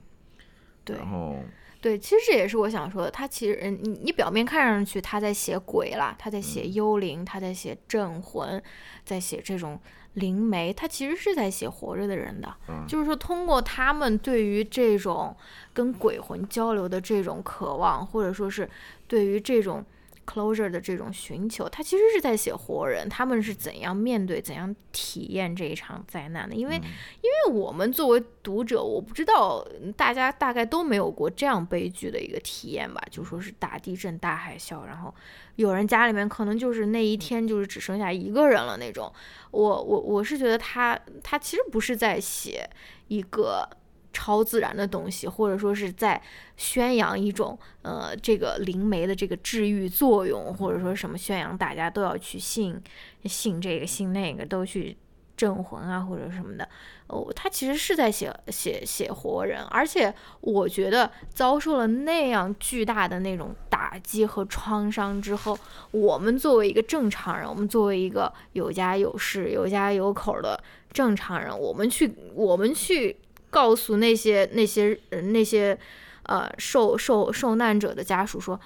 [0.84, 1.40] 对然后
[1.82, 3.10] 对，其实这也是我想说的。
[3.12, 8.62] 他其实，嗯，你你表面看上去他在写鬼啦，他在写嗯幽灵，他在写镇魂，
[9.04, 9.80] 在写这种
[10.14, 12.54] 灵媒，他其实是在写活着的人的。
[12.68, 15.36] 嗯就是说，通过他们对于这种
[15.74, 18.70] 跟鬼魂交流的这种渴望，或者说是
[19.08, 19.84] 对于这种
[20.26, 26.56] closure 的这种寻求，他其实是在写活人，他们是怎样面对、怎样体验这一场灾难的。
[26.56, 35.14] 因为，因为我们作为读者，我不知道嗯大家大概都没有过这样悲剧的一个体验吧，就说是大地震、大海啸，然后
[35.56, 39.12] 有人家里面可能就是那一天就是只剩下一个人了那种。
[39.52, 42.68] 我我我是觉得他他其实不是在写
[43.08, 43.70] 一个
[44.14, 46.22] 超自然的东西，或者说是在
[46.56, 52.80] 宣扬一种呃这个灵媒的这个治愈作用，或者说什么宣扬大家都要去信
[53.26, 54.96] 信这个信那个，都去
[55.36, 56.70] 镇魂啊或者什么的。
[57.08, 60.12] 哦，他其实是在写写写活人，而且
[60.42, 65.58] 我觉得遭受了那样巨大的那种打击和创伤之后，
[65.92, 70.60] 我们作为一个正常人，我们作为一个有家有室、有家有口的
[70.92, 73.16] 正常人，我们去我们去
[73.54, 75.78] 告诉那些那些呃那些
[76.24, 78.60] 呃受受受难者的家属说。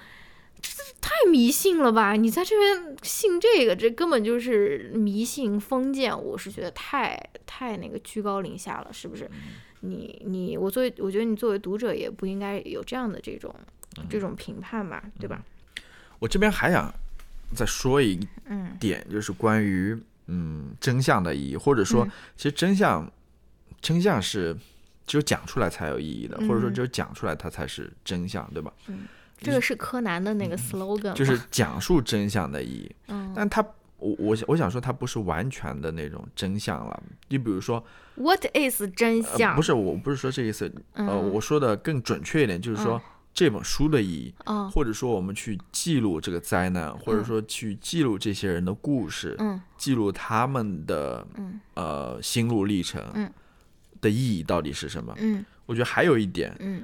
[0.60, 0.70] 这
[1.00, 2.14] 太迷信了吧！
[2.14, 6.10] 你在这边信这个，这根本就是迷信封建。
[6.20, 7.16] 我是觉得太
[7.46, 9.30] 太那个居高临下了，是不是？
[9.82, 13.54] 你你我作为我觉得你作为读者也不应该有这样的这种
[14.10, 15.40] 这种评判吧，对吧？
[16.18, 16.92] 我这边还想
[17.54, 19.96] 再说一嗯点，就是关于
[20.26, 22.04] 嗯真相的意义，或者说，
[22.36, 23.08] 其实真相
[23.80, 24.56] 真相是
[25.08, 28.72] 只有讲出来才有意义的，或者说只有讲出来它才是真相，对吧？
[28.86, 29.08] 嗯，
[29.38, 32.94] 这个是柯南的那个 slogan，就是讲述真相的意义。
[33.08, 33.60] 嗯，但他
[33.96, 37.02] 我我我想说，它不是完全的那种真相了。
[37.28, 37.82] 你比如说
[38.14, 39.56] ，What is 真相？
[39.56, 40.72] 不是，我不是说这意思。
[40.92, 43.00] 呃，我说的更准确一点，就是说。
[43.34, 44.34] 这本书的意义，
[44.72, 53.00] 或者说我们去记录这个灾难，或者说去记录这些人的故事，嗯记录他们的嗯呃心路历程
[54.00, 55.14] 的意义到底是什么？
[55.18, 56.82] 嗯我觉得还有一点，嗯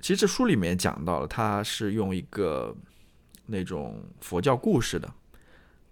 [0.00, 2.74] 其实这书里面讲到了，他是用一个
[3.46, 5.12] 那种佛教故事的，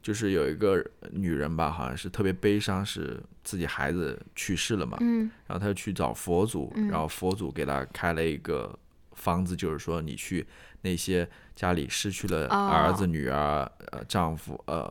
[0.03, 8.79] 就是有一个女人吧，好像是特别悲伤，是自己孩子去世了嘛，嗯然后她就去找佛祖，然后佛祖给她开了一个。
[9.15, 10.45] 方子就是说，你去
[10.81, 14.91] 那些家里失去了儿子、女儿、呃丈夫、呃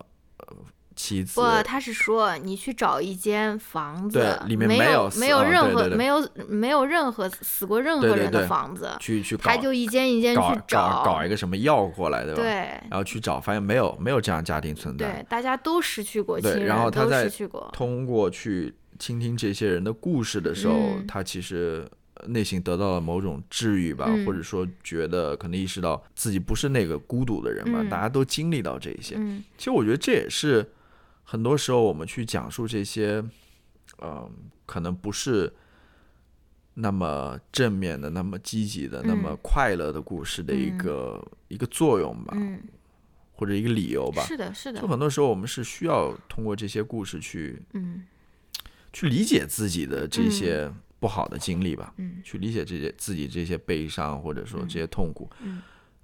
[0.96, 1.40] 妻子。
[1.40, 12.42] 不，他是说你去找一间房子，对，里面没有没有任何没有没有任何死过任何人的房子，去去他就一间一间去找搞一个什么药过来，对吧？
[12.42, 12.52] 对，
[12.90, 17.30] 然后去找，发现没有没有这样家庭存在，对，大家都失去过亲人，然后他在
[17.74, 20.76] 通过去倾听这些人的故事的时候，
[21.08, 21.88] 他其实。
[22.28, 29.16] 内心得到了某种治愈吧，或者说觉得可能意识到自己不是那个孤独的人吧，大家都经历到这一些。
[29.58, 30.64] 其实我觉得这也是
[31.32, 33.24] 很多时候我们去讲述这些，
[34.02, 34.30] 嗯，
[34.66, 35.53] 可能不是
[36.74, 42.36] 那么正面的、那么积极的、那么快乐的故事的一个一个作用吧，
[43.32, 44.22] 或者一个理由吧。
[44.24, 44.82] 是的，是的。
[44.82, 48.06] 就很多时候我们是需要通过这些故事去，嗯，
[48.91, 50.70] 去理解自己的这些。
[50.99, 55.60] 不好的经历吧，嗯，去理解这些自己这些悲伤或者说这些痛苦，嗯，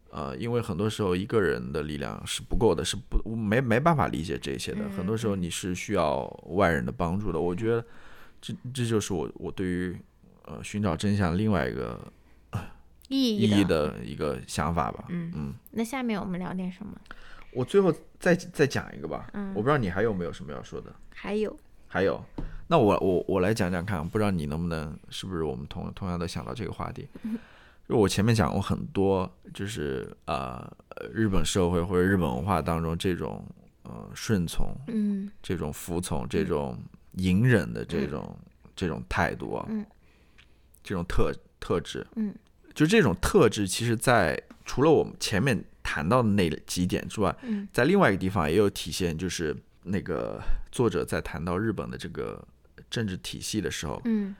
[0.09, 7.39] 呃，因为很多时候一个人的力量是不够的，是不没没办法理解这些的，很多时候你是需要外人的帮助的。
[7.39, 7.85] 我觉得
[8.41, 9.97] 这这就是我我对于
[10.45, 11.99] 呃寻找真相另外一个
[13.09, 15.05] 意义的一个想法吧。
[15.09, 16.93] 嗯嗯，那下面我们聊点什么？
[17.53, 19.29] 我最后再再讲一个吧。
[19.33, 20.93] 嗯，我不知道你还有没有什么要说的？
[21.13, 21.57] 还有，
[21.87, 22.23] 还有。
[22.67, 27.07] 那我我我来讲讲看，不知道你能不能是不是我们同同样的想到这个话题？
[27.87, 30.69] 就我前面讲过很多，就是呃
[31.13, 33.43] 日本社会或者日本文化当中这种
[33.83, 36.77] 呃顺从，嗯，这种服从，这种
[37.13, 38.37] 隐忍的这种
[38.75, 39.85] 这种态度啊，嗯，
[40.83, 42.35] 这种特特质，嗯，
[42.73, 50.41] 就这种特质，其实，在除了我们前面谈到的那几点之外，嗯，在另外一个地方也有体现，就是那个
[50.71, 52.45] 作者在谈到日本的这个。
[52.89, 54.33] 政治体系的时候，嗯，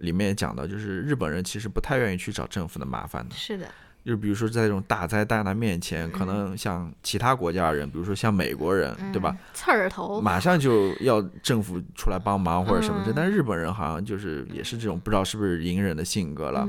[0.00, 3.34] 里面也讲到，就是日本人其实不太愿意去找政府的麻烦的。
[3.34, 3.66] 是的，
[4.04, 9.36] 就比如说在这种大灾大难面前，可能像其他国家人，比如说像美国人，对吧？
[9.52, 13.12] 刺儿头，马上就要政府出来帮忙或者什么的。
[13.14, 16.64] 但日本人好像就是也是这种不知道是不是隐忍的性格了，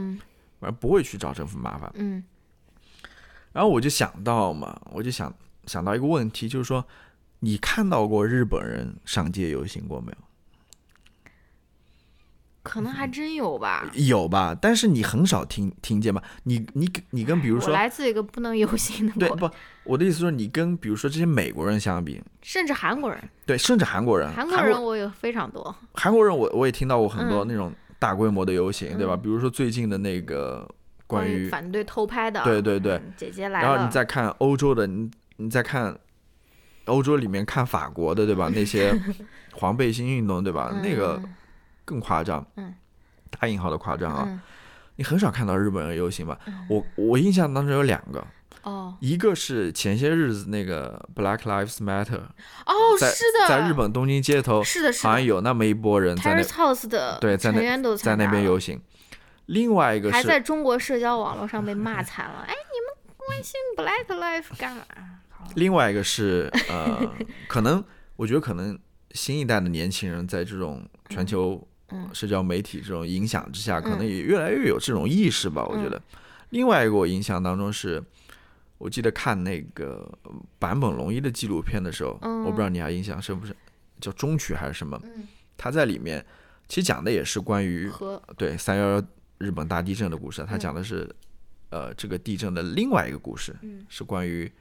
[0.60, 1.92] 反正不会去找政府麻烦。
[1.96, 2.24] 嗯。
[3.54, 5.34] 然后我就想到嘛，我就想
[5.66, 6.86] 想到一个问题，就是说，
[7.40, 10.18] 你看到过日本人上街游行过没有？
[12.64, 16.22] 可能还真有吧，有吧，但是你很少听听见吧？
[16.44, 19.50] 你你你跟比如说，我来自一个不能游行的对不？
[19.84, 25.76] 我的意思说，你跟比如说这些美国人相比，甚至韩国人，对，甚至韩国人，韩国人我有非常多。
[25.94, 29.18] 韩国人我我也听到过很多那种大规模的游行，对吧？
[29.18, 30.70] 比如说最近的那个
[31.08, 33.68] 关于反对偷拍的，对对对，姐姐来了。
[33.68, 35.98] 然后你再看欧洲的，你你再看
[36.86, 38.52] 欧洲里面看法国的，对吧？
[38.54, 38.94] 那些
[39.54, 40.72] 黄背心运动，对吧？
[40.84, 41.20] 那个。
[41.86, 42.74] 更夸张，嗯，
[43.30, 44.42] 大引号的夸张啊，
[44.96, 46.38] 你很少看到日本人游行吧？
[46.70, 48.26] 我我印象当中有两个，
[48.64, 52.22] 哦，一个是前些日子那个 Black Lives Matter，
[52.66, 58.80] 哦，是的，在日本东京街头，是的，好像有那么一波人在那，House 的对，在那在那边游行。
[59.48, 64.84] 另外一个还在中国社交网络上被骂惨了， 哎，你们关心 Black Lives 干嘛？
[65.56, 67.12] 另外一个是呃，
[67.50, 67.84] 可能
[68.16, 68.78] 我觉得可能
[69.12, 71.68] 新一代的年轻人在这种全球。
[72.14, 75.66] 社交媒体这种影响之下，可能也越来越有这种意识吧。
[75.66, 76.02] 我觉得，
[76.50, 78.04] 另外一个我印象当中是，
[78.78, 80.10] 我记得看那个
[80.60, 83.56] 坂本龙一的纪录片的时候，我不知道你还印象深不深
[84.00, 85.00] 叫中曲还是什么？
[85.56, 86.26] 他在里面
[86.68, 87.90] 其实讲的也是关于
[88.36, 89.04] 对三幺幺
[89.38, 90.44] 日本大地震的故事。
[90.44, 91.08] 他讲的是
[91.70, 93.56] 呃这个地震的另外一个故事，
[93.88, 94.52] 是关于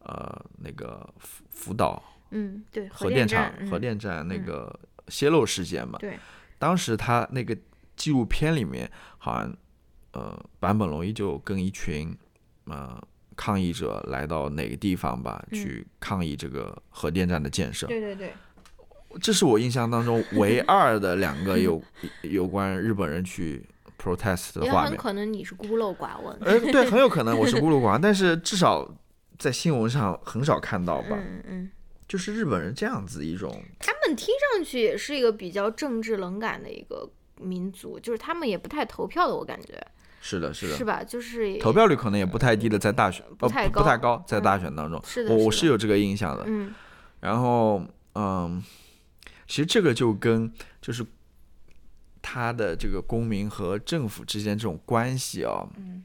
[0.00, 4.74] 呃那个福福岛嗯对核电厂核电站那个
[5.08, 5.98] 泄漏事件嘛。
[5.98, 6.18] 对。
[6.58, 7.56] 当时他那个
[7.96, 9.54] 纪录片里面，好像
[10.12, 12.16] 呃，坂本龙一就跟一群
[12.66, 13.00] 呃
[13.36, 17.86] 抗议者来到哪个地方吧，去抗议这个核电站的建设。
[17.86, 18.32] 对对对。
[19.20, 21.82] 这是我印象当中唯二的两个有
[22.22, 23.64] 有关日本人去
[23.98, 24.90] protest 的画面。
[24.90, 26.36] 很可能你是孤陋寡闻。
[26.40, 28.86] 呃，对，很有可能我是 孤陋寡闻，但是至少
[29.38, 31.08] 在新闻上很少看到吧。
[31.12, 31.70] 嗯嗯。
[32.08, 37.10] 就是日本人这样子一种，他们听上去也是一个比较政治冷感的一个
[37.40, 39.84] 民族，就是他们也不太投票的，我感觉。
[40.20, 41.02] 是的，是的，是吧？
[41.02, 46.44] 就是投票率可能也不太低的，在大选不太高，不太高，在大选当中，是的，我我是有这个印象的。
[46.46, 46.72] 嗯。
[47.20, 47.82] 然后，
[48.14, 48.62] 嗯，
[49.48, 51.04] 其实这个就跟就是
[52.22, 56.04] 他的这个公民和政府之间这种关系啊，嗯，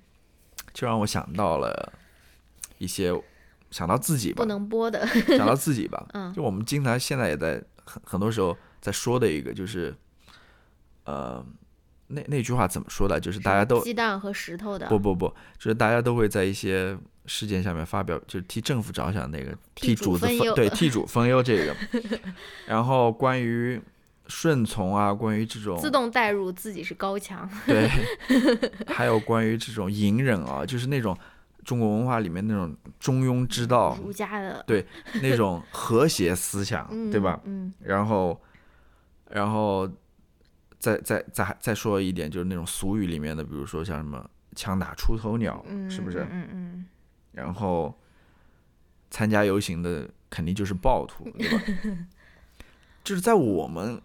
[0.74, 1.94] 就让我想到了
[2.80, 3.14] 一些。
[3.72, 5.08] 想到自己吧，不能播的。
[5.38, 9.96] 想到自己吧， 嗯，就我们经常现在也在很很多时候在说的一个，就是，
[11.06, 11.44] 呃，
[12.08, 13.20] 那那句话怎么说的？
[13.20, 14.88] 就是大家都鸡蛋和石头的。
[14.88, 15.28] 不不不，
[15.58, 21.76] 就是大家都会在一些事件下面发表，就是替政府着想那个替主子分对替主分忧这个。
[22.68, 23.82] 然后关于
[24.28, 27.90] 顺从啊，关于这种自动代入自己是高墙，对，
[28.88, 31.18] 还有关于这种隐忍啊，就是那种。
[31.64, 34.86] 中国文化里面那种中庸之道，儒家的对
[35.22, 37.40] 那种和谐思想， 对吧？
[37.46, 38.40] 嗯，然后，
[39.30, 39.90] 然后
[40.80, 46.26] 再再再再说一点，就是那种俗语里面的，比如说像什么“枪打出头鸟”，是不是？
[46.32, 46.86] 嗯嗯。
[47.34, 47.94] 然后
[49.10, 51.64] 参加游行的肯定就是暴徒， 对吧？
[53.04, 54.02] 就是在我们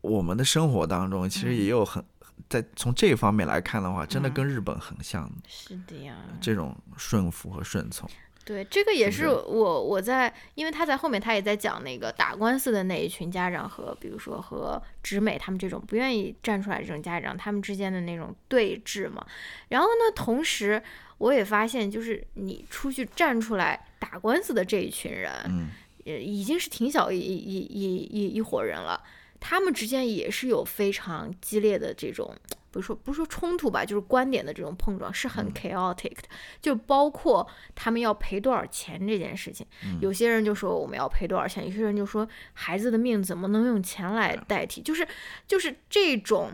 [0.00, 2.04] 我们的生活当中，其实也有很。
[2.48, 5.30] 在从这方面来看的话，真的跟日本很像。
[5.48, 8.08] 是的呀，这种顺服和顺从。
[8.44, 19.26] 对，这个也是我我在，因为他在后面他也在讲那个打官司的那一群家长和，比如说和直美他们这种不愿意站出来这种家长，他们之间的那种对峙嘛。
[19.68, 20.82] 然后呢，同时
[21.16, 25.68] 我也发现，就是你出去站出来打官司的这一群人，嗯，
[26.04, 29.02] 已经是挺小一一一一一伙人了。
[29.46, 32.34] 他们之间也是有非常激烈的这种，
[32.70, 36.22] 不是说不是说冲突吧，就是观点的这种碰撞，是很 chaotic 的。
[36.62, 39.66] 就包括他们要赔多少钱这件事情，
[40.00, 44.80] 有些人就说我们要赔多少钱，有些人就说孩子的命怎么能用钱来代替？
[44.80, 45.06] 就是
[45.46, 46.50] 就是这种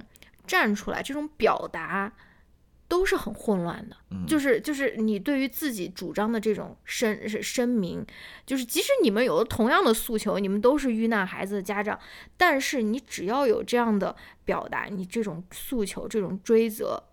[0.48, 2.12] 站出来，这种表达。
[2.90, 3.96] 都是很混乱的，
[4.26, 8.04] 就是就是你对于自己主张的这种声声明，
[8.44, 11.96] 就是即使你们有了同样的诉求，你们都是遇难孩子的家长，
[12.36, 17.04] 但是你只要有这样的表达，你这种诉求、这种追责。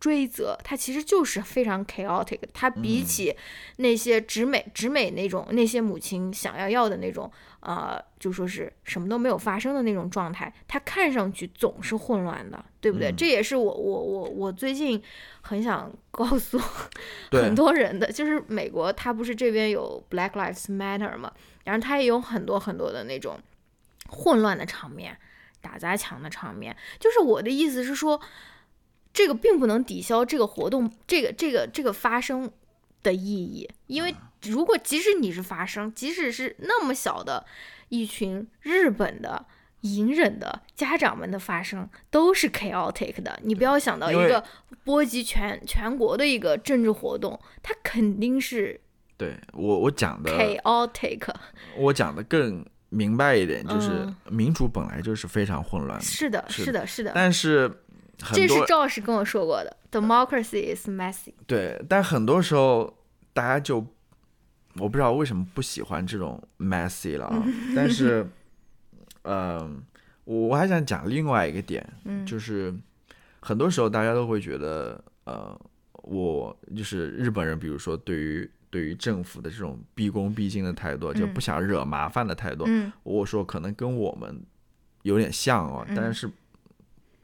[0.00, 2.40] 追责，它其实就是非常 chaotic。
[2.52, 3.32] 它比起
[3.76, 7.30] 那些直美直美那种那些母亲想要要的那种，
[7.62, 13.10] 呃，就说是什么都没有发生的那种状态，它看上去总是混乱的，对不对？
[13.16, 15.02] 这也是我我我我最近
[15.40, 16.60] 很想 告诉
[17.32, 21.32] 很多人的，就是美国它不是这边有 Black Lives Matter 嘛，
[21.64, 23.38] 然后它也有很多很多的那种
[24.08, 25.16] 混乱的场面、
[25.60, 26.76] 打砸抢的场面。
[27.00, 28.20] 就是我的意思是说。
[29.14, 32.50] 这个并不能抵消这个活动，这个这个这个发生
[33.02, 34.14] 的意义，因为
[34.44, 37.44] 如果即使你是发生，即使是那么小的
[37.88, 39.44] 一群日本的
[39.82, 43.38] 隐忍的家长们的发生，都是 chaotic 的。
[43.42, 44.42] 你不要想到一个
[44.84, 48.80] 波及全全国的一个政治活动，它肯定是
[49.16, 51.28] 对我我讲的 chaotic。
[51.76, 56.04] 我讲的更明白一点，就是民主本来就是非常混乱的。
[56.04, 57.12] 是的，是的，是的。
[57.14, 57.70] 但是。
[58.32, 61.32] 这是赵老师跟我说过的，democracy is messy。
[61.44, 62.96] 对，但很多时候
[63.32, 63.84] 大家就
[64.74, 67.44] 我不知道为什么不喜欢这种 messy 了啊。
[67.76, 68.26] 但是，
[69.22, 69.82] 嗯，
[70.24, 71.86] 我我还想讲另外一个点，
[72.26, 72.74] 就是
[73.40, 75.58] 很多时候大家都会觉得，呃，
[76.02, 82.66] 我就是日本人，比如说对于对于政府的这种毕恭毕敬的态度，就不想惹麻烦的态度，
[83.02, 84.42] 我说可能跟我们
[85.02, 86.30] 有点像哦，但是。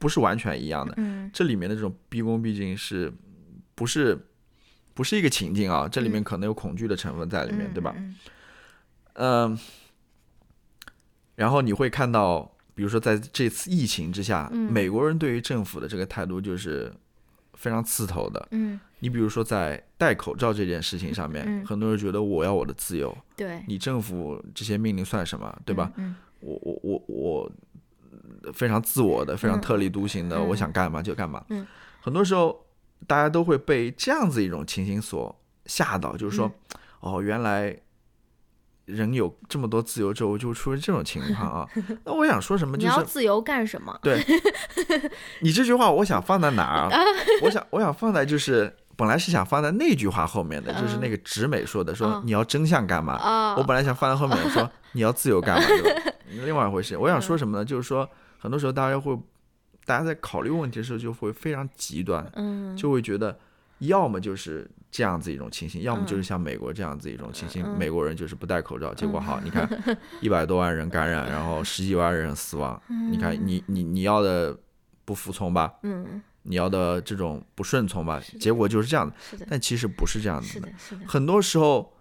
[0.01, 0.95] 不是完全一样的，
[1.33, 3.11] 这里面的这种毕恭毕敬是，
[3.75, 4.17] 不是，
[4.99, 5.87] 不是一个情境啊？
[5.89, 7.95] 这里面可能有恐惧的成分在里面，对吧？
[9.13, 9.57] 嗯，
[11.35, 16.91] 然后你会看到，比如说在这次疫情之下，美国人对于政府的这个态度就是
[17.53, 18.45] 非常刺头的。
[18.51, 25.89] 嗯，你比如说在戴口罩这件事情上面，很多人觉得我要我的自由，对你政府这些命令算什么，对吧？
[26.41, 27.51] 我我我我。
[28.53, 31.43] 非常自我的，非常特立独行的，我想干嘛就干嘛。
[31.49, 31.65] 嗯，
[32.01, 32.65] 很多时候
[33.07, 35.35] 大家都会被这样子一种情形所
[35.65, 36.51] 吓到，就是说，
[36.99, 37.75] 哦，原来
[38.85, 41.67] 人有这么多自由之后，就出现这种情况啊。
[42.05, 42.77] 那我想说什么？
[42.77, 43.97] 你要自由干什么？
[44.01, 44.23] 对，
[45.41, 46.89] 你这句话我想放在哪儿？
[47.43, 53.55] 我想，我想放在就是本来是想放在那句话后面的，就是那个直美说的，说你要真相干嘛？
[53.57, 55.67] 我本来想放在后面说你要自由干嘛？
[56.45, 56.97] 另外一回事。
[56.97, 57.65] 我想说什么呢？
[57.65, 58.07] 就是说，
[58.37, 59.17] 很多时候大家会，
[59.89, 63.35] 大家在考虑问题的时候就会非常极端，嗯，就会觉得
[63.79, 69.67] 要么就是这样子一种情形，要么就是嗯像美国这样子一种情形，嗯美国人就是不戴口罩，结果好，你看
[70.21, 72.79] 一百多万人感染，然后十几万人死亡，
[73.09, 74.55] 你看你你你要的
[75.05, 75.73] 不服从吧？
[75.81, 79.15] 嗯，你要的这种不顺从吧结果就是这样的。
[79.49, 80.69] 但其实不是这样子的，
[81.07, 81.97] 很多时候，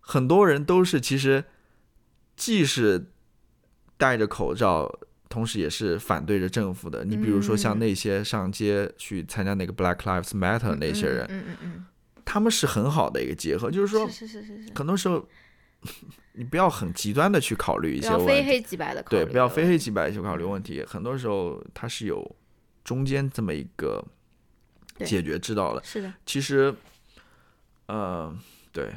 [0.00, 1.44] 很多人都是其实
[2.34, 3.10] 既是
[3.98, 4.90] 戴着口罩，
[5.30, 7.04] 同时也是反对着政府的。
[7.04, 11.86] 你比如说像嗯那些上街去参加那个 Black Lives Matter 那些人，嗯嗯嗯
[12.24, 15.26] 他们是很好的一个结合，就是说嗯，是是是是是，很多时候
[16.32, 20.84] 你不要很极端的去考虑一些问题，非黑即白的考虑，对，不要非黑即白去考虑问题。
[20.84, 22.36] 很多时候它是有
[22.84, 24.04] 中间这么一个
[25.04, 25.82] 解决之道的。
[25.84, 26.74] 是的，其实，
[27.86, 28.36] 呃，
[28.72, 28.92] 对，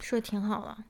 [0.00, 0.84] 说的挺好了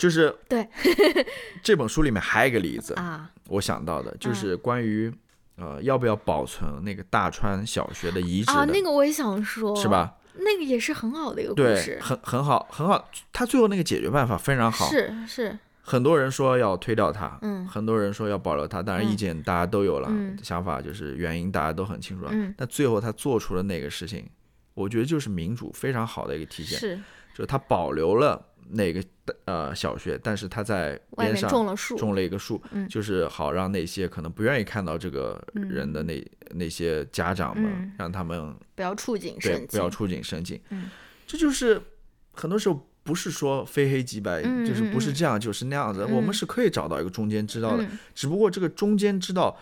[0.00, 0.66] 就是对
[1.62, 5.12] 这本书里面还有一个例子，啊，我想到的嗯就是关于
[5.56, 9.86] 呃要不要保存那个大川小学的遗址啊，的，那个我也想说，是？
[9.86, 10.16] 吧？
[10.38, 13.10] 那个也是很好的一个故对，事，很很好，很好。
[13.30, 22.30] 他最后那个解决办法非常好，是是，很多人说要推掉它，嗯很多人说要保留它，当然嗯意见大家都有了，嗯想法就是原因大家都很清楚了。
[22.32, 24.26] 嗯，但最后他做出了那个事情，
[24.72, 26.96] 我觉得就是民主非常好的一个体现，是
[27.34, 29.02] 就是他保留了那个
[29.46, 40.60] 呃小学，但是他在边上种了树，种了一个树，嗯就是好让那些可能不愿意看到这个人的那、那些家长们，嗯让他们不要触景生情，不要触景生情。
[40.70, 40.88] 嗯
[41.26, 41.80] 这就是
[42.32, 49.56] 很多时候不是说非黑即白，嗯就是不是嗯这样就是那样子，嗯我们是可以找到一个中间之道的，嗯只不过这个中间之道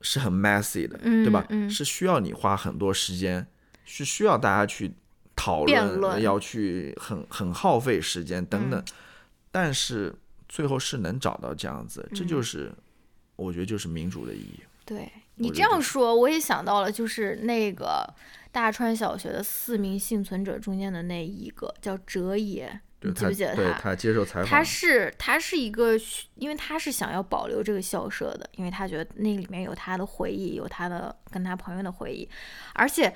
[0.00, 1.46] 是很 messy 的，嗯对吧？
[1.48, 3.46] 嗯是需要你花很多时间，
[3.84, 4.92] 是需要大家去
[5.44, 8.80] 讨辩论，论要去很很耗费时间等等。
[8.80, 8.84] 嗯
[9.56, 10.12] 但是
[10.48, 12.72] 最后是能找到这样子，这就嗯是、
[13.36, 14.58] 我觉得就是民主的意义。
[14.84, 18.04] 对你这样说，我也想到了，就是那个
[18.50, 25.96] 大川小学的四名幸存者中间的那一个叫哲野，对他你记不记得对他接受采访，他是他是一个，
[26.34, 32.28] 因为他是想要保留这个校舍的，因为他觉得那里面有他的回忆，有他的跟他朋友的回忆，
[32.74, 33.14] 而且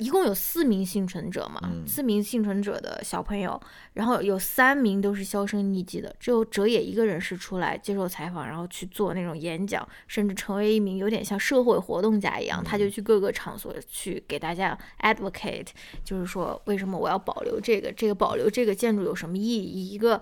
[0.00, 1.86] 一共有四名幸存者嘛，嗯。
[1.86, 3.60] 四名幸存者的小朋友，
[3.92, 15.68] 然后有三名都是销声匿迹的，只有哲野一个人是出来接受采访，然后去做那种演讲，甚至成为一名有点像社会活动家一样，他就去各个场所去给大家 advocate，
[16.02, 20.20] 就是说为什么我要保留这个，这个保留这个建筑有什么意义，一个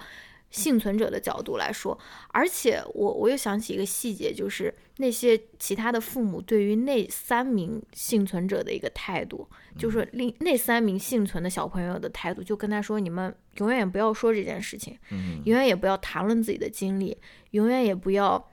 [0.51, 1.99] 幸存者的角度来说，
[2.29, 9.47] 而且我我又想起一个细节，就是那些其他的父母对于那三名幸存者的一个态度，
[9.77, 17.17] 就是另那三名幸存的小朋友的态度，就跟他说：你们永远也不要说这件事情，嗯永远也不要谈论自己的经历，
[17.51, 18.49] 永远也不要。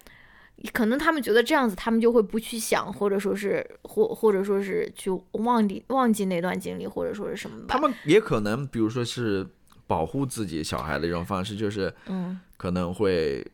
[0.71, 7.75] 可能他们觉得这样子，他们就会不去想，或者说是或或者说是去忘记忘记那段经历，或者说是什么吧。
[7.75, 9.45] 他们也可能，比如说是
[9.87, 13.45] 保护自己小孩的一种方式，就是嗯可能会。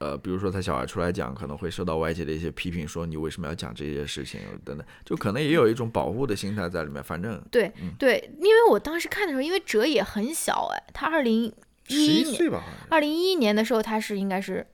[0.00, 7.02] 呃，比如说他小孩出来讲，可能会受到外界的一些批评，说你为什么要讲这些事情等等，就可能也有一种保护的心态在里面。
[7.02, 11.52] 反正对对，因为我当时看的时候，因为哲也很小哎，他二零
[11.88, 14.64] 十一一岁吧，二零一一年的时候，他是应该是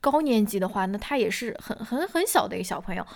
[0.00, 3.06] 高年级的话，那他也是很很很小的一个小朋友。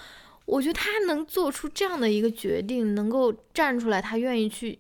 [0.44, 4.78] 我觉得他能做出这样的一个决定，能够站出来，他愿意去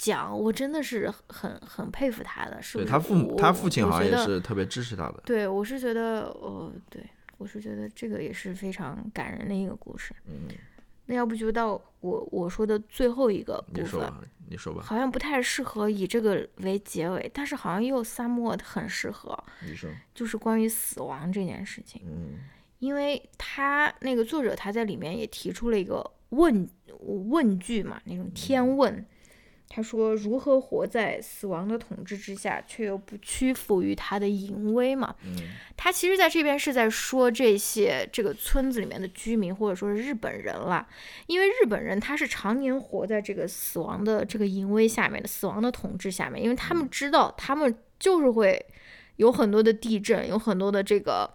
[0.00, 2.60] 讲，我真的是很很佩服他的。
[2.62, 2.84] 是不是？
[2.86, 5.22] 对他父母，他父亲好像也是特别支持他的。
[5.26, 7.04] 对，我是觉得，呃，对
[7.36, 10.14] 我是觉得这个也是非常感人的一个故事。
[10.24, 10.48] 嗯，
[11.04, 22.02] 那要不就到我我说的最后一个部分，你说吧，你说吧，好像不太适合以这个为结尾，但是好像又 somewhat 很适合，你说，就是关于死亡这件事情。
[22.06, 22.38] 嗯
[22.80, 26.66] 因为他那个作者他在里面也提出了一个问
[27.00, 29.04] 问句嘛，那种天问。
[29.72, 35.36] 他说：“如何活在死亡的统治之下，却又不屈服于他的淫威嘛？”嗯
[35.76, 40.84] 他其实在这边是在说这些这个村子里面的居民，或者说是日本人啦，
[41.28, 48.66] 因为日本人他是常年活在这个死亡的这个淫威下面的，死亡的统治下面，因为他们知道他们就是会
[49.16, 51.30] 有很多的地震，有很多的这个。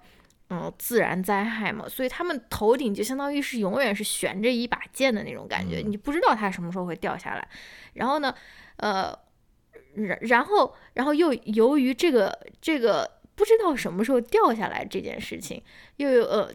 [0.49, 7.47] 嗯，自然灾害嘛，所以他们头顶就相当于是永远是悬着一把剑的那种感觉，嗯你不知道它什么时候会掉下来。
[7.93, 8.33] 然后呢，
[8.77, 9.17] 呃，
[9.95, 15.61] 然然后然后又由于这个这个不知道什么时候掉下来这件事情，
[15.97, 16.51] 又有呃。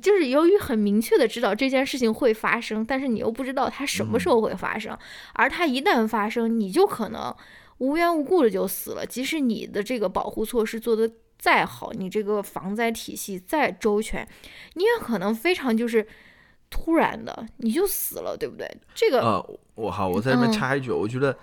[0.00, 4.96] 就是由于很明确的知道这件事情会发生，但是你又不知道它什么时候会发生，
[5.34, 7.34] 而它一旦发生，你就可能
[7.78, 9.04] 无缘无故的就死了。
[9.04, 11.10] 即使你的这个保护措施做的
[11.42, 14.24] 再好，你这个防灾体系再周全，
[14.74, 16.06] 你也可能非常就是
[16.70, 18.70] 突然的你就死了，对不对？
[18.94, 21.36] 这个呃，我好，我在这边插一句，我觉得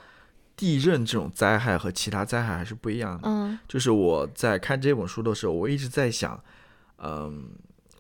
[0.56, 3.28] 地震这种灾害和其他灾害还是不一样的。
[3.28, 6.42] 嗯，就是我在看这本书的时候，我一直在想，
[7.00, 7.50] 嗯。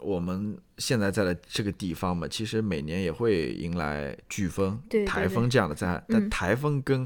[0.01, 6.01] 我们现在在的这个地方嘛，其实每年也会迎来飓风、台风这样的灾害。
[6.07, 7.05] 但台风跟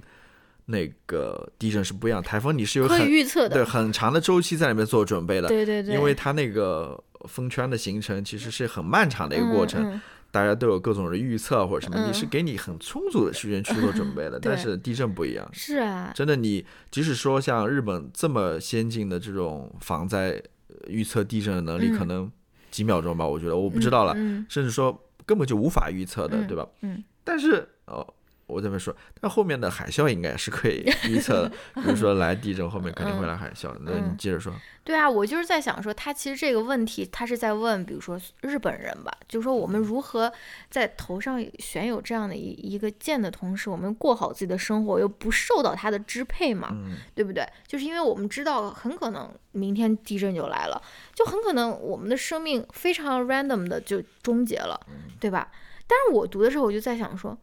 [0.66, 5.48] 那个地震是不一样，台风你是有很预测的，对很长的周期在里面做准备的。
[5.48, 10.00] 对对对，因为它那个风圈的形成其实是很漫长的一个过程，
[10.32, 14.40] 大家都有各种的预测或者什么，你是给你很充足的时间去做准备的。
[14.44, 20.42] 但是地震不一样，是啊，真的，你即使说像日本这么先进的这种防灾
[20.88, 22.32] 预测地震的能力，可能。
[22.72, 24.16] 几秒钟吧，我觉得我不知道了，
[24.50, 26.68] 甚至说根本就无法预测的，对吧？
[26.82, 28.04] 嗯，但是哦。
[28.46, 33.74] 我这么说，但后面的海啸应该是可以预测的，比如说来地震，后面肯定会来海啸。
[33.82, 34.54] 那你接着说。
[34.84, 40.30] 对啊，我就是在想说，他其实这个问题，他是在问，比如说日本人吧，就是说我们如何
[40.70, 46.76] 在头上悬有这样的一一个剑的同时，我们过好自己的生活，又不受到他的支配嘛，
[47.16, 47.48] 对不对？
[47.66, 50.82] 就是因为我们知道，很可能明天地震就来了，
[51.16, 54.78] 就很可能我们的生命非常 random 的就终结了，
[55.18, 55.50] 对吧？
[55.88, 57.38] 但是我读的时候，我就在想说。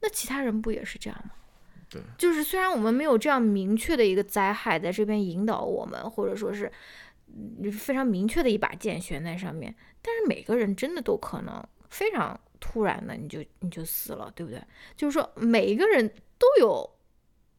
[0.00, 1.32] 那其他人不也是这样吗？
[1.88, 6.70] 对，就是虽然我们没有这样明确的一个灾害在这边引导我们，或者说是
[7.72, 14.62] 非常明确的一把剑悬在上面，但是每个人真的都可能非常突然的你就你就死了，对不对？
[14.96, 16.08] 就是说每一个人
[16.38, 16.90] 都有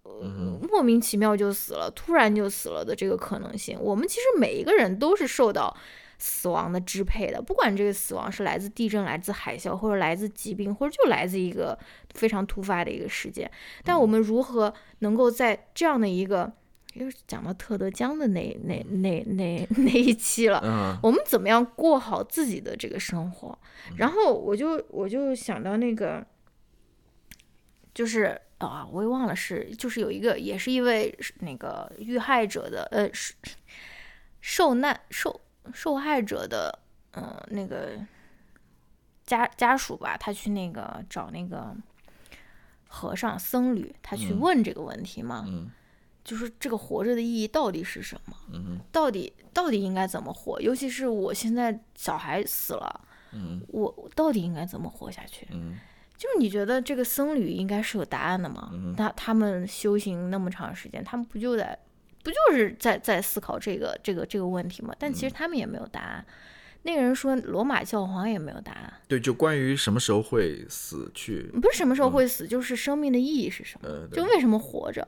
[0.04, 3.78] 呃莫名其妙就死了，突然就死了的这个可能性。
[3.80, 5.76] 我们其实每一个人都是受到。
[6.24, 11.76] 死亡的支配的，不管这个死亡是来自地震、来自海啸，或者来自疾病，或者就来自一个
[12.14, 13.50] 非常突发的一个事件，
[13.84, 16.54] 但我们如何能够在这样的一个，
[16.94, 23.58] 又讲到特德江的那那那那那一期了，我们怎么样过好自己的这个生活？
[23.98, 26.24] 然后我就我就想到那个，
[27.96, 33.10] 就是啊，我也忘了是，就是有一个，也是一位那个遇害者的，呃，
[34.40, 35.42] 受难受。
[35.74, 36.80] 受害者的，
[37.14, 38.00] 嗯，那个
[39.26, 41.76] 家家属吧，他去那个找那个
[42.88, 45.46] 和尚僧侣，他去问这个问题嘛，
[46.24, 48.36] 就是这个活着的意义到底是什么？
[48.92, 50.60] 到底到底应该怎么活？
[50.62, 53.02] 尤其是我现在小孩死了，
[53.68, 55.48] 我到底应该怎么活下去？
[56.18, 58.72] 就是你觉得这个僧侣应该是有答案的吗？
[58.98, 61.78] 那他们修行那么长时间，他们不就在？
[62.24, 64.94] 不就是在在思考这个这个这个问题吗？
[65.00, 66.26] 但其实他们也没有答案。
[66.84, 68.94] 那个人说罗马教皇也没有答案。
[69.08, 74.08] 对，就关于什么时候会死去，不是什么时候会死，就是生命的意义是什么？
[74.12, 75.08] 就为什么活着？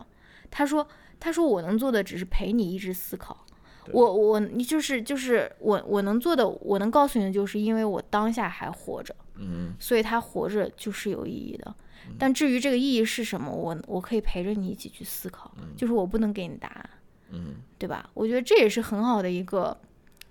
[0.52, 0.88] 他说，
[1.20, 3.46] 他说我能做的只是陪你一直思考。
[3.92, 11.76] 我我你就是就是我我能做的，我能告诉你的，就是因为我当下还活着，嗯，所以他活着就是有意义的。
[12.20, 16.90] 但至于这个意义是什么，我我可以陪着你一起去思考，就是我不能给你答案。
[17.34, 18.10] 嗯，对吧？
[18.14, 19.78] 我觉得这也是很好的一个，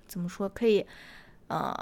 [0.07, 0.49] 怎么说？
[0.49, 0.87] 可以，
[1.49, 1.75] 呃，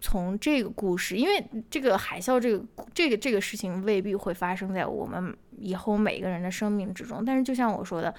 [0.00, 7.24] 从这个故事，因为这个海啸，这个这个这个事情未必会发生在我们以后每个人的生命之中。
[7.24, 8.14] 但是，就像我说的，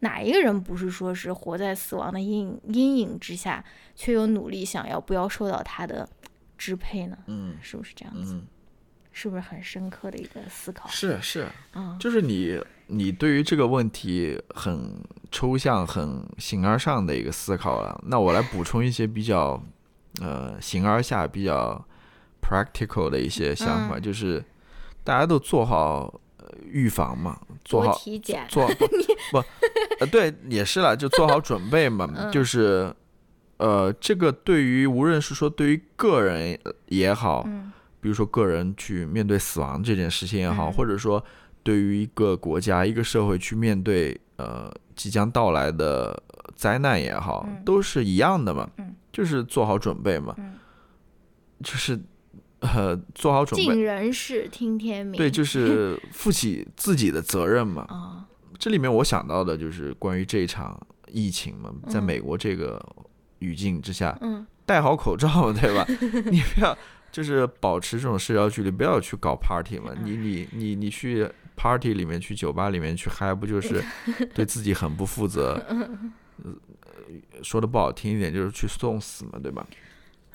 [0.00, 3.64] 哪一个人不是说是活在死亡的阴阴影之下，
[3.94, 6.08] 却又努力想要不要受到他的
[6.56, 7.18] 支配呢？
[7.26, 8.40] 嗯，是不是这样子？
[9.12, 10.86] 是不是很深刻的一个思考？
[10.90, 14.94] 是是，嗯，就是你你对于这个问题很
[15.30, 18.00] 抽象、很形而上的一个思考了。
[18.06, 19.62] 那我来补充一些比较
[20.20, 21.84] 呃形而下、比较
[22.40, 24.44] practical 的一些想法，就是
[25.02, 26.20] 大家都做好
[26.64, 28.86] 预防嘛，做好体检， 做不
[29.32, 29.44] 不
[30.00, 32.30] 呃对，也是了，就做好准备嘛。
[32.30, 32.94] 就是
[33.56, 37.48] 呃，这个对于无论是说对于个人也好。
[37.98, 41.24] 比如说，个人去面对死亡这件事情也好，或者说
[41.66, 46.22] 对于一个国家、一个社会去面对呃即将到来的
[46.54, 48.70] 灾难也好，都是一样的嘛，
[49.12, 50.32] 就是做好准备嘛，
[51.64, 51.98] 就是
[52.60, 53.64] 呃做好准备。
[53.64, 55.18] 尽人事，听天命。
[55.18, 58.28] 对，就是 负起自己的责任嘛。
[58.58, 62.80] 这里面我想到的就是关于这一场疫情嘛，在美国这个
[63.40, 64.16] 语境之下，
[64.64, 65.84] 戴好口罩，对吧？
[66.30, 66.78] 你不要。
[67.12, 69.90] 就是保持这种社交距离，不要去搞 party 嘛。
[70.04, 71.26] 你你你你去
[71.56, 73.82] party 里面，去酒吧里面去嗨，不就是
[74.34, 75.60] 对自己很不负责？
[77.42, 79.66] 说的不好听一点，就是去送死嘛，对吧？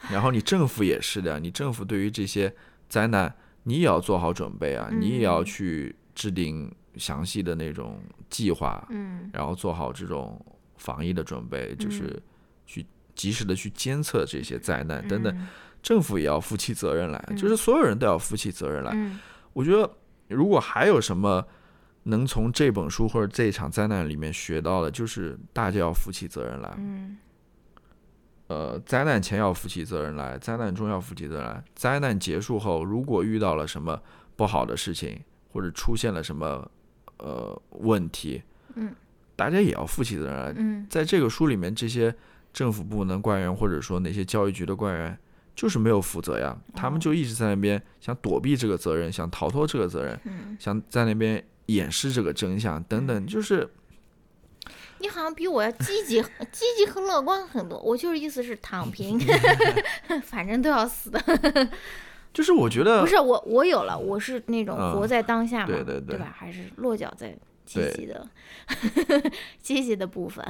[0.10, 2.54] 然后你政府也是的，你政府对于这些
[2.90, 3.34] 灾难，
[3.64, 10.44] 你也要做好准备啊，你也要去制定详细的那种计划，嗯，然后做好这种
[10.78, 12.20] 防疫的准备，就是
[12.66, 15.48] 去及时的去监测这些灾难等等，嗯
[15.84, 18.92] 政府也要负起责任来，嗯就是所有人都要负起责任来。
[18.94, 19.20] 嗯
[19.54, 19.92] 我觉得
[20.32, 21.46] 如果还有什么
[22.04, 26.74] 能从这本书或者这一场灾难里面学到的，就是大家要负起责任来。
[26.78, 27.18] 嗯
[28.48, 33.98] 呃，灾难前要负起责任来，灾难中要负起责任来，灾难结束后，如果遇到了什么
[34.36, 35.22] 不好的事情，
[35.54, 36.70] 或者出现了什么
[37.20, 38.44] 呃问题，
[38.76, 38.94] 嗯，
[39.38, 40.54] 大家也要负起责任来。
[40.58, 42.14] 嗯在这个书里面，这些
[42.52, 45.18] 政府部门官员或者说那些教育局的官员，
[45.56, 53.70] 就是没有负责呀，他们哦就一直在那边想躲避这个责任，想逃脱这个责任，嗯，想在那边掩饰这个真相等等，就是
[55.00, 56.22] 你好像比我要积极、
[56.52, 57.80] 积极和乐观很多。
[57.80, 59.20] 我就是意思是躺平
[60.24, 61.22] 反正都要死的。
[62.34, 66.34] 就是我觉得不是我，我有了，我是那种嗯活在当下嘛，对对对吧？
[66.34, 68.26] 还是落脚在积极的
[69.62, 70.46] 积极的部分。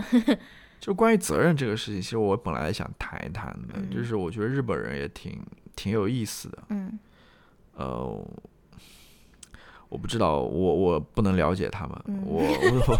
[0.81, 5.39] 就关于责任这个事情，其实我本来想谈一谈的，嗯就是我觉得日本人也挺
[5.75, 6.57] 挺有意思的。
[6.69, 6.99] 嗯
[7.75, 8.27] 呃，
[9.87, 12.99] 我不知道，我我不能了解他们，嗯我我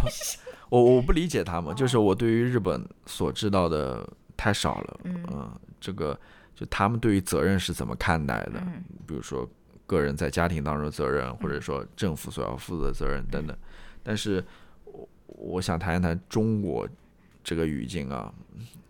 [0.70, 5.00] 我我不理解他们，就是我对于日本所知道的太少了。
[5.04, 6.18] 嗯呃这个
[6.54, 8.60] 就他们对于责任是怎么看待的？
[8.64, 9.48] 嗯比如说
[9.86, 13.56] 个人在家庭当中的责任，或者说政府所要负责的责任等等。
[14.04, 14.42] 但是
[14.84, 16.88] 我我想谈一谈中国
[17.42, 18.32] 这个语境啊，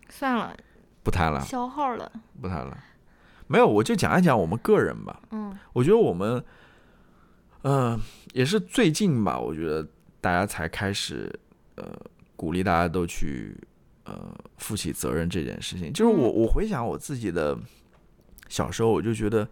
[0.09, 0.55] 算了，
[1.03, 2.11] 不谈了，消耗了。
[2.41, 2.77] 不谈了。
[3.47, 5.21] 没有，我就讲一讲我们个人吧。
[5.31, 6.43] 嗯我觉得我们，
[7.63, 7.99] 嗯、
[8.33, 9.87] 也是最近吧，我觉得
[10.21, 11.31] 大家才开始，
[11.75, 11.85] 呃，
[12.35, 13.55] 鼓励大家都去，
[14.05, 15.91] 呃，负起责任这件事情。
[15.91, 17.57] 就是我，嗯我回想我自己的
[18.47, 19.47] 小时候，我就觉得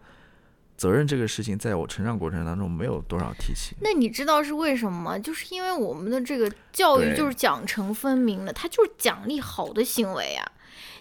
[0.82, 3.76] 责任这个事情，在我成长过程当中没有多少提起。
[3.80, 5.16] 那你知道是为什么吗？
[5.16, 10.44] 就是因为我们的这个教育就是奖惩分明的，它就是奖励好的行为啊。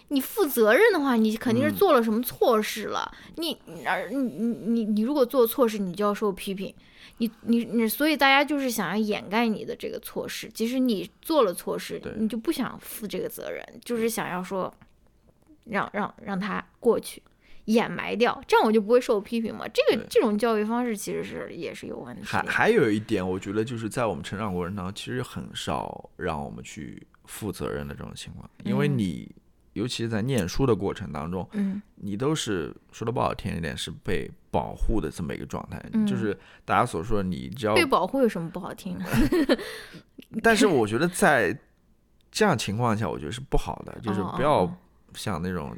[0.10, 3.12] 你负责任的话，你肯定是嗯做了什么错事了。
[3.38, 6.72] 你而你你你你如果做错事，你就要受批评。
[7.18, 10.48] 你你你，所以大家就是想要掩盖你的这个错事。
[10.54, 14.72] 即使你做了错事，你就不想负这个责任，就是想要说
[15.66, 17.24] 让让让他过去。
[17.72, 19.66] 掩埋掉，这样我就不会受批评嘛。
[19.74, 22.24] 这个这种教育方式其实是也是有问题。
[22.24, 29.36] 还还有一点，我觉得就是在我们成长过程当中，其实很少让我们去负责任的这种情况，因为嗯你
[29.74, 39.06] 尤其是在念书的过程当中，嗯你都是说的不好听一点，是被保护的这么一个状态，嗯就是大家所说的你只要被，保护有什么不好听的？
[40.44, 41.58] 但是我觉得在
[42.30, 44.78] 这样情况下，我觉得是不好的，就是哦不要哦
[45.14, 45.74] 像那种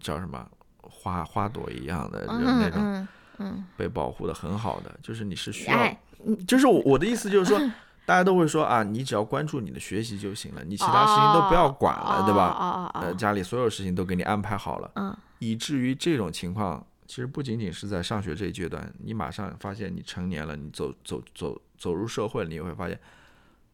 [0.00, 0.48] 叫什么
[0.92, 3.08] 花花朵一样的哦人那种嗯
[3.38, 5.98] 嗯被保护的很好的，就是你是需嗯，要哎，
[6.46, 7.58] 就是我我的意思就是说，
[8.06, 12.48] 大家都会说啊，你只要关注你的学习就行了，你其他事情都不要管了，对吧？
[12.58, 22.96] 哦哦哦呃，哦，家里所有事情都给你安排好了，嗯以至于这种情况，其实不仅仅是在上学这一阶段，你马上发现你成年了，你走走走走入社会，你也会发现，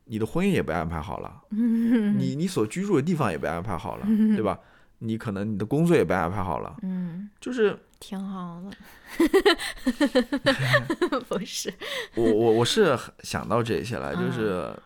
[0.05, 4.59] 你的婚姻也被安排好了， 你你所居住的地方也被安排好了，对吧？
[4.99, 8.70] 你可能你的工作也被安排好了，嗯，就是挺好的。
[11.29, 11.73] 不是，
[12.15, 14.77] 我我我是想到这些了，就嗯是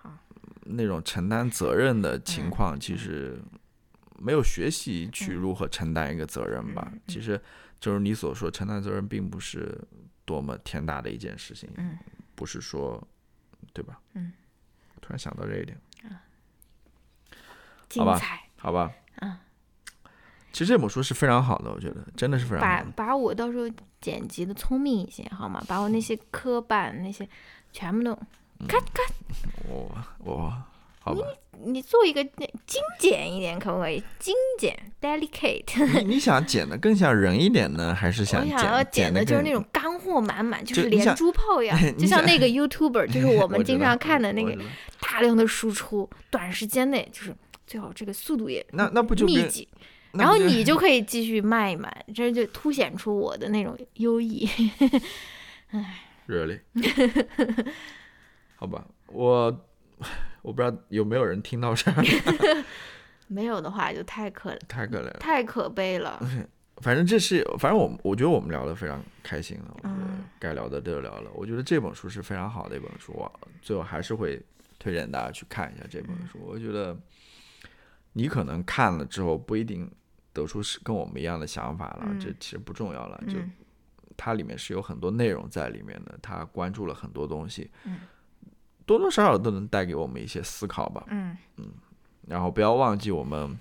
[0.65, 3.39] 那种承担责任的情嗯况，其实
[4.19, 6.93] 没有学习去嗯如何承担一个责任吧。
[7.09, 7.41] 其实
[7.81, 9.77] 就是你所说，承担责任并不是
[10.25, 11.99] 多么天大的一件事情，嗯
[12.35, 13.03] 不是说
[13.73, 13.99] 对吧？
[14.15, 14.33] 嗯，
[15.01, 15.79] 突然想到这一点，
[17.89, 18.41] 精吧彩。
[18.57, 18.93] 好吧？
[19.17, 19.37] 嗯，
[20.53, 23.07] 其实这本书是非常好的，我觉得真的是非常把好把。
[23.07, 23.65] 把我到时候
[24.01, 25.63] 剪辑的聪明一些，好吗？
[25.67, 27.27] 把我那些磕绊那些
[27.73, 28.15] 全部都
[28.69, 29.03] 咔咔
[29.69, 30.53] 我我
[31.01, 31.21] 好吧？
[31.65, 34.03] 你做一个精简一点，可不可以？
[34.19, 36.01] 精简，delicate。
[36.01, 44.57] 你你想剪的更像人一点呢，还是想我想想要剪的的就是那种干货满满，就是连珠炮一样， 就像那个 YouTuber，就是 我们经常看的那个
[45.01, 47.35] 大量的输出，短时间内就是
[47.67, 49.69] 最好这个速度也那那不就密集，
[50.13, 54.49] 然后你就可以继续卖一卖，这就凸显出我的那种优异。
[55.71, 56.61] 唉，really？，
[58.57, 59.67] 好吧，我
[60.43, 62.05] 我不知道有没有人听到这儿，
[63.29, 65.17] 没有的话就太可太可怜了。
[65.19, 66.21] 太可悲了。
[66.83, 71.31] 反正这是，反正我我觉得我们聊的非常开心了，我觉得嗯该聊的都聊了。
[71.35, 73.31] 我觉得这本书是非常好的一本书，我
[73.61, 74.43] 最后还是会
[74.81, 76.41] 推荐大家去看一下这本书。
[76.45, 76.99] 我觉得
[78.15, 79.89] 你可能看了之后不一定
[80.33, 83.23] 得出是跟我们一样的想法了，嗯这其实不重要了。
[83.29, 83.53] 就嗯
[84.17, 88.01] 它里面是有很多内容在里面的，它关注了很多东西，嗯
[88.85, 91.05] 多多少少都能带给我们一些思考吧。
[91.09, 91.37] 嗯
[92.29, 93.59] 然后不要忘记我们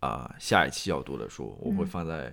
[0.00, 2.32] 啊、下一期要读的书，我会放在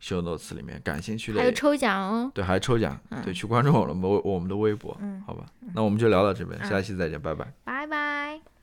[0.00, 2.30] show notes 里面，感兴趣的还有抽奖哦。
[2.34, 7.86] 对，还有抽奖，嗯对，去关注我们我我们的微博，嗯好吧，那我们就聊到这边，下期再见，拜拜拜。
[7.86, 8.50] 拜。